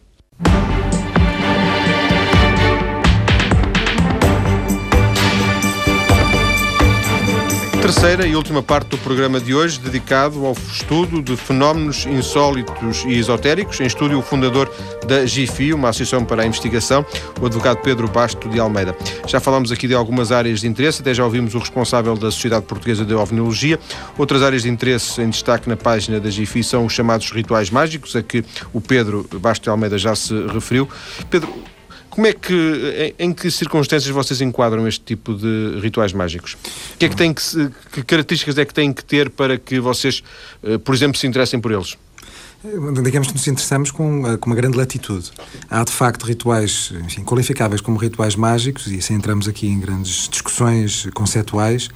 Terceira 7.87 8.27
e 8.27 8.35
última 8.35 8.65
parte 8.65 8.89
do 8.89 8.99
programa 8.99 9.39
de 9.39 9.55
hoje, 9.55 9.79
dedicado 9.79 10.45
ao 10.45 10.55
estudo 10.55 11.23
de 11.23 11.37
fenómenos 11.37 12.05
insólitos 12.05 13.05
e 13.07 13.17
esotéricos. 13.17 13.81
Em 13.81 13.87
estúdio, 13.87 14.19
o 14.19 14.23
fundador 14.23 14.69
da 15.07 15.25
GIFI, 15.25 15.73
uma 15.73 15.91
associação 15.91 16.25
para 16.25 16.43
a 16.43 16.47
investigação, 16.47 17.07
o 17.41 17.47
advogado 17.47 17.77
Pedro 17.83 18.09
Basto 18.09 18.49
de 18.49 18.59
Almeida. 18.59 18.97
Já 19.29 19.39
falámos 19.39 19.71
aqui 19.71 19.87
de 19.87 19.95
algumas 19.95 20.33
áreas 20.33 20.63
de 20.63 20.67
interesse, 20.67 21.01
até 21.01 21.15
já 21.15 21.25
ouvimos 21.25 21.55
o 21.55 21.61
responsável 21.61 22.17
da 22.17 22.29
Sociedade 22.29 22.67
Portuguesa 22.67 23.05
de 23.05 23.15
OVNIologia. 23.15 23.79
Outras 24.19 24.43
áreas 24.43 24.63
de 24.63 24.69
interesse 24.69 25.23
em 25.23 25.31
destaque 25.31 25.69
na 25.69 25.77
página 25.77 26.19
da 26.19 26.29
GIFI 26.29 26.65
são 26.65 26.87
os 26.87 26.93
chamados 26.93 27.31
rituais 27.31 27.71
mágicos, 27.71 28.17
a 28.17 28.23
que 28.23 28.45
o 28.73 28.81
Pedro 28.81 29.29
Basto 29.35 29.63
de 29.63 29.71
Almeida 29.71 29.97
já 29.97 30.17
se 30.17 30.35
referiu. 30.49 30.89
Pedro, 31.31 31.55
como 32.17 32.27
é 32.29 32.33
que, 32.33 33.15
em, 33.19 33.27
em, 33.27 33.33
que 33.35 33.51
circunstâncias 33.51 34.11
vocês 34.11 34.41
enquadram 34.41 34.89
este 34.89 35.05
tipo 35.05 35.35
de 35.35 35.79
rituais 35.83 36.15
mágicos? 36.15 36.57
Que, 36.99 37.05
é 37.05 37.09
que, 37.11 37.15
tem 37.15 37.35
que, 37.35 37.43
que 37.93 38.03
características 38.03 38.57
é 38.57 38.65
que 38.65 38.73
têm 38.73 38.91
que 38.91 39.05
ter 39.05 39.29
para 39.29 39.59
que 39.59 39.79
vocês, 39.79 40.23
eh, 40.63 40.79
por 40.79 40.95
exemplo, 40.95 41.19
se 41.19 41.27
interessem 41.27 41.61
por 41.61 41.73
eles? 41.73 41.95
digamos 43.05 43.29
que 43.29 43.35
nos 43.35 43.47
interessamos 43.47 43.91
com, 43.91 44.27
eh, 44.27 44.39
com 44.39 44.49
uma 44.49 44.57
grande 44.57 44.79
latitude. 44.79 45.31
Há, 45.69 45.85
de 45.85 45.93
facto, 45.93 46.25
rituais 46.25 46.91
enfim, 47.05 47.23
qualificáveis 47.23 47.83
como 47.83 47.99
rituais 47.99 48.35
mágicos, 48.35 48.87
e 48.87 48.97
assim 48.97 49.13
entramos 49.13 49.47
aqui 49.47 49.69
em 49.69 49.79
grandes 49.79 50.27
discussões 50.27 51.07
conceptuais, 51.13 51.91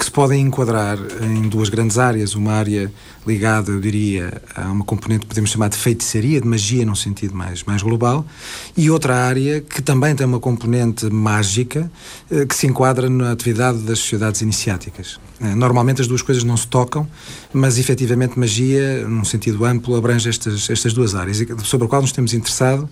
que 0.00 0.06
se 0.06 0.10
podem 0.10 0.40
enquadrar 0.40 0.96
em 1.20 1.46
duas 1.46 1.68
grandes 1.68 1.98
áreas. 1.98 2.34
Uma 2.34 2.52
área 2.52 2.90
ligada, 3.26 3.70
eu 3.70 3.78
diria, 3.78 4.40
a 4.56 4.72
uma 4.72 4.82
componente 4.82 5.20
que 5.20 5.26
podemos 5.26 5.50
chamar 5.50 5.68
de 5.68 5.76
feitiçaria, 5.76 6.40
de 6.40 6.48
magia 6.48 6.86
num 6.86 6.94
sentido 6.94 7.34
mais, 7.34 7.62
mais 7.64 7.82
global, 7.82 8.24
e 8.74 8.90
outra 8.90 9.14
área 9.14 9.60
que 9.60 9.82
também 9.82 10.14
tem 10.14 10.26
uma 10.26 10.40
componente 10.40 11.04
mágica 11.10 11.92
eh, 12.30 12.46
que 12.46 12.54
se 12.54 12.66
enquadra 12.66 13.10
na 13.10 13.30
atividade 13.30 13.80
das 13.80 13.98
sociedades 13.98 14.40
iniciáticas. 14.40 15.20
Eh, 15.40 15.54
normalmente 15.54 16.02
as 16.02 16.06
duas 16.06 16.22
coisas 16.22 16.44
não 16.44 16.56
se 16.56 16.66
tocam, 16.66 17.08
mas 17.52 17.78
efetivamente 17.78 18.38
magia, 18.38 19.06
num 19.08 19.24
sentido 19.24 19.64
amplo, 19.64 19.96
abrange 19.96 20.28
estas, 20.28 20.68
estas 20.68 20.92
duas 20.92 21.14
áreas, 21.14 21.42
sobre 21.64 21.86
a 21.86 21.88
qual 21.88 22.02
nos 22.02 22.12
temos 22.12 22.34
interessado 22.34 22.82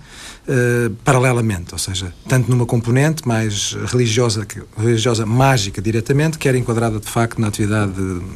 uh, 0.49 0.91
paralelamente, 1.05 1.73
ou 1.73 1.79
seja, 1.79 2.13
tanto 2.27 2.51
numa 2.51 2.67
componente 2.67 3.27
mais 3.27 3.77
religiosa, 3.87 4.47
religiosa 4.77 5.27
mágica 5.27 5.81
diretamente, 5.81 6.39
quer 6.39 6.55
enquadrada 6.55 6.98
de 6.99 7.09
facto 7.09 7.41
na 7.41 7.49
atividade 7.49 7.93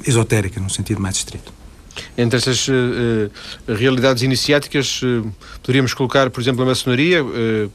esotérica, 0.07 0.61
num 0.61 0.69
sentido 0.69 1.01
mais 1.01 1.17
estrito. 1.17 1.53
Entre 2.17 2.39
essas 2.39 2.69
uh, 2.69 2.73
realidades 3.69 4.23
iniciáticas, 4.23 5.03
uh, 5.03 5.31
poderíamos 5.61 5.93
colocar, 5.93 6.31
por 6.31 6.41
exemplo, 6.41 6.63
a 6.63 6.67
maçonaria, 6.67 7.23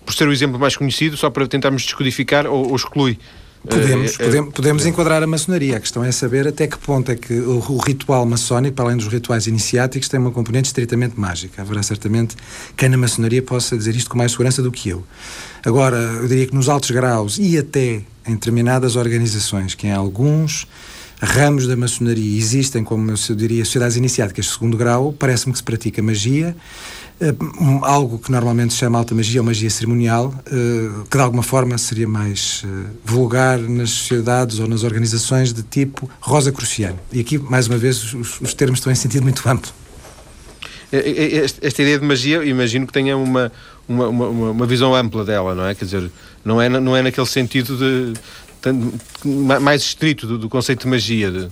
por 0.05 0.13
ser 0.13 0.27
o 0.27 0.31
exemplo 0.31 0.59
mais 0.59 0.75
conhecido, 0.75 1.15
só 1.15 1.29
para 1.29 1.47
tentarmos 1.47 1.83
descodificar, 1.83 2.47
ou, 2.47 2.69
ou 2.69 2.75
exclui 2.75 3.19
Podemos, 3.67 4.17
podemos, 4.17 4.53
podemos 4.53 4.85
enquadrar 4.85 5.21
a 5.21 5.27
maçonaria. 5.27 5.77
A 5.77 5.79
questão 5.79 6.03
é 6.03 6.11
saber 6.11 6.47
até 6.47 6.67
que 6.67 6.77
ponto 6.77 7.11
é 7.11 7.15
que 7.15 7.33
o, 7.33 7.57
o, 7.57 7.77
ritual 7.77 8.25
maçónico, 8.25 8.75
para 8.75 8.85
além 8.85 8.97
dos 8.97 9.07
rituais 9.07 9.45
iniciáticos, 9.45 10.07
tem 10.07 10.19
uma 10.19 10.31
componente 10.31 10.67
estritamente 10.67 11.19
mágica. 11.19 11.61
Haverá 11.61 11.83
certamente 11.83 12.35
quem 12.75 12.87
na 12.87 12.97
maçonaria 12.97 13.41
possa 13.41 13.77
dizer 13.77 13.95
isto 13.95 14.09
com 14.09 14.17
mais 14.17 14.31
segurança 14.31 14.61
do 14.61 14.71
que 14.71 14.89
eu. 14.89 15.03
Agora, 15.65 15.97
eu 15.97 16.27
diria 16.27 16.47
que 16.47 16.55
nos 16.55 16.69
altos 16.69 16.91
graus 16.91 17.37
e 17.37 17.57
até 17.57 18.01
em 18.27 18.33
determinadas 18.33 18.95
organizações, 18.95 19.75
que 19.75 19.87
em 19.87 19.91
alguns 19.91 20.67
ramos 21.19 21.65
da 21.65 21.75
maçonaria 21.75 22.37
existem, 22.37 22.83
como 22.83 23.11
eu 23.11 23.35
diria, 23.35 23.65
sociedades 23.65 23.97
iniciáticas 23.97 24.45
de 24.45 24.51
segundo 24.51 24.77
grau, 24.77 25.13
parece-me 25.17 25.51
que 25.51 25.57
se 25.57 25.63
pratica 25.63 26.01
magia, 26.01 26.55
eh, 27.19 27.33
algo 27.81 28.19
que 28.19 28.31
normalmente 28.31 28.73
se 28.73 28.79
chama 28.79 28.99
alta 28.99 29.15
magia 29.15 29.41
ou 29.41 29.45
magia 29.45 29.69
cerimonial, 29.69 30.33
eh, 30.45 31.03
que 31.09 31.17
de 31.17 31.23
alguma 31.23 31.41
forma 31.41 31.75
seria 31.77 32.07
mais 32.07 32.63
eh, 32.63 32.89
vulgar 33.03 33.57
nas 33.57 33.89
sociedades 33.89 34.59
ou 34.59 34.67
nas 34.67 34.83
organizações 34.83 35.51
de 35.51 35.63
tipo 35.63 36.07
rosa 36.19 36.51
cruciano. 36.51 36.99
E 37.11 37.19
aqui, 37.19 37.39
mais 37.39 37.67
uma 37.67 37.77
vez, 37.77 38.13
os, 38.13 38.39
os 38.39 38.53
termos 38.53 38.79
estão 38.79 38.91
em 38.91 38.95
sentido 38.95 39.23
muito 39.23 39.47
amplo. 39.49 39.71
Esta 40.89 41.81
ideia 41.81 41.99
de 41.99 42.05
magia, 42.05 42.45
imagino 42.45 42.87
que 42.87 42.93
tenha 42.93 43.17
uma, 43.17 43.51
uma, 43.87 44.07
uma, 44.07 44.51
uma 44.51 44.65
visão 44.65 44.93
ampla 44.93 45.23
dela, 45.23 45.55
não 45.55 45.65
é? 45.65 45.75
Quer 45.75 45.85
dizer, 45.85 46.11
não 46.43 46.61
é, 46.61 46.69
não 46.69 46.95
é 46.95 47.01
naquele 47.01 47.27
sentido 47.27 47.77
de 47.77 48.13
mais 49.61 49.81
estrito 49.81 50.27
do, 50.27 50.37
do 50.37 50.49
conceito 50.49 50.81
de 50.81 50.87
magia, 50.87 51.31
de 51.31 51.47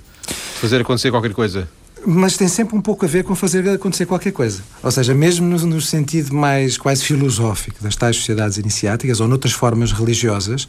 fazer 0.60 0.82
acontecer 0.82 1.12
qualquer 1.12 1.34
coisa 1.34 1.68
mas 2.06 2.38
tem 2.38 2.48
sempre 2.48 2.76
um 2.76 2.82
pouco 2.82 3.06
a 3.06 3.08
ver 3.08 3.24
com 3.24 3.34
fazer 3.36 3.68
acontecer 3.68 4.06
qualquer 4.06 4.32
coisa. 4.32 4.62
Ou 4.84 4.92
seja, 4.92 5.14
mesmo 5.14 5.48
no, 5.48 5.58
no, 5.66 5.82
sentido 5.82 6.34
mais 6.34 6.78
quase 6.78 7.04
filosófico 7.04 7.84
das 7.84 7.96
tais 7.96 8.16
sociedades 8.16 8.58
iniciáticas 8.58 9.20
ou 9.20 9.28
noutras 9.28 9.54
formas 9.54 9.92
religiosas, 9.92 10.68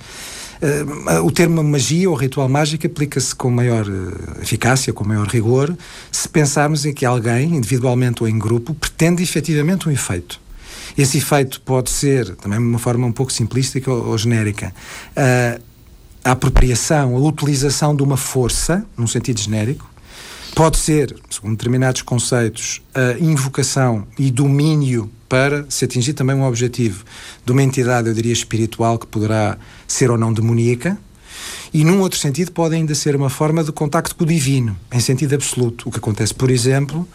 uh, 0.63 1.23
o 1.23 1.31
termo 1.31 1.63
magia 1.63 2.09
ou 2.09 2.17
ritual 2.17 2.49
mágico 2.49 2.87
aplica-se 2.87 3.35
com 3.35 3.51
maior 3.51 3.87
uh, 3.87 4.43
eficácia, 4.43 4.93
com 4.93 5.05
maior 5.05 5.27
rigor, 5.27 5.77
se 6.11 6.29
pensarmos 6.29 6.87
em 6.87 6.95
que 6.95 7.05
alguém, 7.05 7.55
individualmente 7.55 8.23
ou 8.23 8.29
em 8.29 8.39
grupo, 8.39 8.75
pretende 8.75 9.23
efetivamente 9.23 9.89
um 9.89 9.93
efeito. 9.93 10.41
Esse 10.97 11.19
efeito 11.19 11.61
pode 11.61 11.91
ser, 11.91 12.35
também 12.37 12.59
de 12.59 12.65
uma 12.65 12.79
forma 12.79 13.07
um 13.07 13.13
pouco 13.13 13.33
simplística 13.33 13.91
ou, 13.91 14.09
ou 14.09 14.19
genérica, 14.19 14.73
uh, 15.17 15.63
a 16.25 16.33
apropriação, 16.33 17.15
a 17.15 17.21
utilização 17.21 17.95
de 17.95 18.03
uma 18.03 18.17
força, 18.17 18.85
num 18.97 19.07
sentido 19.07 19.39
genérico, 19.39 19.89
pode 20.57 20.79
ser, 20.79 21.15
segundo 21.31 21.57
determinados 21.57 22.03
conceitos, 22.03 22.83
a 22.95 23.19
invocação 23.23 24.07
e 24.19 24.31
domínio 24.31 25.11
para 25.29 25.67
se 25.69 25.85
atingir 25.85 26.15
também 26.15 26.35
um 26.35 26.45
objetivo 26.45 27.05
de 27.45 27.53
uma 27.53 27.63
entidade, 27.63 28.09
eu 28.09 28.15
diria, 28.15 28.33
espiritual, 28.33 28.99
que 28.99 29.07
poderá 29.07 29.59
ser 29.87 30.11
ou 30.11 30.17
não 30.17 30.33
demoníaca, 30.33 30.99
e 31.75 31.85
num 31.85 32.01
outro 32.01 32.19
sentido 32.19 32.53
pode 32.53 32.75
ainda 32.75 32.95
ser 32.95 33.15
uma 33.15 33.29
forma 33.29 33.63
de 33.63 33.71
contacto 33.71 34.17
com 34.17 34.25
o 34.25 34.27
divino, 34.27 34.77
em 34.91 34.99
sentido 35.01 35.35
absoluto. 35.35 35.89
O 35.89 35.93
que 35.93 35.99
acontece, 35.99 36.33
por 36.33 36.51
exemplo, 36.51 37.07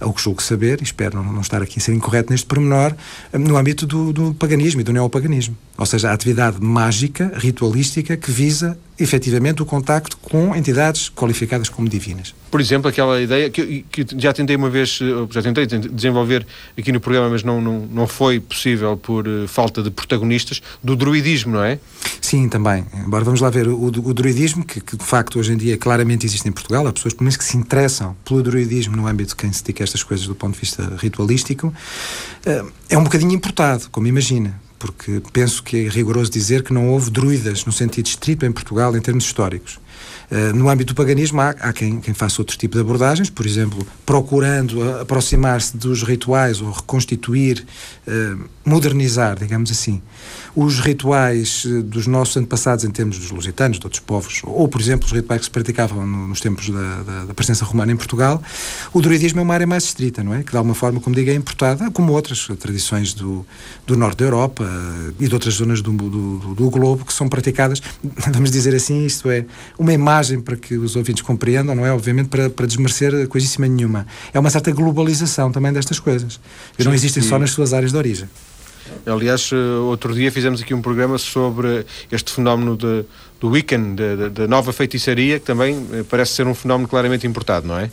ao 0.00 0.12
que 0.12 0.22
julgo 0.22 0.42
saber, 0.42 0.80
e 0.80 0.84
espero 0.84 1.22
não, 1.22 1.32
não 1.32 1.40
estar 1.40 1.62
aqui 1.62 1.78
a 1.78 1.82
ser 1.82 1.92
incorreto 1.92 2.32
neste 2.32 2.46
pormenor, 2.46 2.94
no 3.32 3.56
âmbito 3.56 3.86
do, 3.86 4.12
do 4.12 4.34
paganismo 4.34 4.80
e 4.80 4.84
do 4.84 4.92
neopaganismo. 4.92 5.56
Ou 5.76 5.86
seja, 5.86 6.10
a 6.10 6.12
atividade 6.12 6.60
mágica, 6.60 7.32
ritualística, 7.36 8.16
que 8.16 8.30
visa 8.30 8.78
efetivamente 9.00 9.62
o 9.62 9.66
contacto 9.66 10.18
com 10.18 10.54
entidades 10.54 11.08
qualificadas 11.08 11.70
como 11.70 11.88
divinas. 11.88 12.34
Por 12.50 12.60
exemplo, 12.60 12.88
aquela 12.88 13.20
ideia 13.20 13.48
que, 13.48 13.84
que 13.90 14.06
já 14.18 14.32
tentei 14.32 14.56
uma 14.56 14.68
vez, 14.68 14.98
eh, 15.00 15.26
já 15.30 15.40
tentei 15.40 15.66
desenvolver 15.66 16.46
aqui 16.76 16.92
no 16.92 17.00
programa, 17.00 17.30
mas 17.30 17.42
não, 17.42 17.60
não, 17.60 17.80
não 17.86 18.06
foi 18.06 18.38
possível 18.38 18.96
por 18.96 19.26
uh, 19.26 19.48
falta 19.48 19.82
de 19.82 19.90
protagonistas, 19.90 20.60
do 20.82 20.94
druidismo, 20.94 21.52
não 21.52 21.64
é? 21.64 21.78
Sim, 22.20 22.48
também. 22.48 22.84
Embora 23.06 23.24
vamos 23.24 23.40
lá 23.40 23.48
ver, 23.48 23.68
o, 23.68 23.84
o 23.84 24.14
druidismo, 24.14 24.64
que, 24.64 24.80
que, 24.80 24.96
de 24.96 25.04
facto 25.04 25.38
hoje 25.38 25.52
em 25.52 25.56
dia 25.56 25.78
claramente 25.78 26.26
existe 26.26 26.46
em 26.48 26.52
Portugal, 26.52 26.86
há 26.86 26.92
pessoas 26.92 27.14
pelo 27.14 27.24
menos 27.24 27.36
que 27.36 27.44
se 27.44 27.56
interessam 27.56 28.14
pelo 28.24 28.42
druidismo 28.42 28.96
no 28.96 29.06
âmbito 29.06 29.30
de 29.30 29.36
quem 29.36 29.52
se 29.52 29.62
dedica 29.62 29.82
a 29.82 29.84
estas 29.84 30.02
coisas 30.02 30.26
do 30.26 30.34
ponto 30.34 30.54
de 30.54 30.60
vista 30.60 30.92
ritualístico, 30.98 31.68
uh, 31.68 32.72
é 32.88 32.98
um 32.98 33.04
bocadinho 33.04 33.32
importado, 33.32 33.88
como 33.90 34.06
imagina 34.06 34.60
porque 34.80 35.22
penso 35.30 35.62
que 35.62 35.86
é 35.86 35.88
rigoroso 35.88 36.30
dizer 36.30 36.62
que 36.62 36.72
não 36.72 36.88
houve 36.88 37.10
druidas 37.10 37.66
no 37.66 37.70
sentido 37.70 38.06
estrito 38.06 38.46
em 38.46 38.50
Portugal 38.50 38.96
em 38.96 39.00
termos 39.00 39.24
históricos. 39.24 39.78
Uh, 40.30 40.54
no 40.54 40.68
âmbito 40.68 40.94
do 40.94 40.96
paganismo, 40.96 41.40
há, 41.40 41.50
há 41.50 41.72
quem, 41.72 42.00
quem, 42.00 42.14
faça 42.14 42.40
outro 42.40 42.56
tipo 42.56 42.76
de 42.76 42.80
abordagens, 42.80 43.28
por 43.28 43.44
exemplo, 43.44 43.84
procurando 44.06 44.80
aproximar-se 45.00 45.76
dos 45.76 46.04
rituais 46.04 46.60
ou 46.60 46.70
reconstituir, 46.70 47.66
uh, 48.06 48.44
modernizar, 48.64 49.36
digamos 49.36 49.72
assim, 49.72 50.00
os 50.54 50.78
rituais 50.80 51.64
eh, 51.66 51.82
dos 51.82 52.06
nossos 52.06 52.36
antepassados 52.36 52.84
em 52.84 52.90
termos 52.90 53.18
dos 53.18 53.30
lusitanos, 53.30 53.78
de 53.78 53.86
outros 53.86 54.00
povos, 54.00 54.42
ou, 54.44 54.68
por 54.68 54.80
exemplo, 54.80 55.06
os 55.06 55.12
rituais 55.12 55.40
que 55.40 55.44
se 55.46 55.50
praticavam 55.50 56.06
no, 56.06 56.28
nos 56.28 56.40
tempos 56.40 56.68
da, 56.68 57.02
da, 57.02 57.24
da, 57.26 57.34
presença 57.34 57.64
romana 57.64 57.92
em 57.92 57.96
Portugal, 57.96 58.42
o 58.92 59.00
druidismo 59.00 59.40
é 59.40 59.42
uma 59.42 59.54
área 59.54 59.66
mais 59.66 59.84
estrita, 59.84 60.22
não 60.22 60.34
é? 60.34 60.42
Que 60.42 60.50
de 60.50 60.56
alguma 60.56 60.74
forma, 60.74 61.00
como 61.00 61.16
digo, 61.16 61.30
é 61.30 61.34
importada, 61.34 61.90
como 61.90 62.12
outras 62.12 62.46
tradições 62.58 63.14
do, 63.14 63.44
do 63.86 63.96
norte 63.96 64.18
da 64.18 64.24
Europa 64.24 64.68
e 65.18 65.26
de 65.26 65.34
outras 65.34 65.54
zonas 65.54 65.80
do, 65.80 65.92
do, 65.92 66.54
do, 66.54 66.70
globo 66.70 67.04
que 67.04 67.12
são 67.12 67.28
praticadas, 67.28 67.80
vamos 68.32 68.50
dizer 68.50 68.74
assim, 68.74 69.06
isto 69.06 69.30
é 69.30 69.44
uma 69.78 69.92
imagem 69.92 70.19
para 70.42 70.56
que 70.56 70.76
os 70.76 70.96
ouvintes 70.96 71.22
compreendam, 71.22 71.74
não 71.74 71.86
é? 71.86 71.92
Obviamente 71.92 72.28
para, 72.28 72.50
para 72.50 72.66
desmerecer 72.66 73.26
coisíssima 73.28 73.66
nenhuma. 73.66 74.06
É 74.32 74.38
uma 74.38 74.50
certa 74.50 74.70
globalização 74.70 75.50
também 75.50 75.72
destas 75.72 75.98
coisas. 75.98 76.40
E 76.78 76.84
não 76.84 76.94
existem 76.94 77.22
só 77.22 77.38
nas 77.38 77.50
suas 77.50 77.72
áreas 77.72 77.92
de 77.92 77.98
origem. 77.98 78.28
Aliás, 79.06 79.50
eh, 79.52 79.56
outro 79.56 80.14
dia 80.14 80.30
fizemos 80.32 80.60
aqui 80.60 80.74
um 80.74 80.82
programa 80.82 81.16
sobre 81.18 81.86
este 82.10 82.32
fenómeno 82.32 82.76
de, 82.76 83.04
do 83.40 83.48
Wiccan, 83.48 83.94
da 84.32 84.48
nova 84.48 84.72
feitiçaria, 84.72 85.38
que 85.38 85.46
também 85.46 85.86
eh, 85.92 86.04
parece 86.08 86.32
ser 86.32 86.46
um 86.46 86.54
fenómeno 86.54 86.88
claramente 86.88 87.26
importado, 87.26 87.66
não 87.66 87.78
é? 87.78 87.90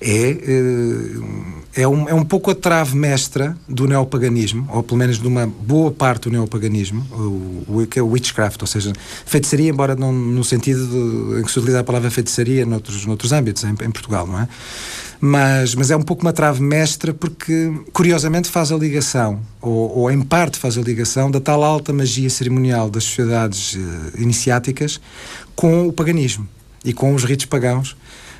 É, 0.00 0.30
eh, 0.30 1.82
é, 1.82 1.88
um, 1.88 2.08
é 2.08 2.14
um 2.14 2.24
pouco 2.24 2.50
a 2.50 2.54
trave 2.54 2.96
mestra 2.96 3.56
do 3.68 3.86
neopaganismo, 3.86 4.68
ou 4.70 4.82
pelo 4.82 4.98
menos 4.98 5.18
de 5.18 5.26
uma 5.26 5.46
boa 5.46 5.90
parte 5.90 6.24
do 6.24 6.30
neopaganismo, 6.30 7.04
o, 7.68 7.86
que 7.86 7.98
é 7.98 8.02
o 8.02 8.08
witchcraft, 8.08 8.60
ou 8.60 8.66
seja, 8.66 8.92
feitiçaria, 9.24 9.70
embora 9.70 9.96
não 9.96 10.12
no 10.12 10.44
sentido 10.44 10.86
de, 10.86 11.40
em 11.40 11.42
que 11.44 11.50
se 11.50 11.58
utiliza 11.58 11.80
a 11.80 11.84
palavra 11.84 12.10
feitiçaria 12.10 12.64
noutros, 12.64 13.06
noutros 13.06 13.32
âmbitos, 13.32 13.64
em, 13.64 13.70
em 13.70 13.90
Portugal, 13.90 14.26
não 14.26 14.38
é? 14.38 14.48
mas, 15.20 15.74
mas 15.74 15.90
é 15.90 15.96
um 15.96 16.02
pouco 16.02 16.22
uma 16.22 16.34
trave 16.34 16.62
mestra 16.62 17.14
porque, 17.14 17.72
curiosamente, 17.94 18.50
faz 18.50 18.70
a 18.70 18.76
ligação, 18.76 19.40
ou, 19.58 19.98
ou 19.98 20.10
em 20.10 20.20
parte 20.20 20.58
faz 20.58 20.76
a 20.76 20.82
ligação, 20.82 21.30
da 21.30 21.40
tal 21.40 21.64
alta 21.64 21.94
magia 21.94 22.28
cerimonial 22.28 22.90
das 22.90 23.04
sociedades 23.04 23.74
uh, 23.74 23.78
iniciáticas 24.20 25.00
com 25.56 25.88
o 25.88 25.92
paganismo 25.92 26.46
e 26.84 26.92
com 26.92 27.14
os 27.14 27.24
ritos 27.24 27.46
pagãos, 27.46 27.96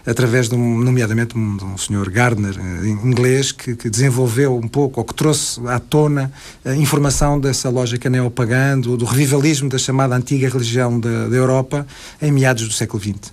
através, 0.06 0.48
de 0.48 0.54
um, 0.54 0.78
nomeadamente, 0.78 1.36
um, 1.36 1.78
senhor 1.78 2.10
Gardner, 2.10 2.54
uh, 2.58 2.86
inglês, 3.06 3.52
que, 3.52 3.74
que, 3.74 3.88
desenvolveu 3.88 4.56
um 4.56 4.68
pouco, 4.68 5.00
ou 5.00 5.04
que 5.04 5.14
trouxe 5.14 5.60
à 5.66 5.78
tona 5.78 6.32
a 6.64 6.74
informação 6.74 7.40
dessa 7.40 7.70
lógica 7.70 8.10
neopagã, 8.10 8.78
do, 8.78 8.96
do 8.96 9.04
revivalismo 9.04 9.68
da 9.68 9.78
chamada 9.78 10.14
antiga 10.14 10.48
religião 10.48 11.00
da, 11.00 11.28
da 11.28 11.36
Europa 11.36 11.86
em 12.20 12.30
meados 12.30 12.66
do 12.68 12.74
século 12.74 13.02
XX. 13.02 13.32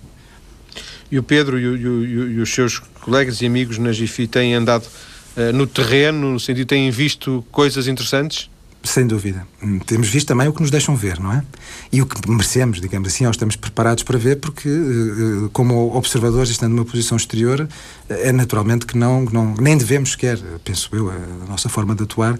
E 1.10 1.18
o 1.18 1.22
Pedro 1.22 1.58
e, 1.58 1.66
o, 1.66 1.76
e, 1.76 1.86
o, 1.86 2.30
e 2.32 2.40
os 2.40 2.52
seus 2.52 2.78
colegas 2.78 3.42
e 3.42 3.46
amigos 3.46 3.76
na 3.76 3.92
GIFI 3.92 4.26
têm 4.26 4.54
andado 4.54 4.84
uh, 4.84 5.52
no 5.52 5.66
terreno, 5.66 6.32
no 6.32 6.40
sentido 6.40 6.66
têm 6.66 6.90
visto 6.90 7.44
coisas 7.50 7.86
interessantes? 7.86 8.51
Sem 8.84 9.06
dúvida. 9.06 9.46
Hum, 9.62 9.78
temos 9.78 10.08
visto 10.08 10.26
também 10.26 10.48
o 10.48 10.52
que 10.52 10.60
nos 10.60 10.70
deixam 10.70 10.96
ver, 10.96 11.20
não 11.20 11.32
é? 11.32 11.44
E 11.92 12.02
o 12.02 12.06
que 12.06 12.28
merecemos, 12.28 12.80
digamos 12.80 13.08
assim, 13.08 13.24
ou 13.24 13.30
estamos 13.30 13.54
preparados 13.54 14.02
para 14.02 14.18
ver, 14.18 14.40
porque, 14.40 14.68
eh, 14.68 14.72
eh, 14.72 15.48
como 15.52 15.96
observadores, 15.96 16.50
estando 16.50 16.74
numa 16.74 16.84
posição 16.84 17.16
exterior, 17.16 17.68
é 18.08 18.32
naturalmente 18.32 18.84
que 18.84 18.98
não, 18.98 19.24
não 19.26 19.54
nem 19.54 19.76
devemos 19.76 20.12
sequer, 20.12 20.38
penso 20.64 20.90
eu, 20.92 21.10
a 21.10 21.48
nossa 21.48 21.68
forma 21.68 21.94
de 21.94 22.02
atuar, 22.02 22.38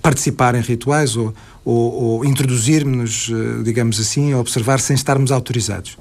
participar 0.00 0.54
em 0.54 0.60
rituais 0.60 1.16
ou, 1.16 1.34
ou, 1.64 1.92
ou 1.92 2.24
introduzir-nos, 2.24 3.30
digamos 3.64 3.98
assim, 3.98 4.32
a 4.32 4.38
observar 4.38 4.78
sem 4.78 4.94
estarmos 4.94 5.32
autorizados. 5.32 5.96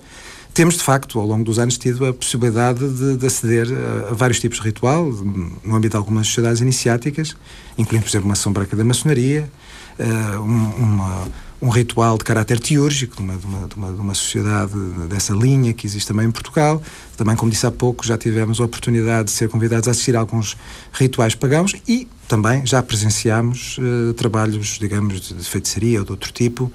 Temos, 0.53 0.75
de 0.75 0.83
facto, 0.83 1.19
ao 1.19 1.25
longo 1.25 1.43
dos 1.43 1.59
anos, 1.59 1.77
tido 1.77 2.05
a 2.05 2.13
possibilidade 2.13 2.87
de, 2.89 3.17
de 3.17 3.25
aceder 3.25 3.67
a, 3.71 4.09
a, 4.09 4.13
vários 4.13 4.39
tipos 4.39 4.59
de 4.59 4.65
ritual, 4.65 5.05
no 5.05 5.75
âmbito 5.75 5.91
de 5.91 5.97
algumas 5.97 6.27
sociedades 6.27 6.61
iniciáticas, 6.61 7.35
incluindo, 7.77 8.03
por 8.03 8.09
exemplo, 8.09 8.27
uma 8.27 8.35
São 8.35 8.51
Branca 8.51 8.75
da 8.75 8.83
Maçonaria, 8.83 9.49
uh, 9.99 10.39
um, 10.41 10.69
uma, 10.75 11.27
um 11.61 11.69
ritual 11.69 12.17
de 12.17 12.23
caráter 12.23 12.59
teúrgico 12.59 13.17
de 13.17 13.21
uma, 13.21 13.35
de, 13.35 13.45
uma, 13.45 13.67
de, 13.67 13.75
uma, 13.75 13.93
de 13.93 14.01
uma, 14.01 14.13
sociedade 14.13 14.73
dessa 15.09 15.33
linha 15.33 15.73
que 15.73 15.85
existe 15.85 16.07
também 16.07 16.27
em 16.27 16.31
Portugal. 16.31 16.81
Também, 17.17 17.35
como 17.35 17.51
disse 17.51 17.65
há 17.65 17.71
pouco, 17.71 18.05
já 18.05 18.17
tivemos 18.17 18.61
a 18.61 18.65
oportunidade 18.65 19.25
de 19.25 19.31
ser 19.31 19.49
convidados 19.49 19.87
a 19.87 19.91
assistir 19.91 20.15
a 20.15 20.19
alguns 20.19 20.57
rituais 20.93 21.35
pagãos 21.35 21.75
e 21.87 22.07
também 22.27 22.65
já 22.65 22.81
presenciámos 22.81 23.77
uh, 23.77 24.13
trabalhos, 24.13 24.77
digamos, 24.79 25.21
de 25.21 25.43
feitiçaria 25.43 25.99
ou 25.99 26.05
de 26.05 26.11
outro 26.11 26.31
tipo, 26.31 26.71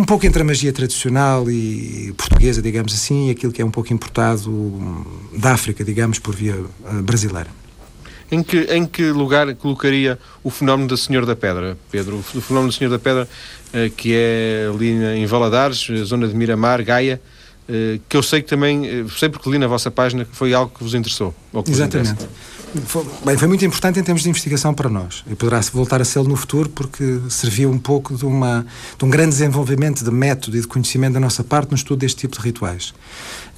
um 0.00 0.04
pouco 0.04 0.26
entre 0.26 0.40
a 0.40 0.44
magia 0.44 0.72
tradicional 0.72 1.50
e 1.50 2.14
portuguesa, 2.16 2.62
digamos 2.62 2.94
assim, 2.94 3.28
e 3.28 3.30
aquilo 3.32 3.52
que 3.52 3.60
é 3.60 3.64
um 3.64 3.70
pouco 3.70 3.92
importado 3.92 5.04
da 5.36 5.52
África, 5.52 5.84
digamos, 5.84 6.18
por 6.18 6.34
via 6.34 6.56
uh, 6.56 7.02
brasileira. 7.02 7.48
Em 8.32 8.42
que, 8.42 8.60
em 8.72 8.86
que 8.86 9.10
lugar 9.10 9.54
colocaria 9.56 10.18
o 10.42 10.50
fenómeno 10.50 10.88
da 10.88 10.96
Senhor 10.96 11.26
da 11.26 11.36
Pedra, 11.36 11.76
Pedro? 11.90 12.16
O 12.16 12.22
fenómeno 12.22 12.72
da 12.72 12.78
Senhor 12.78 12.90
da 12.90 12.98
Pedra, 12.98 13.28
uh, 13.74 13.90
que 13.90 14.14
é 14.14 14.70
ali 14.72 14.90
em 14.90 15.26
Valadares, 15.26 15.86
zona 16.04 16.26
de 16.26 16.34
Miramar, 16.34 16.82
Gaia, 16.82 17.20
que 18.08 18.16
eu 18.16 18.22
sei 18.22 18.42
que 18.42 18.48
também, 18.48 19.06
sei 19.16 19.28
porque 19.28 19.48
li 19.50 19.58
na 19.58 19.66
vossa 19.66 19.90
página 19.90 20.24
que 20.24 20.34
foi 20.34 20.52
algo 20.54 20.72
que 20.76 20.82
vos 20.82 20.94
interessou. 20.94 21.34
Que 21.64 21.70
Exatamente. 21.70 22.14
Vos 22.14 22.28
foi, 22.86 23.04
bem, 23.24 23.36
foi 23.36 23.48
muito 23.48 23.64
importante 23.64 23.98
em 23.98 24.02
termos 24.02 24.22
de 24.22 24.28
investigação 24.28 24.72
para 24.72 24.88
nós 24.88 25.24
e 25.28 25.34
poderá 25.34 25.60
voltar 25.72 26.00
a 26.00 26.04
ser 26.04 26.22
no 26.22 26.36
futuro 26.36 26.68
porque 26.68 27.20
serviu 27.28 27.68
um 27.68 27.78
pouco 27.78 28.14
de, 28.14 28.24
uma, 28.24 28.64
de 28.96 29.04
um 29.04 29.10
grande 29.10 29.30
desenvolvimento 29.30 30.04
de 30.04 30.10
método 30.10 30.56
e 30.56 30.60
de 30.60 30.66
conhecimento 30.68 31.14
da 31.14 31.20
nossa 31.20 31.42
parte 31.42 31.70
no 31.70 31.76
estudo 31.76 32.00
deste 32.00 32.18
tipo 32.18 32.36
de 32.36 32.42
rituais. 32.42 32.94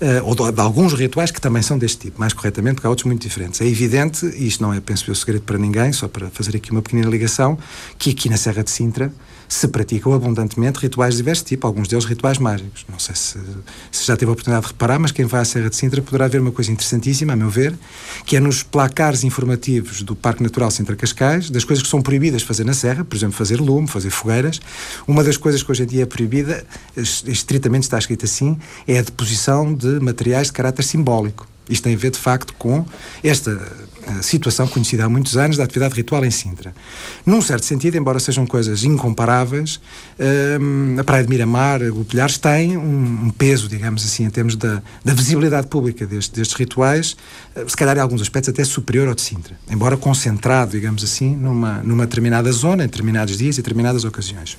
Uh, 0.01 0.25
ou 0.25 0.35
de, 0.35 0.51
de, 0.51 0.61
alguns 0.61 0.95
rituais 0.95 1.31
que 1.31 1.41
também 1.41 1.63
são 1.63 1.79
deste 1.79 1.99
tipo, 1.99 2.19
mais 2.19 2.33
corretamente, 2.33 2.77
porque 2.77 2.87
há 2.87 2.91
outros 2.91 3.07
muito 3.07 3.23
diferentes. 3.23 3.61
É 3.61 3.67
evidente, 3.67 4.25
e 4.27 4.47
isto 4.47 4.63
não 4.63 4.73
é, 4.73 4.81
penso 4.81 5.11
eu, 5.11 5.15
segredo 5.15 5.43
para 5.43 5.59
ninguém, 5.59 5.93
só 5.93 6.09
para 6.09 6.31
fazer 6.31 6.57
aqui 6.57 6.71
uma 6.71 6.83
pequena 6.83 7.09
ligação, 7.09 7.59
que 7.99 8.11
aqui 8.11 8.29
na 8.29 8.37
Serra 8.37 8.65
de 8.65 8.71
Sintra 8.71 9.13
se 9.53 9.69
praticam 9.69 10.15
abundantemente 10.15 10.79
rituais 10.81 11.15
de 11.15 11.19
diversos 11.19 11.45
tipos, 11.45 11.69
alguns 11.69 11.87
deles 11.87 12.07
rituais 12.07 12.39
mágicos. 12.39 12.87
Não 12.89 12.99
sei 12.99 13.15
se, 13.15 13.39
se, 13.91 14.02
já 14.07 14.17
teve 14.17 14.31
a 14.31 14.33
oportunidade 14.33 14.67
de 14.67 14.73
reparar, 14.73 14.99
mas 14.99 15.13
quem 15.13 15.25
vai 15.25 15.41
à 15.41 15.45
Serra 15.45 15.71
de 15.71 15.77
Sintra 15.77 16.03
poderá 16.03 16.29
ver 16.29 16.41
uma 16.41 16.53
coisa 16.53 16.71
interessantíssima, 16.71 17.33
a 17.33 17.37
meu 17.37 17.49
ver, 17.49 17.75
que 18.25 18.37
é 18.37 18.41
nos 18.41 18.63
placares 18.63 19.25
informativos 19.25 20.03
do 20.03 20.15
Parque 20.15 20.43
Natural 20.43 20.71
Sintra 20.71 20.97
Cascais, 20.97 21.51
das 21.51 21.65
coisas 21.65 21.83
que 21.83 21.89
são 21.89 22.03
proibidas 22.03 22.43
fazer 22.43 22.65
na 22.65 22.75
Serra, 22.75 23.05
por 23.05 23.17
exemplo, 23.17 23.37
fazer 23.37 23.61
lume, 23.61 23.89
fazer 23.89 24.11
fogueiras. 24.11 24.61
Uma 25.07 25.23
das 25.23 25.37
coisas 25.37 25.63
que 25.63 25.71
hoje 25.71 25.83
em 25.83 25.87
dia 25.87 26.03
é 26.03 26.07
proibida, 26.07 26.65
estritamente 26.97 27.85
está 27.85 27.99
escrito 27.99 28.25
assim, 28.25 28.59
é 28.87 28.99
a 28.99 29.03
deposição 29.03 29.75
de 29.75 30.01
materiais 30.01 30.49
de 30.49 30.53
caráter 30.53 30.85
simbólico. 30.85 31.47
Isto 31.69 31.85
tem 31.85 31.95
a 31.95 31.97
ver, 31.97 32.11
de 32.11 32.19
facto, 32.19 32.53
com 32.55 32.85
esta 33.23 33.61
situação 34.23 34.67
conhecida 34.67 35.05
há 35.05 35.09
muitos 35.09 35.37
anos 35.37 35.57
da 35.57 35.65
atividade 35.65 35.95
ritual 35.95 36.25
em 36.25 36.31
Sintra. 36.31 36.75
Num 37.25 37.41
certo 37.41 37.65
sentido, 37.65 37.97
embora 37.97 38.19
sejam 38.19 38.47
coisas 38.47 38.85
incomparáveis, 38.85 39.81
hum, 40.61 40.97
a 40.99 41.05
Praia 41.05 41.25
de 41.25 41.31
Miramar, 41.31 41.83
o 41.83 42.05
Pilhares, 42.05 42.39
tem 42.39 42.77
um, 42.77 43.31
peso, 43.31 43.69
digamos 43.69 44.05
assim, 44.05 44.25
em 44.25 44.31
termos 44.31 44.57
da, 44.57 44.83
da 45.05 45.15
visibilidade 45.15 45.67
pública 45.67 46.07
destes, 46.07 46.31
destes 46.31 46.57
rituais, 46.57 47.17
eh, 47.55 47.65
se 47.67 47.77
calhar 47.77 47.97
em 47.97 48.01
alguns 48.01 48.21
aspectos 48.21 48.49
até 48.49 48.65
superior 48.65 49.09
ao 49.09 49.15
de 49.15 49.23
Sintra, 49.23 49.57
embora 49.71 49.97
concentrado, 49.97 50.73
digamos 50.73 51.05
assim, 51.05 51.35
numa, 51.37 51.83
numa 51.83 52.07
determinada 52.07 52.51
zona, 52.53 52.85
em 52.85 52.87
determinados 52.87 53.37
dias 53.37 53.57
e 53.57 53.63
determinadas 53.63 54.05
ocasiões. 54.05 54.57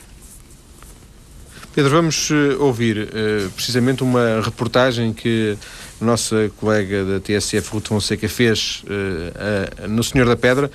Pedro, 1.73 1.89
vamos 1.89 2.29
uh, 2.29 2.61
ouvir 2.61 2.99
uh, 2.99 3.49
precisamente 3.49 4.03
uma 4.03 4.39
reportagem 4.41 5.11
que 5.11 5.57
a 5.99 6.05
nossa 6.05 6.51
colega 6.59 7.03
da 7.03 7.19
TSF, 7.19 7.71
Ruth 7.71 7.87
Fonseca, 7.87 8.29
fez 8.29 8.83
uh, 8.85 9.87
no 9.87 10.03
Senhor 10.03 10.27
da 10.27 10.35
Pedra. 10.35 10.69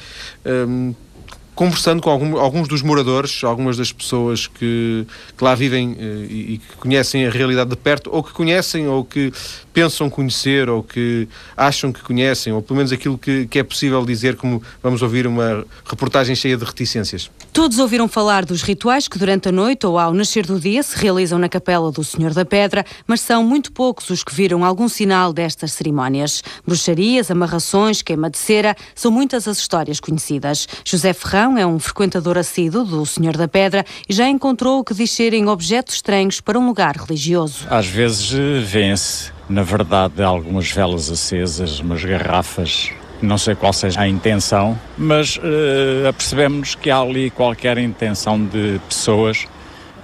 Conversando 1.59 2.00
com 2.00 2.09
algum, 2.09 2.38
alguns 2.38 2.68
dos 2.68 2.82
moradores, 2.82 3.42
algumas 3.42 3.76
das 3.76 3.90
pessoas 3.90 4.46
que, 4.46 5.04
que 5.36 5.42
lá 5.42 5.56
vivem 5.56 5.96
e, 5.98 6.52
e, 6.52 6.59
que 6.59 6.76
conhecem 6.76 7.26
a 7.26 7.30
realidade 7.30 7.70
de 7.70 7.76
perto, 7.76 8.11
ou 8.12 8.22
que 8.22 8.32
conhecem, 8.32 8.86
ou 8.86 9.04
que 9.04 9.32
pensam 9.72 10.09
conhecer, 10.09 10.70
ou 10.70 10.84
que 10.84 11.26
acham 11.56 11.92
que 11.92 12.00
conhecem, 12.00 12.52
ou 12.52 12.62
pelo 12.62 12.76
menos 12.76 12.92
aquilo 12.92 13.18
que, 13.18 13.48
que 13.48 13.59
é 13.59 13.64
possível 13.64 14.06
dizer, 14.06 14.36
como 14.36 14.62
vamos 14.80 15.02
ouvir 15.02 15.26
uma 15.26 15.64
reportagem 15.84 16.36
cheia 16.36 16.56
de 16.56 16.64
reticências. 16.64 17.28
Todos 17.52 17.80
ouviram 17.80 18.06
falar 18.06 18.44
dos 18.44 18.62
rituais 18.62 19.09
que 19.09 19.18
durante 19.18 19.48
a 19.48 19.52
noite 19.52 19.84
ou 19.84 19.98
ao 19.98 20.14
nascer 20.14 20.46
do 20.46 20.61
dia 20.61 20.80
se 20.80 20.96
realizam 20.96 21.40
na 21.40 21.48
Capela 21.48 21.90
do 21.90 22.04
Senhor 22.04 22.32
da 22.32 22.44
Pedra, 22.44 22.84
mas 23.04 23.20
são 23.20 23.42
muito 23.42 23.72
poucos 23.72 24.11
os 24.11 24.22
que 24.22 24.32
viram 24.32 24.64
algum 24.64 24.88
sinal 24.88 25.32
destas 25.32 25.72
cerimónias. 25.72 26.40
Bruxarias, 26.64 27.32
amarrações, 27.32 28.00
queima 28.00 28.30
de 28.30 28.38
cera, 28.38 28.76
são 28.94 29.11
muitas 29.11 29.48
as 29.48 29.59
histórias 29.59 29.98
conhecidas. 29.98 30.68
José 30.84 31.12
Ferrão 31.12 31.47
é 31.57 31.66
um 31.66 31.78
frequentador 31.78 32.36
assíduo 32.36 32.84
do 32.84 33.07
Senhor 33.07 33.36
da 33.36 33.49
Pedra 33.49 33.84
e 34.09 34.12
já 34.12 34.28
encontrou 34.28 34.80
o 34.80 34.84
que 34.84 34.92
diz 34.92 35.11
serem 35.12 35.49
objetos 35.49 35.94
estranhos 35.94 36.40
para 36.40 36.59
um 36.59 36.66
lugar 36.66 36.96
religioso. 36.96 37.66
Às 37.70 37.86
vezes 37.86 38.34
eh, 38.34 38.61
vê-se, 38.61 39.30
na 39.49 39.62
verdade, 39.62 40.22
algumas 40.22 40.70
velas 40.70 41.11
acesas, 41.11 41.80
umas 41.80 42.05
garrafas 42.05 42.90
não 43.20 43.36
sei 43.36 43.55
qual 43.55 43.72
seja 43.72 44.01
a 44.01 44.09
intenção, 44.09 44.78
mas 44.96 45.36
uh, 45.38 46.09
apercebemos 46.09 46.74
que 46.74 46.90
há 46.90 46.99
ali 46.99 47.30
qualquer 47.30 47.78
intenção 47.78 48.44
de 48.44 48.80
pessoas 48.88 49.44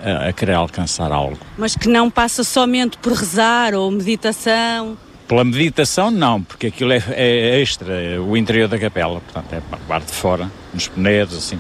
uh, 0.01 0.29
a 0.29 0.33
querer 0.33 0.55
alcançar 0.55 1.13
algo. 1.13 1.39
Mas 1.57 1.77
que 1.77 1.89
não 1.89 2.11
passa 2.11 2.43
somente 2.43 2.99
por 2.99 3.13
rezar 3.13 3.75
ou 3.75 3.91
meditação? 3.91 4.97
Pela 5.27 5.43
meditação, 5.45 6.11
não, 6.11 6.43
porque 6.43 6.67
aquilo 6.67 6.93
é, 6.93 7.03
é 7.11 7.61
extra, 7.61 7.95
é 7.95 8.19
o 8.19 8.37
interior 8.37 8.69
da 8.69 8.79
capela, 8.79 9.21
portanto, 9.21 9.53
é 9.53 9.59
a 9.73 9.77
parte 9.89 10.09
de 10.09 10.13
fora, 10.13 10.51
nos 10.73 10.87
penedos, 10.87 11.37
assim, 11.39 11.59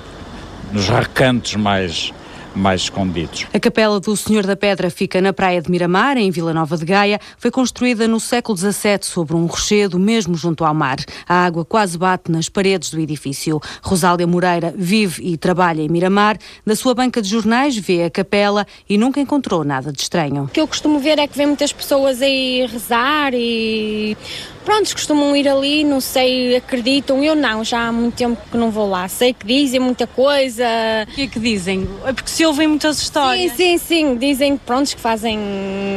nos 0.70 0.88
recantos 0.88 1.54
mais 1.54 2.12
mais 2.54 2.82
escondidos. 2.82 3.46
A 3.52 3.58
Capela 3.58 4.00
do 4.00 4.16
Senhor 4.16 4.46
da 4.46 4.56
Pedra 4.56 4.90
fica 4.90 5.20
na 5.20 5.32
Praia 5.32 5.60
de 5.60 5.70
Miramar, 5.70 6.16
em 6.16 6.30
Vila 6.30 6.54
Nova 6.54 6.76
de 6.76 6.84
Gaia. 6.84 7.20
Foi 7.38 7.50
construída 7.50 8.06
no 8.06 8.20
século 8.20 8.56
XVII 8.56 9.00
sobre 9.02 9.34
um 9.34 9.46
rochedo, 9.46 9.98
mesmo 9.98 10.34
junto 10.34 10.64
ao 10.64 10.74
mar. 10.74 10.98
A 11.28 11.44
água 11.44 11.64
quase 11.64 11.98
bate 11.98 12.30
nas 12.30 12.48
paredes 12.48 12.90
do 12.90 13.00
edifício. 13.00 13.60
Rosália 13.82 14.26
Moreira 14.26 14.74
vive 14.76 15.22
e 15.24 15.36
trabalha 15.36 15.82
em 15.82 15.88
Miramar. 15.88 16.38
Da 16.64 16.76
sua 16.76 16.94
banca 16.94 17.20
de 17.20 17.28
jornais 17.28 17.76
vê 17.76 18.04
a 18.04 18.10
capela 18.10 18.66
e 18.88 18.96
nunca 18.96 19.20
encontrou 19.20 19.64
nada 19.64 19.92
de 19.92 20.00
estranho. 20.00 20.44
O 20.44 20.48
que 20.48 20.60
eu 20.60 20.68
costumo 20.68 20.98
ver 20.98 21.18
é 21.18 21.26
que 21.26 21.36
vem 21.36 21.46
muitas 21.46 21.72
pessoas 21.72 22.22
aí 22.22 22.66
rezar 22.66 23.32
e 23.34 24.16
pronto, 24.64 24.92
costumam 24.92 25.36
ir 25.36 25.48
ali, 25.48 25.84
não 25.84 26.00
sei, 26.00 26.56
acreditam. 26.56 27.22
Eu 27.22 27.36
não, 27.36 27.62
já 27.62 27.88
há 27.88 27.92
muito 27.92 28.14
tempo 28.14 28.40
que 28.50 28.56
não 28.56 28.70
vou 28.70 28.88
lá. 28.88 29.06
Sei 29.08 29.32
que 29.32 29.46
dizem 29.46 29.78
muita 29.78 30.06
coisa. 30.06 30.64
O 31.08 31.14
que 31.14 31.22
é 31.22 31.26
que 31.26 31.38
dizem? 31.38 31.88
É 32.04 32.12
porque 32.12 32.30
se 32.30 32.43
ouvem 32.46 32.68
muitas 32.68 33.00
histórias. 33.00 33.52
Sim, 33.52 33.78
sim, 33.78 33.78
sim. 33.78 34.16
Dizem 34.16 34.56
pronto, 34.56 34.94
que 34.94 35.00
fazem 35.00 35.38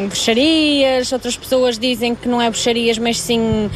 bruxarias, 0.07 1.11
outras 1.11 1.35
pessoas 1.35 1.77
dizem 1.77 2.15
que 2.15 2.27
não 2.27 2.41
é 2.41 2.49
bruxarias, 2.49 2.97
mas 2.97 3.19
sim 3.19 3.69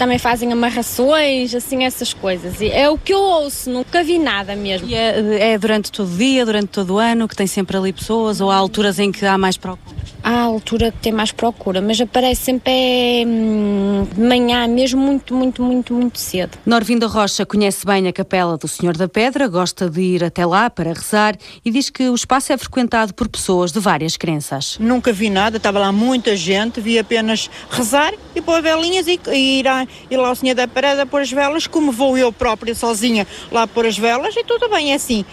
também 0.00 0.16
fazem 0.16 0.50
amarrações, 0.50 1.54
assim, 1.54 1.84
essas 1.84 2.14
coisas. 2.14 2.58
E 2.58 2.70
é 2.70 2.88
o 2.88 2.96
que 2.96 3.12
eu 3.12 3.20
ouço, 3.20 3.68
nunca 3.68 4.02
vi 4.02 4.18
nada 4.18 4.56
mesmo. 4.56 4.88
E 4.88 4.94
é, 4.94 5.52
é 5.52 5.58
durante 5.58 5.92
todo 5.92 6.10
o 6.10 6.16
dia, 6.16 6.46
durante 6.46 6.68
todo 6.68 6.94
o 6.94 6.98
ano, 6.98 7.28
que 7.28 7.36
tem 7.36 7.46
sempre 7.46 7.76
ali 7.76 7.92
pessoas, 7.92 8.40
ou 8.40 8.50
há 8.50 8.56
alturas 8.56 8.98
em 8.98 9.12
que 9.12 9.26
há 9.26 9.36
mais 9.36 9.58
procura? 9.58 10.00
Há 10.22 10.40
altura 10.40 10.90
que 10.92 10.98
tem 10.98 11.12
mais 11.12 11.32
procura, 11.32 11.80
mas 11.80 12.00
aparece 12.00 12.42
sempre 12.42 12.72
é, 12.72 13.24
hum, 13.26 14.06
de 14.14 14.20
manhã, 14.20 14.66
mesmo 14.66 15.00
muito, 15.00 15.34
muito, 15.34 15.62
muito, 15.62 15.94
muito 15.94 16.18
cedo. 16.18 16.58
Norvinda 16.64 17.06
Rocha 17.06 17.44
conhece 17.46 17.86
bem 17.86 18.06
a 18.06 18.12
Capela 18.12 18.56
do 18.56 18.68
Senhor 18.68 18.96
da 18.96 19.08
Pedra, 19.08 19.48
gosta 19.48 19.88
de 19.88 20.00
ir 20.00 20.24
até 20.24 20.44
lá 20.44 20.68
para 20.68 20.92
rezar 20.92 21.36
e 21.64 21.70
diz 21.70 21.88
que 21.88 22.08
o 22.08 22.14
espaço 22.14 22.52
é 22.52 22.58
frequentado 22.58 23.14
por 23.14 23.28
pessoas 23.28 23.72
de 23.72 23.80
várias 23.80 24.16
crenças. 24.16 24.76
Nunca 24.78 25.12
vi 25.12 25.30
nada, 25.30 25.56
estava 25.56 25.78
lá 25.78 25.90
muita 25.90 26.36
gente, 26.36 26.80
vi 26.80 26.98
apenas 26.98 27.50
rezar 27.70 28.12
e 28.34 28.42
pôr 28.42 28.60
velinhas 28.60 29.06
e, 29.06 29.18
e 29.32 29.60
ir, 29.60 29.68
a, 29.68 29.86
ir 30.10 30.16
lá 30.16 30.28
ao 30.28 30.34
Senhor 30.34 30.54
da 30.54 30.66
Pedra 30.68 31.06
pôr 31.06 31.22
as 31.22 31.30
velas, 31.30 31.66
como 31.66 31.92
vou 31.92 32.16
eu 32.16 32.32
própria 32.32 32.74
sozinha 32.74 33.26
lá 33.50 33.66
pôr 33.66 33.86
as 33.86 33.98
velas 33.98 34.34
e 34.36 34.44
tudo 34.44 34.68
bem, 34.68 34.92
é 34.92 34.94
assim. 34.94 35.24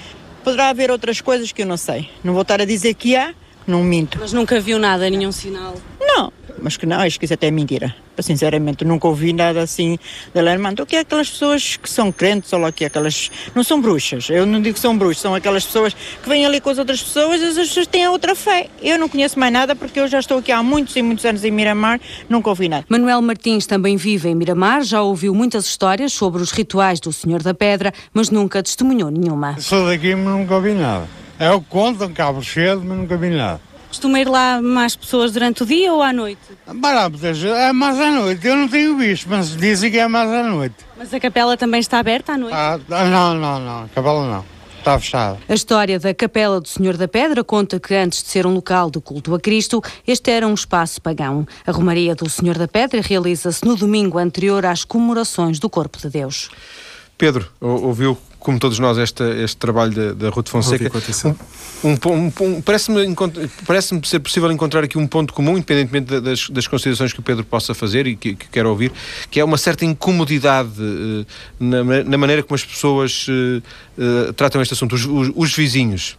Poderá 0.44 0.70
haver 0.70 0.92
outras 0.92 1.20
coisas 1.20 1.52
que 1.52 1.62
eu 1.62 1.66
não 1.66 1.78
sei. 1.78 2.10
Não 2.24 2.34
vou 2.34 2.42
estar 2.42 2.62
a 2.62 2.66
dizer 2.66 2.94
que 2.94 3.16
há, 3.16 3.34
não 3.66 3.84
minto. 3.84 4.18
Mas 4.20 4.32
nunca 4.32 4.60
viu 4.60 4.80
nada, 4.80 5.10
nenhum 5.10 5.32
sinal? 5.32 5.76
Não, 6.00 6.32
mas 6.62 6.78
que 6.78 6.86
não, 6.86 7.00
acho 7.00 7.20
que 7.20 7.26
isso 7.26 7.34
até 7.34 7.48
é 7.48 7.52
mentira. 7.52 7.96
Sinceramente, 8.20 8.84
nunca 8.84 9.08
ouvi 9.08 9.32
nada 9.32 9.62
assim 9.62 9.98
de 10.34 10.40
alarmante. 10.40 10.82
O 10.82 10.86
que 10.86 10.96
é 10.96 11.00
aquelas 11.00 11.30
pessoas 11.30 11.78
que 11.78 11.90
são 11.90 12.12
crentes, 12.12 12.52
ou 12.52 12.60
lá 12.60 12.72
que 12.72 12.84
é 12.84 12.88
aquelas. 12.88 13.30
Não 13.54 13.64
são 13.64 13.80
bruxas, 13.80 14.30
eu 14.30 14.46
não 14.46 14.62
digo 14.62 14.74
que 14.74 14.80
são 14.80 14.98
bruxas, 14.98 15.22
são 15.22 15.36
aquelas 15.36 15.66
pessoas 15.66 15.94
que 15.94 16.28
vêm 16.28 16.46
ali 16.46 16.60
com 16.60 16.70
as 16.70 16.78
outras 16.78 17.02
pessoas 17.02 17.42
e 17.42 17.46
as 17.46 17.56
pessoas 17.56 17.88
têm 17.88 18.06
a 18.06 18.12
outra 18.12 18.36
fé. 18.36 18.68
Eu 18.82 18.98
não 18.98 19.08
conheço 19.08 19.40
mais 19.40 19.54
nada 19.54 19.76
porque 19.76 20.00
eu 20.00 20.08
já 20.08 20.20
estou 20.20 20.40
aqui 20.40 20.52
há 20.52 20.64
muitos 20.64 20.96
e 20.96 21.02
muitos 21.02 21.26
anos 21.26 21.44
em 21.44 21.52
Miramar, 21.52 22.00
nunca 22.30 22.50
ouvi 22.50 22.68
nada. 22.68 22.86
Manuel 22.90 23.22
Martins 23.22 23.66
também 23.66 23.98
vive 23.98 24.30
em 24.30 24.36
Miramar, 24.36 24.84
já 24.84 25.02
ouviu 25.02 25.34
muitas 25.34 25.66
histórias 25.66 26.14
sobre 26.14 26.42
os 26.42 26.52
rituais 26.52 27.00
do 27.00 27.14
Senhor 27.14 27.44
da 27.44 27.54
Pedra, 27.54 27.94
mas 28.14 28.30
nunca 28.30 28.64
testemunhou 28.64 29.12
nenhuma. 29.12 29.60
Sou 29.60 29.86
daqui, 29.86 30.16
mas 30.16 30.36
nunca 30.36 30.56
ouvi 30.56 30.74
nada. 30.74 31.08
É 31.40 31.52
o 31.52 31.62
que 31.62 31.68
contam, 31.70 32.12
cabo 32.12 32.44
cedo, 32.44 32.82
mas 32.84 32.98
nunca 32.98 33.16
vi 33.16 33.30
nada. 33.30 33.62
Costuma 33.88 34.20
ir 34.20 34.28
lá 34.28 34.62
mais 34.62 34.96
pessoas 34.96 35.32
durante 35.32 35.64
o 35.64 35.66
dia 35.66 35.94
ou 35.94 36.04
à 36.04 36.12
noite? 36.12 36.42
Baratas, 36.76 37.44
é 37.44 37.72
mais 37.72 38.00
à 38.00 38.12
noite. 38.12 38.46
Eu 38.46 38.56
não 38.56 38.68
tenho 38.68 38.98
visto, 38.98 39.28
mas 39.30 39.56
dizem 39.56 39.90
que 39.90 39.98
é 39.98 40.08
mais 40.08 40.30
à 40.30 40.44
noite. 40.44 40.76
Mas 40.98 41.14
a 41.14 41.20
capela 41.20 41.56
também 41.56 41.80
está 41.80 42.00
aberta 42.00 42.34
à 42.34 42.38
noite? 42.38 42.56
Ah, 42.56 42.80
não, 42.90 43.34
não, 43.36 43.60
não. 43.60 43.84
A 43.84 43.88
capela 43.90 44.30
não. 44.30 44.58
Está 44.80 45.00
fechada. 45.00 45.38
A 45.50 45.54
história 45.54 46.00
da 46.00 46.14
Capela 46.14 46.62
do 46.62 46.68
Senhor 46.68 46.96
da 46.96 47.10
Pedra 47.10 47.44
conta 47.44 47.78
que 47.78 47.94
antes 47.94 48.24
de 48.24 48.30
ser 48.30 48.46
um 48.46 48.54
local 48.54 48.90
de 48.90 49.02
culto 49.02 49.36
a 49.36 49.40
Cristo, 49.40 49.82
este 50.08 50.32
era 50.32 50.48
um 50.48 50.54
espaço 50.54 51.02
pagão. 51.02 51.46
A 51.66 51.72
Romaria 51.72 52.16
do 52.16 52.30
Senhor 52.30 52.58
da 52.58 52.70
Pedra 52.70 53.02
realiza-se 53.02 53.66
no 53.66 53.76
domingo 53.76 54.18
anterior 54.18 54.66
às 54.66 54.86
comemorações 54.86 55.60
do 55.60 55.70
Corpo 55.70 55.98
de 55.98 56.10
Deus. 56.10 56.50
Pedro, 57.18 57.52
ouviu 57.60 58.18
como 58.40 58.60
todos 58.60 58.80
nós, 58.80 58.98
este, 58.98 59.24
este 59.44 59.58
trabalho 59.58 60.16
da 60.16 60.30
Ruth 60.30 60.50
Fonseca. 60.50 60.92
Um, 61.84 61.90
um, 61.90 62.32
um, 62.42 62.62
Parece-me 62.62 63.16
parece 63.66 64.00
ser 64.04 64.20
possível 64.20 64.52
encontrar 64.52 64.84
aqui 64.84 64.98
um 64.98 65.08
ponto 65.08 65.34
comum, 65.34 65.58
independentemente 65.58 66.20
das, 66.20 66.50
das 66.50 66.68
considerações 66.68 67.14
que 67.14 67.20
o 67.20 67.24
Pedro 67.24 67.44
possa 67.44 67.74
fazer 67.74 68.08
e 68.08 68.16
que, 68.16 68.36
que 68.36 68.48
quero 68.50 68.70
ouvir, 68.70 68.92
que 69.30 69.40
é 69.40 69.44
uma 69.44 69.58
certa 69.58 69.86
incomodidade 69.86 70.82
uh, 70.82 71.26
na, 71.60 72.04
na, 72.04 72.18
maneira 72.18 72.42
como 72.42 72.56
as 72.56 72.64
pessoas 72.64 73.28
uh, 73.28 73.62
uh, 74.30 74.34
tratam 74.34 74.62
este 74.62 74.74
assunto, 74.74 74.96
os, 74.96 75.06
os, 75.06 75.32
os 75.36 75.56
vizinhos. 75.56 76.18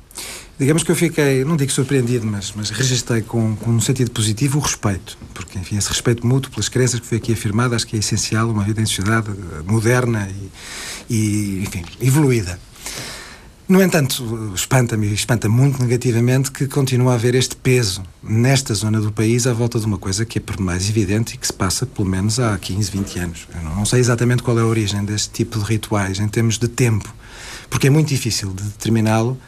Digamos 0.59 0.83
que 0.83 0.91
eu 0.91 0.97
fiquei, 0.97 1.45
não 1.45 1.57
digo 1.57 1.71
surpreendido, 1.71 2.27
mas, 2.27 2.53
mas 2.55 2.71
registrei 2.71 3.23
com, 3.23 3.55
com 3.55 3.71
um 3.71 3.81
sentido 3.81 4.11
positivo 4.11 4.59
o 4.59 4.61
respeito, 4.61 5.16
porque, 5.33 5.57
enfim, 5.57 5.77
esse 5.77 5.89
respeito 5.89 6.27
mútuo 6.27 6.51
pelas 6.51 6.69
crenças 6.69 6.99
que 6.99 7.07
foi 7.07 7.19
aqui 7.19 7.33
afirmado, 7.33 7.77
acho 7.77 7.87
que 7.87 7.95
é 7.95 8.01
essencial 8.01 8.51
uma 8.51 8.64
vida 8.64 8.83
em 8.83 8.87
sociedade 8.87 9.29
moderna 9.64 10.29
e, 10.29 10.51
e 11.09 11.63
enfim, 11.63 11.85
evoluída. 12.01 12.59
No 13.69 13.83
entanto, 13.83 14.53
espanta-me 14.55 15.13
espanta 15.13 15.47
muito 15.47 15.83
negativamente 15.83 16.51
que 16.51 16.67
continua 16.67 17.13
a 17.13 17.15
haver 17.17 17.35
este 17.35 17.55
peso 17.55 18.03
nesta 18.23 18.73
zona 18.73 18.99
do 18.99 19.13
país 19.13 19.47
à 19.47 19.53
volta 19.53 19.79
de 19.79 19.85
uma 19.85 19.99
coisa 19.99 20.25
que 20.25 20.39
é 20.39 20.41
por 20.41 20.59
mais 20.59 20.89
evidente 20.89 21.35
e 21.35 21.37
que 21.37 21.47
se 21.47 21.53
passa 21.53 21.85
pelo 21.85 22.09
menos 22.09 22.41
há 22.41 22.57
15, 22.57 22.91
20 22.91 23.19
anos. 23.19 23.49
Eu 23.55 23.63
não 23.63 23.85
sei 23.85 24.01
exatamente 24.01 24.43
qual 24.43 24.59
é 24.59 24.63
a 24.63 24.67
origem 24.67 25.05
deste 25.05 25.31
tipo 25.31 25.59
de 25.59 25.65
rituais 25.67 26.19
em 26.19 26.29
termos 26.29 26.57
de 26.59 26.67
tempo, 26.67 27.15
porque 27.69 27.89
é 27.89 27.91
muito 27.91 28.09
difícil 28.09 28.55
de 28.55 28.63
determiná-lo 28.63 29.39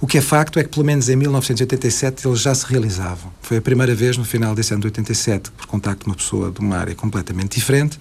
o 0.00 0.06
que 0.06 0.16
é 0.16 0.20
facto 0.20 0.60
é 0.60 0.62
que, 0.62 0.68
pelo 0.68 0.86
menos 0.86 1.08
em 1.08 1.16
1987, 1.16 2.26
eles 2.26 2.40
já 2.40 2.54
se 2.54 2.64
realizavam. 2.66 3.32
Foi 3.42 3.56
a 3.56 3.60
primeira 3.60 3.94
vez, 3.96 4.16
no 4.16 4.24
final 4.24 4.54
desse 4.54 4.72
ano 4.72 4.82
de 4.82 4.86
87, 4.86 5.50
por 5.50 5.66
contacto 5.66 6.04
de 6.04 6.10
uma 6.10 6.14
pessoa 6.14 6.52
de 6.52 6.60
uma 6.60 6.76
área 6.76 6.94
completamente 6.94 7.56
diferente, 7.56 7.98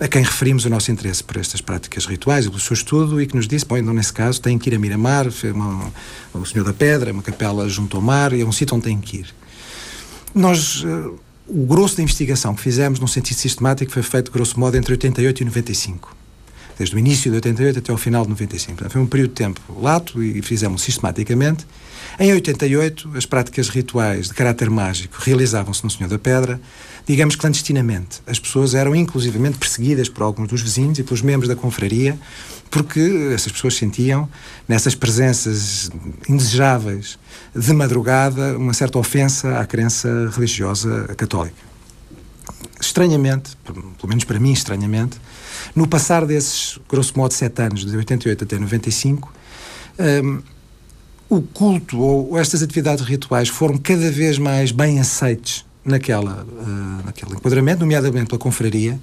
a 0.00 0.08
quem 0.08 0.22
referimos 0.22 0.64
o 0.64 0.70
nosso 0.70 0.90
interesse 0.90 1.22
por 1.22 1.36
estas 1.36 1.60
práticas 1.60 2.06
rituais 2.06 2.46
e 2.46 2.48
pelo 2.48 2.60
seu 2.60 2.72
estudo 2.72 3.20
e 3.20 3.26
que 3.26 3.36
nos 3.36 3.46
disse, 3.46 3.66
bom, 3.66 3.76
então 3.76 3.92
nesse 3.92 4.12
caso 4.12 4.40
tem 4.40 4.58
que 4.58 4.70
ir 4.70 4.74
a 4.74 4.78
Miramar, 4.78 5.26
uma, 5.54 5.92
o 6.32 6.46
Senhor 6.46 6.64
da 6.64 6.72
Pedra, 6.72 7.12
uma 7.12 7.22
capela 7.22 7.68
junto 7.68 7.98
ao 7.98 8.02
mar, 8.02 8.32
e 8.32 8.40
é 8.40 8.44
um 8.44 8.50
sítio 8.50 8.74
onde 8.74 8.84
tem 8.84 8.98
que 8.98 9.18
ir. 9.18 9.34
Nós, 10.34 10.82
uh, 10.84 11.18
o 11.46 11.66
grosso 11.66 11.98
da 11.98 12.02
investigação 12.02 12.54
que 12.54 12.62
fizemos, 12.62 12.98
num 12.98 13.06
sentido 13.06 13.36
sistemático, 13.36 13.92
foi 13.92 14.02
feito, 14.02 14.32
grosso 14.32 14.58
modo, 14.58 14.76
entre 14.76 14.94
88 14.94 15.42
e 15.42 15.44
95 15.44 16.20
desde 16.78 16.96
o 16.96 16.98
início 16.98 17.30
de 17.30 17.36
88 17.36 17.78
até 17.80 17.92
o 17.92 17.98
final 17.98 18.22
de 18.22 18.30
95. 18.30 18.74
Portanto, 18.74 18.92
foi 18.92 19.02
um 19.02 19.06
período 19.06 19.28
de 19.28 19.34
tempo 19.34 19.60
lato 19.82 20.22
e 20.22 20.40
fizemos 20.40 20.80
sistematicamente. 20.80 21.66
Em 22.22 22.34
88, 22.34 23.12
as 23.16 23.24
práticas 23.24 23.70
rituais 23.70 24.26
de 24.26 24.34
caráter 24.34 24.68
mágico 24.68 25.16
realizavam-se 25.20 25.82
no 25.82 25.88
Senhor 25.88 26.06
da 26.06 26.18
Pedra, 26.18 26.60
digamos 27.06 27.34
clandestinamente. 27.34 28.20
As 28.26 28.38
pessoas 28.38 28.74
eram 28.74 28.94
inclusivamente 28.94 29.56
perseguidas 29.56 30.06
por 30.06 30.24
alguns 30.24 30.48
dos 30.48 30.60
vizinhos 30.60 30.98
e 30.98 31.02
pelos 31.02 31.22
membros 31.22 31.48
da 31.48 31.56
confraria, 31.56 32.18
porque 32.70 33.30
essas 33.34 33.50
pessoas 33.50 33.74
sentiam, 33.74 34.28
nessas 34.68 34.94
presenças 34.94 35.90
indesejáveis 36.28 37.18
de 37.56 37.72
madrugada, 37.72 38.54
uma 38.58 38.74
certa 38.74 38.98
ofensa 38.98 39.58
à 39.58 39.64
crença 39.64 40.30
religiosa 40.34 41.14
católica. 41.16 41.56
Estranhamente, 42.78 43.56
pelo 43.64 43.94
menos 44.06 44.24
para 44.24 44.38
mim, 44.38 44.52
estranhamente, 44.52 45.16
no 45.74 45.88
passar 45.88 46.26
desses, 46.26 46.78
grosso 46.86 47.14
modo, 47.16 47.32
sete 47.32 47.62
anos, 47.62 47.82
de 47.82 47.96
88 47.96 48.44
até 48.44 48.58
95, 48.58 49.32
um, 50.22 50.42
o 51.30 51.40
culto 51.40 52.00
ou, 52.00 52.36
estas 52.36 52.60
atividades 52.60 53.04
rituais 53.04 53.48
foram 53.48 53.78
cada 53.78 54.10
vez 54.10 54.36
mais 54.36 54.72
bem 54.72 54.98
aceites 54.98 55.64
naquela, 55.84 56.44
uh, 56.44 57.06
naquele 57.06 57.34
enquadramento, 57.34 57.80
nomeadamente 57.80 58.26
pela 58.26 58.38
confraria. 58.38 58.98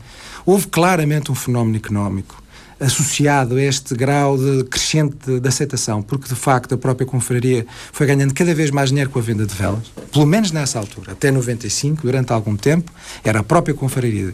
Houve 0.46 0.68
claramente 0.68 1.32
um 1.32 1.36
fenómeno 1.36 1.78
económico 1.78 2.44
associado 2.80 3.56
a 3.56 3.62
este 3.62 3.96
grau 3.96 4.38
de 4.38 4.66
crescente 4.66 5.40
de, 5.40 5.48
aceitação, 5.48 6.04
porque 6.04 6.28
de 6.28 6.36
facto 6.36 6.76
a 6.76 6.78
própria 6.78 7.08
confraria 7.08 7.66
foi 7.92 8.06
ganhando 8.06 8.34
cada 8.34 8.54
vez 8.54 8.70
mais 8.70 8.90
dinheiro 8.90 9.10
com 9.10 9.18
a 9.18 9.22
venda 9.22 9.48
de 9.48 9.56
velas, 9.56 9.92
pelo 10.12 10.28
menos 10.28 10.52
nessa 10.52 10.78
altura, 10.78 11.14
até 11.14 11.32
95, 11.32 12.04
durante 12.04 12.32
algum 12.32 12.56
tempo, 12.56 12.92
era 13.24 13.40
a 13.40 13.44
própria 13.44 13.74
confraria 13.74 14.32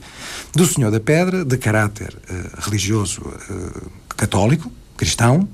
do 0.53 0.65
Senhor 0.65 0.91
da 0.91 0.99
Pedra, 0.99 1.45
de 1.45 1.57
caráter 1.57 2.13
uh, 2.29 2.61
religioso 2.61 3.21
uh, 3.21 3.89
católico, 4.17 4.69
cristão, 4.97 5.47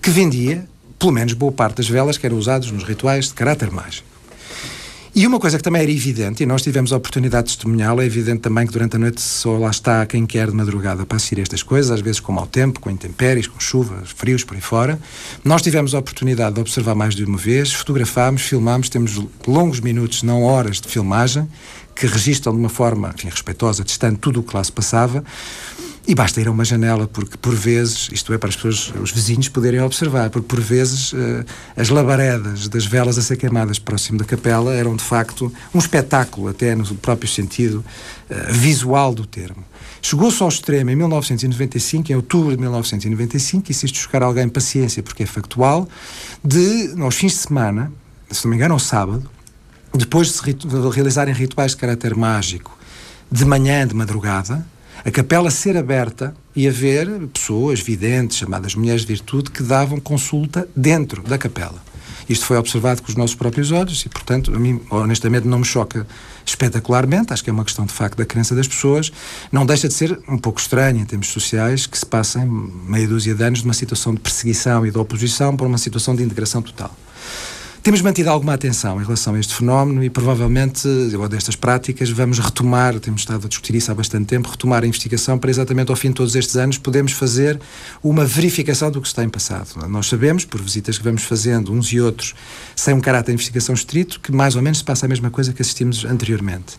que 0.00 0.08
vendia 0.08 0.66
pelo 1.00 1.12
menos 1.12 1.32
boa 1.32 1.50
parte 1.50 1.78
das 1.78 1.88
velas 1.88 2.18
que 2.18 2.26
eram 2.26 2.36
usadas 2.36 2.70
nos 2.70 2.84
rituais 2.84 3.28
de 3.28 3.34
caráter 3.34 3.70
mágico. 3.70 4.06
E 5.12 5.26
uma 5.26 5.40
coisa 5.40 5.56
que 5.56 5.64
também 5.64 5.82
era 5.82 5.90
evidente, 5.90 6.42
e 6.44 6.46
nós 6.46 6.62
tivemos 6.62 6.92
a 6.92 6.96
oportunidade 6.96 7.48
de 7.48 7.56
testemunhá-lo, 7.56 8.00
é 8.00 8.04
evidente 8.04 8.42
também 8.42 8.64
que 8.64 8.72
durante 8.72 8.94
a 8.94 8.98
noite 8.98 9.20
só 9.20 9.58
lá 9.58 9.70
está 9.70 10.06
quem 10.06 10.24
quer 10.24 10.48
de 10.48 10.54
madrugada 10.54 11.04
para 11.04 11.16
assistir 11.16 11.40
estas 11.40 11.64
coisas, 11.64 11.90
às 11.90 12.00
vezes 12.00 12.20
com 12.20 12.30
mau 12.30 12.46
tempo, 12.46 12.78
com 12.78 12.90
intempéries, 12.90 13.48
com 13.48 13.58
chuvas, 13.58 14.10
frios 14.10 14.44
por 14.44 14.54
aí 14.54 14.60
fora. 14.60 15.00
Nós 15.42 15.62
tivemos 15.62 15.96
a 15.96 15.98
oportunidade 15.98 16.54
de 16.54 16.60
observar 16.60 16.94
mais 16.94 17.16
de 17.16 17.24
uma 17.24 17.38
vez, 17.38 17.72
fotografámos, 17.72 18.42
filmámos, 18.42 18.88
temos 18.88 19.20
longos 19.48 19.80
minutos, 19.80 20.22
não 20.22 20.44
horas 20.44 20.80
de 20.80 20.86
filmagem, 20.86 21.48
que 21.96 22.06
registram 22.06 22.52
de 22.52 22.60
uma 22.60 22.68
forma 22.68 23.12
enfim, 23.12 23.28
respeitosa, 23.28 23.82
distante, 23.82 24.18
tudo 24.20 24.40
o 24.40 24.42
que 24.44 24.54
lá 24.54 24.62
se 24.62 24.70
passava. 24.70 25.24
E 26.10 26.14
basta 26.16 26.40
ir 26.40 26.48
a 26.48 26.50
uma 26.50 26.64
janela, 26.64 27.06
porque 27.06 27.36
por 27.36 27.54
vezes, 27.54 28.08
isto 28.10 28.34
é, 28.34 28.38
para 28.38 28.48
as 28.48 28.56
pessoas, 28.56 28.92
os 29.00 29.12
vizinhos 29.12 29.48
poderem 29.48 29.80
observar, 29.80 30.28
porque 30.28 30.48
por 30.48 30.60
vezes 30.60 31.12
uh, 31.12 31.44
as 31.76 31.88
labaredas 31.88 32.66
das 32.66 32.84
velas 32.84 33.16
a 33.16 33.22
ser 33.22 33.36
queimadas 33.36 33.78
próximo 33.78 34.18
da 34.18 34.24
capela 34.24 34.74
eram 34.74 34.96
de 34.96 35.04
facto 35.04 35.52
um 35.72 35.78
espetáculo, 35.78 36.48
até 36.48 36.74
no 36.74 36.84
próprio 36.96 37.30
sentido 37.30 37.84
uh, 38.28 38.52
visual 38.52 39.14
do 39.14 39.24
termo. 39.24 39.64
Chegou-se 40.02 40.42
ao 40.42 40.48
extremo 40.48 40.90
em 40.90 40.96
1995, 40.96 42.10
em 42.10 42.16
outubro 42.16 42.56
de 42.56 42.60
1995, 42.60 43.70
e 43.70 43.72
se 43.74 43.86
isto 43.86 43.98
chocar 43.98 44.24
alguém, 44.24 44.48
paciência, 44.48 45.04
porque 45.04 45.22
é 45.22 45.26
factual, 45.26 45.88
de, 46.42 46.92
aos 47.00 47.14
fins 47.14 47.34
de 47.34 47.38
semana, 47.38 47.92
se 48.32 48.44
não 48.46 48.50
me 48.50 48.56
engano, 48.56 48.74
ao 48.74 48.80
sábado, 48.80 49.30
depois 49.94 50.26
de 50.26 50.32
se 50.32 50.42
realizarem 50.92 51.32
rituais 51.32 51.70
de 51.70 51.76
caráter 51.76 52.16
mágico, 52.16 52.76
de 53.30 53.44
manhã, 53.44 53.86
de 53.86 53.94
madrugada, 53.94 54.66
a 55.04 55.10
capela 55.10 55.50
ser 55.50 55.76
aberta 55.76 56.34
e 56.54 56.68
haver 56.68 57.08
pessoas 57.28 57.80
videntes, 57.80 58.38
chamadas 58.38 58.74
mulheres 58.74 59.02
de 59.02 59.08
virtude, 59.08 59.50
que 59.50 59.62
davam 59.62 59.98
consulta 60.00 60.68
dentro 60.74 61.22
da 61.22 61.38
capela. 61.38 61.90
Isto 62.28 62.46
foi 62.46 62.56
observado 62.56 63.02
com 63.02 63.08
os 63.08 63.16
nossos 63.16 63.34
próprios 63.34 63.72
olhos 63.72 64.02
e, 64.06 64.08
portanto, 64.08 64.54
a 64.54 64.58
mim, 64.58 64.80
honestamente, 64.88 65.48
não 65.48 65.58
me 65.58 65.64
choca 65.64 66.06
espetacularmente. 66.46 67.32
Acho 67.32 67.42
que 67.42 67.50
é 67.50 67.52
uma 67.52 67.64
questão, 67.64 67.84
de 67.84 67.92
facto, 67.92 68.16
da 68.16 68.24
crença 68.24 68.54
das 68.54 68.68
pessoas. 68.68 69.10
Não 69.50 69.66
deixa 69.66 69.88
de 69.88 69.94
ser 69.94 70.16
um 70.28 70.38
pouco 70.38 70.60
estranho, 70.60 71.00
em 71.00 71.04
termos 71.04 71.26
sociais, 71.26 71.86
que 71.86 71.98
se 71.98 72.06
passem 72.06 72.46
meia 72.46 73.08
dúzia 73.08 73.34
de 73.34 73.42
anos 73.42 73.60
de 73.60 73.64
uma 73.64 73.74
situação 73.74 74.14
de 74.14 74.20
perseguição 74.20 74.86
e 74.86 74.92
de 74.92 74.98
oposição 74.98 75.56
para 75.56 75.66
uma 75.66 75.78
situação 75.78 76.14
de 76.14 76.22
integração 76.22 76.62
total. 76.62 76.94
Temos 77.82 78.02
mantido 78.02 78.28
alguma 78.28 78.52
atenção 78.52 79.00
em 79.00 79.04
relação 79.04 79.34
a 79.34 79.40
este 79.40 79.54
fenómeno 79.54 80.04
e 80.04 80.10
provavelmente, 80.10 80.86
ou 81.18 81.26
destas 81.26 81.56
práticas, 81.56 82.10
vamos 82.10 82.38
retomar, 82.38 83.00
temos 83.00 83.22
estado 83.22 83.46
a 83.46 83.48
discutir 83.48 83.74
isso 83.74 83.90
há 83.90 83.94
bastante 83.94 84.26
tempo, 84.26 84.50
retomar 84.50 84.84
a 84.84 84.86
investigação 84.86 85.38
para 85.38 85.48
exatamente 85.48 85.90
ao 85.90 85.96
fim 85.96 86.08
de 86.08 86.16
todos 86.16 86.36
estes 86.36 86.56
anos 86.56 86.76
podermos 86.76 87.12
fazer 87.12 87.58
uma 88.02 88.26
verificação 88.26 88.90
do 88.90 89.00
que 89.00 89.08
se 89.08 89.14
tem 89.14 89.30
passado. 89.30 89.88
Nós 89.88 90.08
sabemos, 90.08 90.44
por 90.44 90.60
visitas 90.60 90.98
que 90.98 91.04
vamos 91.04 91.22
fazendo 91.22 91.72
uns 91.72 91.90
e 91.90 91.98
outros, 91.98 92.34
sem 92.76 92.92
um 92.92 93.00
caráter 93.00 93.28
de 93.28 93.36
investigação 93.36 93.74
estrito, 93.74 94.20
que 94.20 94.30
mais 94.30 94.56
ou 94.56 94.60
menos 94.60 94.78
se 94.78 94.84
passa 94.84 95.06
a 95.06 95.08
mesma 95.08 95.30
coisa 95.30 95.54
que 95.54 95.62
assistimos 95.62 96.04
anteriormente. 96.04 96.78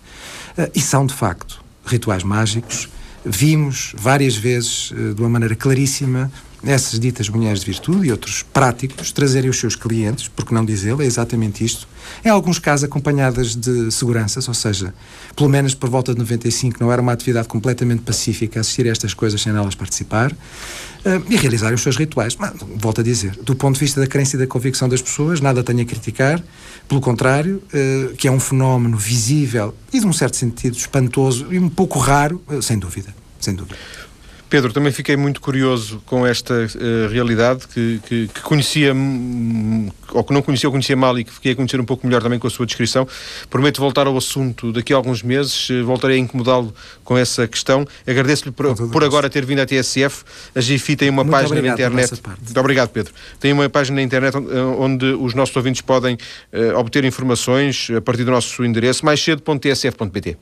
Ah, 0.55 0.69
e 0.75 0.79
são, 0.79 1.07
de 1.07 1.15
facto, 1.15 1.63
rituais 1.83 2.21
mágicos. 2.21 2.87
Vimos 3.25 3.95
várias 3.97 4.35
vezes, 4.35 4.93
ah, 4.93 5.15
de 5.15 5.19
uma 5.19 5.29
maneira 5.29 5.55
claríssima, 5.55 6.31
essas 6.64 6.99
ditas 6.99 7.28
mulheres 7.28 7.62
de 7.62 7.66
virtude 7.66 8.07
e 8.07 8.12
outros 8.12 8.43
práticos 8.43 9.12
trazerem 9.12 9.49
os 9.49 9.59
seus 9.59 9.76
clientes, 9.76 10.28
porque 10.28 10.53
não 10.53 10.64
dizê-lo, 10.64 11.01
é 11.01 11.05
exatamente 11.05 11.64
isto. 11.66 11.88
Em 12.24 12.30
alguns 12.30 12.59
casos 12.59 12.84
acompanhadas 12.84 13.55
de 13.55 13.91
seguranças, 13.91 14.47
ou 14.47 14.53
seja, 14.53 14.93
pelo 15.36 15.49
menos 15.49 15.74
por 15.74 15.89
volta 15.89 16.14
de 16.14 16.20
95 16.20 16.78
não 16.80 16.91
era 16.91 17.01
uma 17.01 17.12
atividade 17.14 17.47
completamente 17.47 18.01
pacífica 18.01 18.59
assistir 18.59 18.88
a 18.88 18.91
estas 18.91 19.14
coisas 19.14 19.41
sem 19.41 19.51
elas 19.51 19.74
participar 19.74 20.32
uh, 20.32 20.38
e 21.30 21.36
realizar 21.36 21.74
os 21.74 21.82
seus 21.82 21.97
rituais. 21.97 22.36
Mas, 22.36 22.53
volto 22.76 23.01
a 23.01 23.03
dizer, 23.03 23.36
do 23.43 23.55
ponto 23.55 23.76
de 23.76 23.80
vista 23.80 23.99
da 23.99 24.07
crença 24.07 24.36
e 24.36 24.39
da 24.39 24.47
convicção 24.47 24.88
das 24.88 25.01
pessoas, 25.01 25.41
nada 25.41 25.64
tenho 25.64 25.82
a 25.82 25.86
criticar, 25.86 26.43
pelo 26.88 27.01
contrário, 27.01 27.62
uh, 27.74 28.16
que 28.16 28.28
é 28.28 28.32
um 28.32 28.39
fenómeno 28.39 28.97
visível 28.97 29.74
e 29.91 29.99
de 29.99 30.05
um 30.05 30.14
certo 30.14 30.38
sentido 30.38 30.78
espantoso 30.78 31.51
e 31.51 31.57
um 31.57 31.70
pouco 31.70 31.97
raro, 31.97 32.41
uh, 32.47 32.62
sem 32.62 32.78
dúvida, 32.78 33.14
sem 33.39 33.55
dúvida. 33.55 33.78
Pedro, 34.51 34.73
também 34.73 34.91
fiquei 34.91 35.15
muito 35.15 35.39
curioso 35.39 36.03
com 36.05 36.27
esta 36.27 36.53
uh, 36.53 37.09
realidade 37.09 37.65
que, 37.69 38.01
que, 38.05 38.27
que, 38.27 38.41
conhecia, 38.41 38.93
ou 40.11 40.23
que 40.25 40.33
não 40.33 40.41
conhecia 40.41 40.67
ou 40.67 40.73
conhecia 40.73 40.93
mal 40.93 41.17
e 41.17 41.23
que 41.23 41.31
fiquei 41.31 41.53
a 41.53 41.55
conhecer 41.55 41.79
um 41.79 41.85
pouco 41.85 42.05
melhor 42.05 42.21
também 42.21 42.37
com 42.37 42.47
a 42.47 42.49
sua 42.49 42.65
descrição. 42.65 43.07
Prometo 43.49 43.79
voltar 43.79 44.07
ao 44.07 44.17
assunto 44.17 44.73
daqui 44.73 44.91
a 44.91 44.97
alguns 44.97 45.23
meses, 45.23 45.69
uh, 45.69 45.85
voltarei 45.85 46.17
a 46.17 46.19
incomodá-lo 46.19 46.75
com 47.01 47.17
essa 47.17 47.47
questão. 47.47 47.87
Agradeço-lhe 48.05 48.51
por, 48.51 48.75
por 48.89 49.05
agora 49.05 49.29
ter 49.29 49.45
vindo 49.45 49.59
à 49.59 49.65
TSF. 49.65 50.25
A 50.53 50.59
GIFI 50.59 50.97
tem 50.97 51.09
uma 51.09 51.23
muito 51.23 51.31
página 51.31 51.61
na 51.61 51.67
internet. 51.69 52.21
Muito 52.41 52.59
obrigado, 52.59 52.89
Pedro. 52.89 53.13
Tem 53.39 53.53
uma 53.53 53.69
página 53.69 53.95
na 53.95 54.01
internet 54.01 54.35
onde, 54.35 54.53
onde 54.53 55.05
os 55.05 55.33
nossos 55.33 55.55
ouvintes 55.55 55.79
podem 55.79 56.15
uh, 56.51 56.77
obter 56.77 57.05
informações 57.05 57.87
a 57.95 58.01
partir 58.01 58.25
do 58.25 58.31
nosso 58.31 58.65
endereço, 58.65 59.05
mais 59.05 59.23
cedo.tsf.pt. 59.23 60.37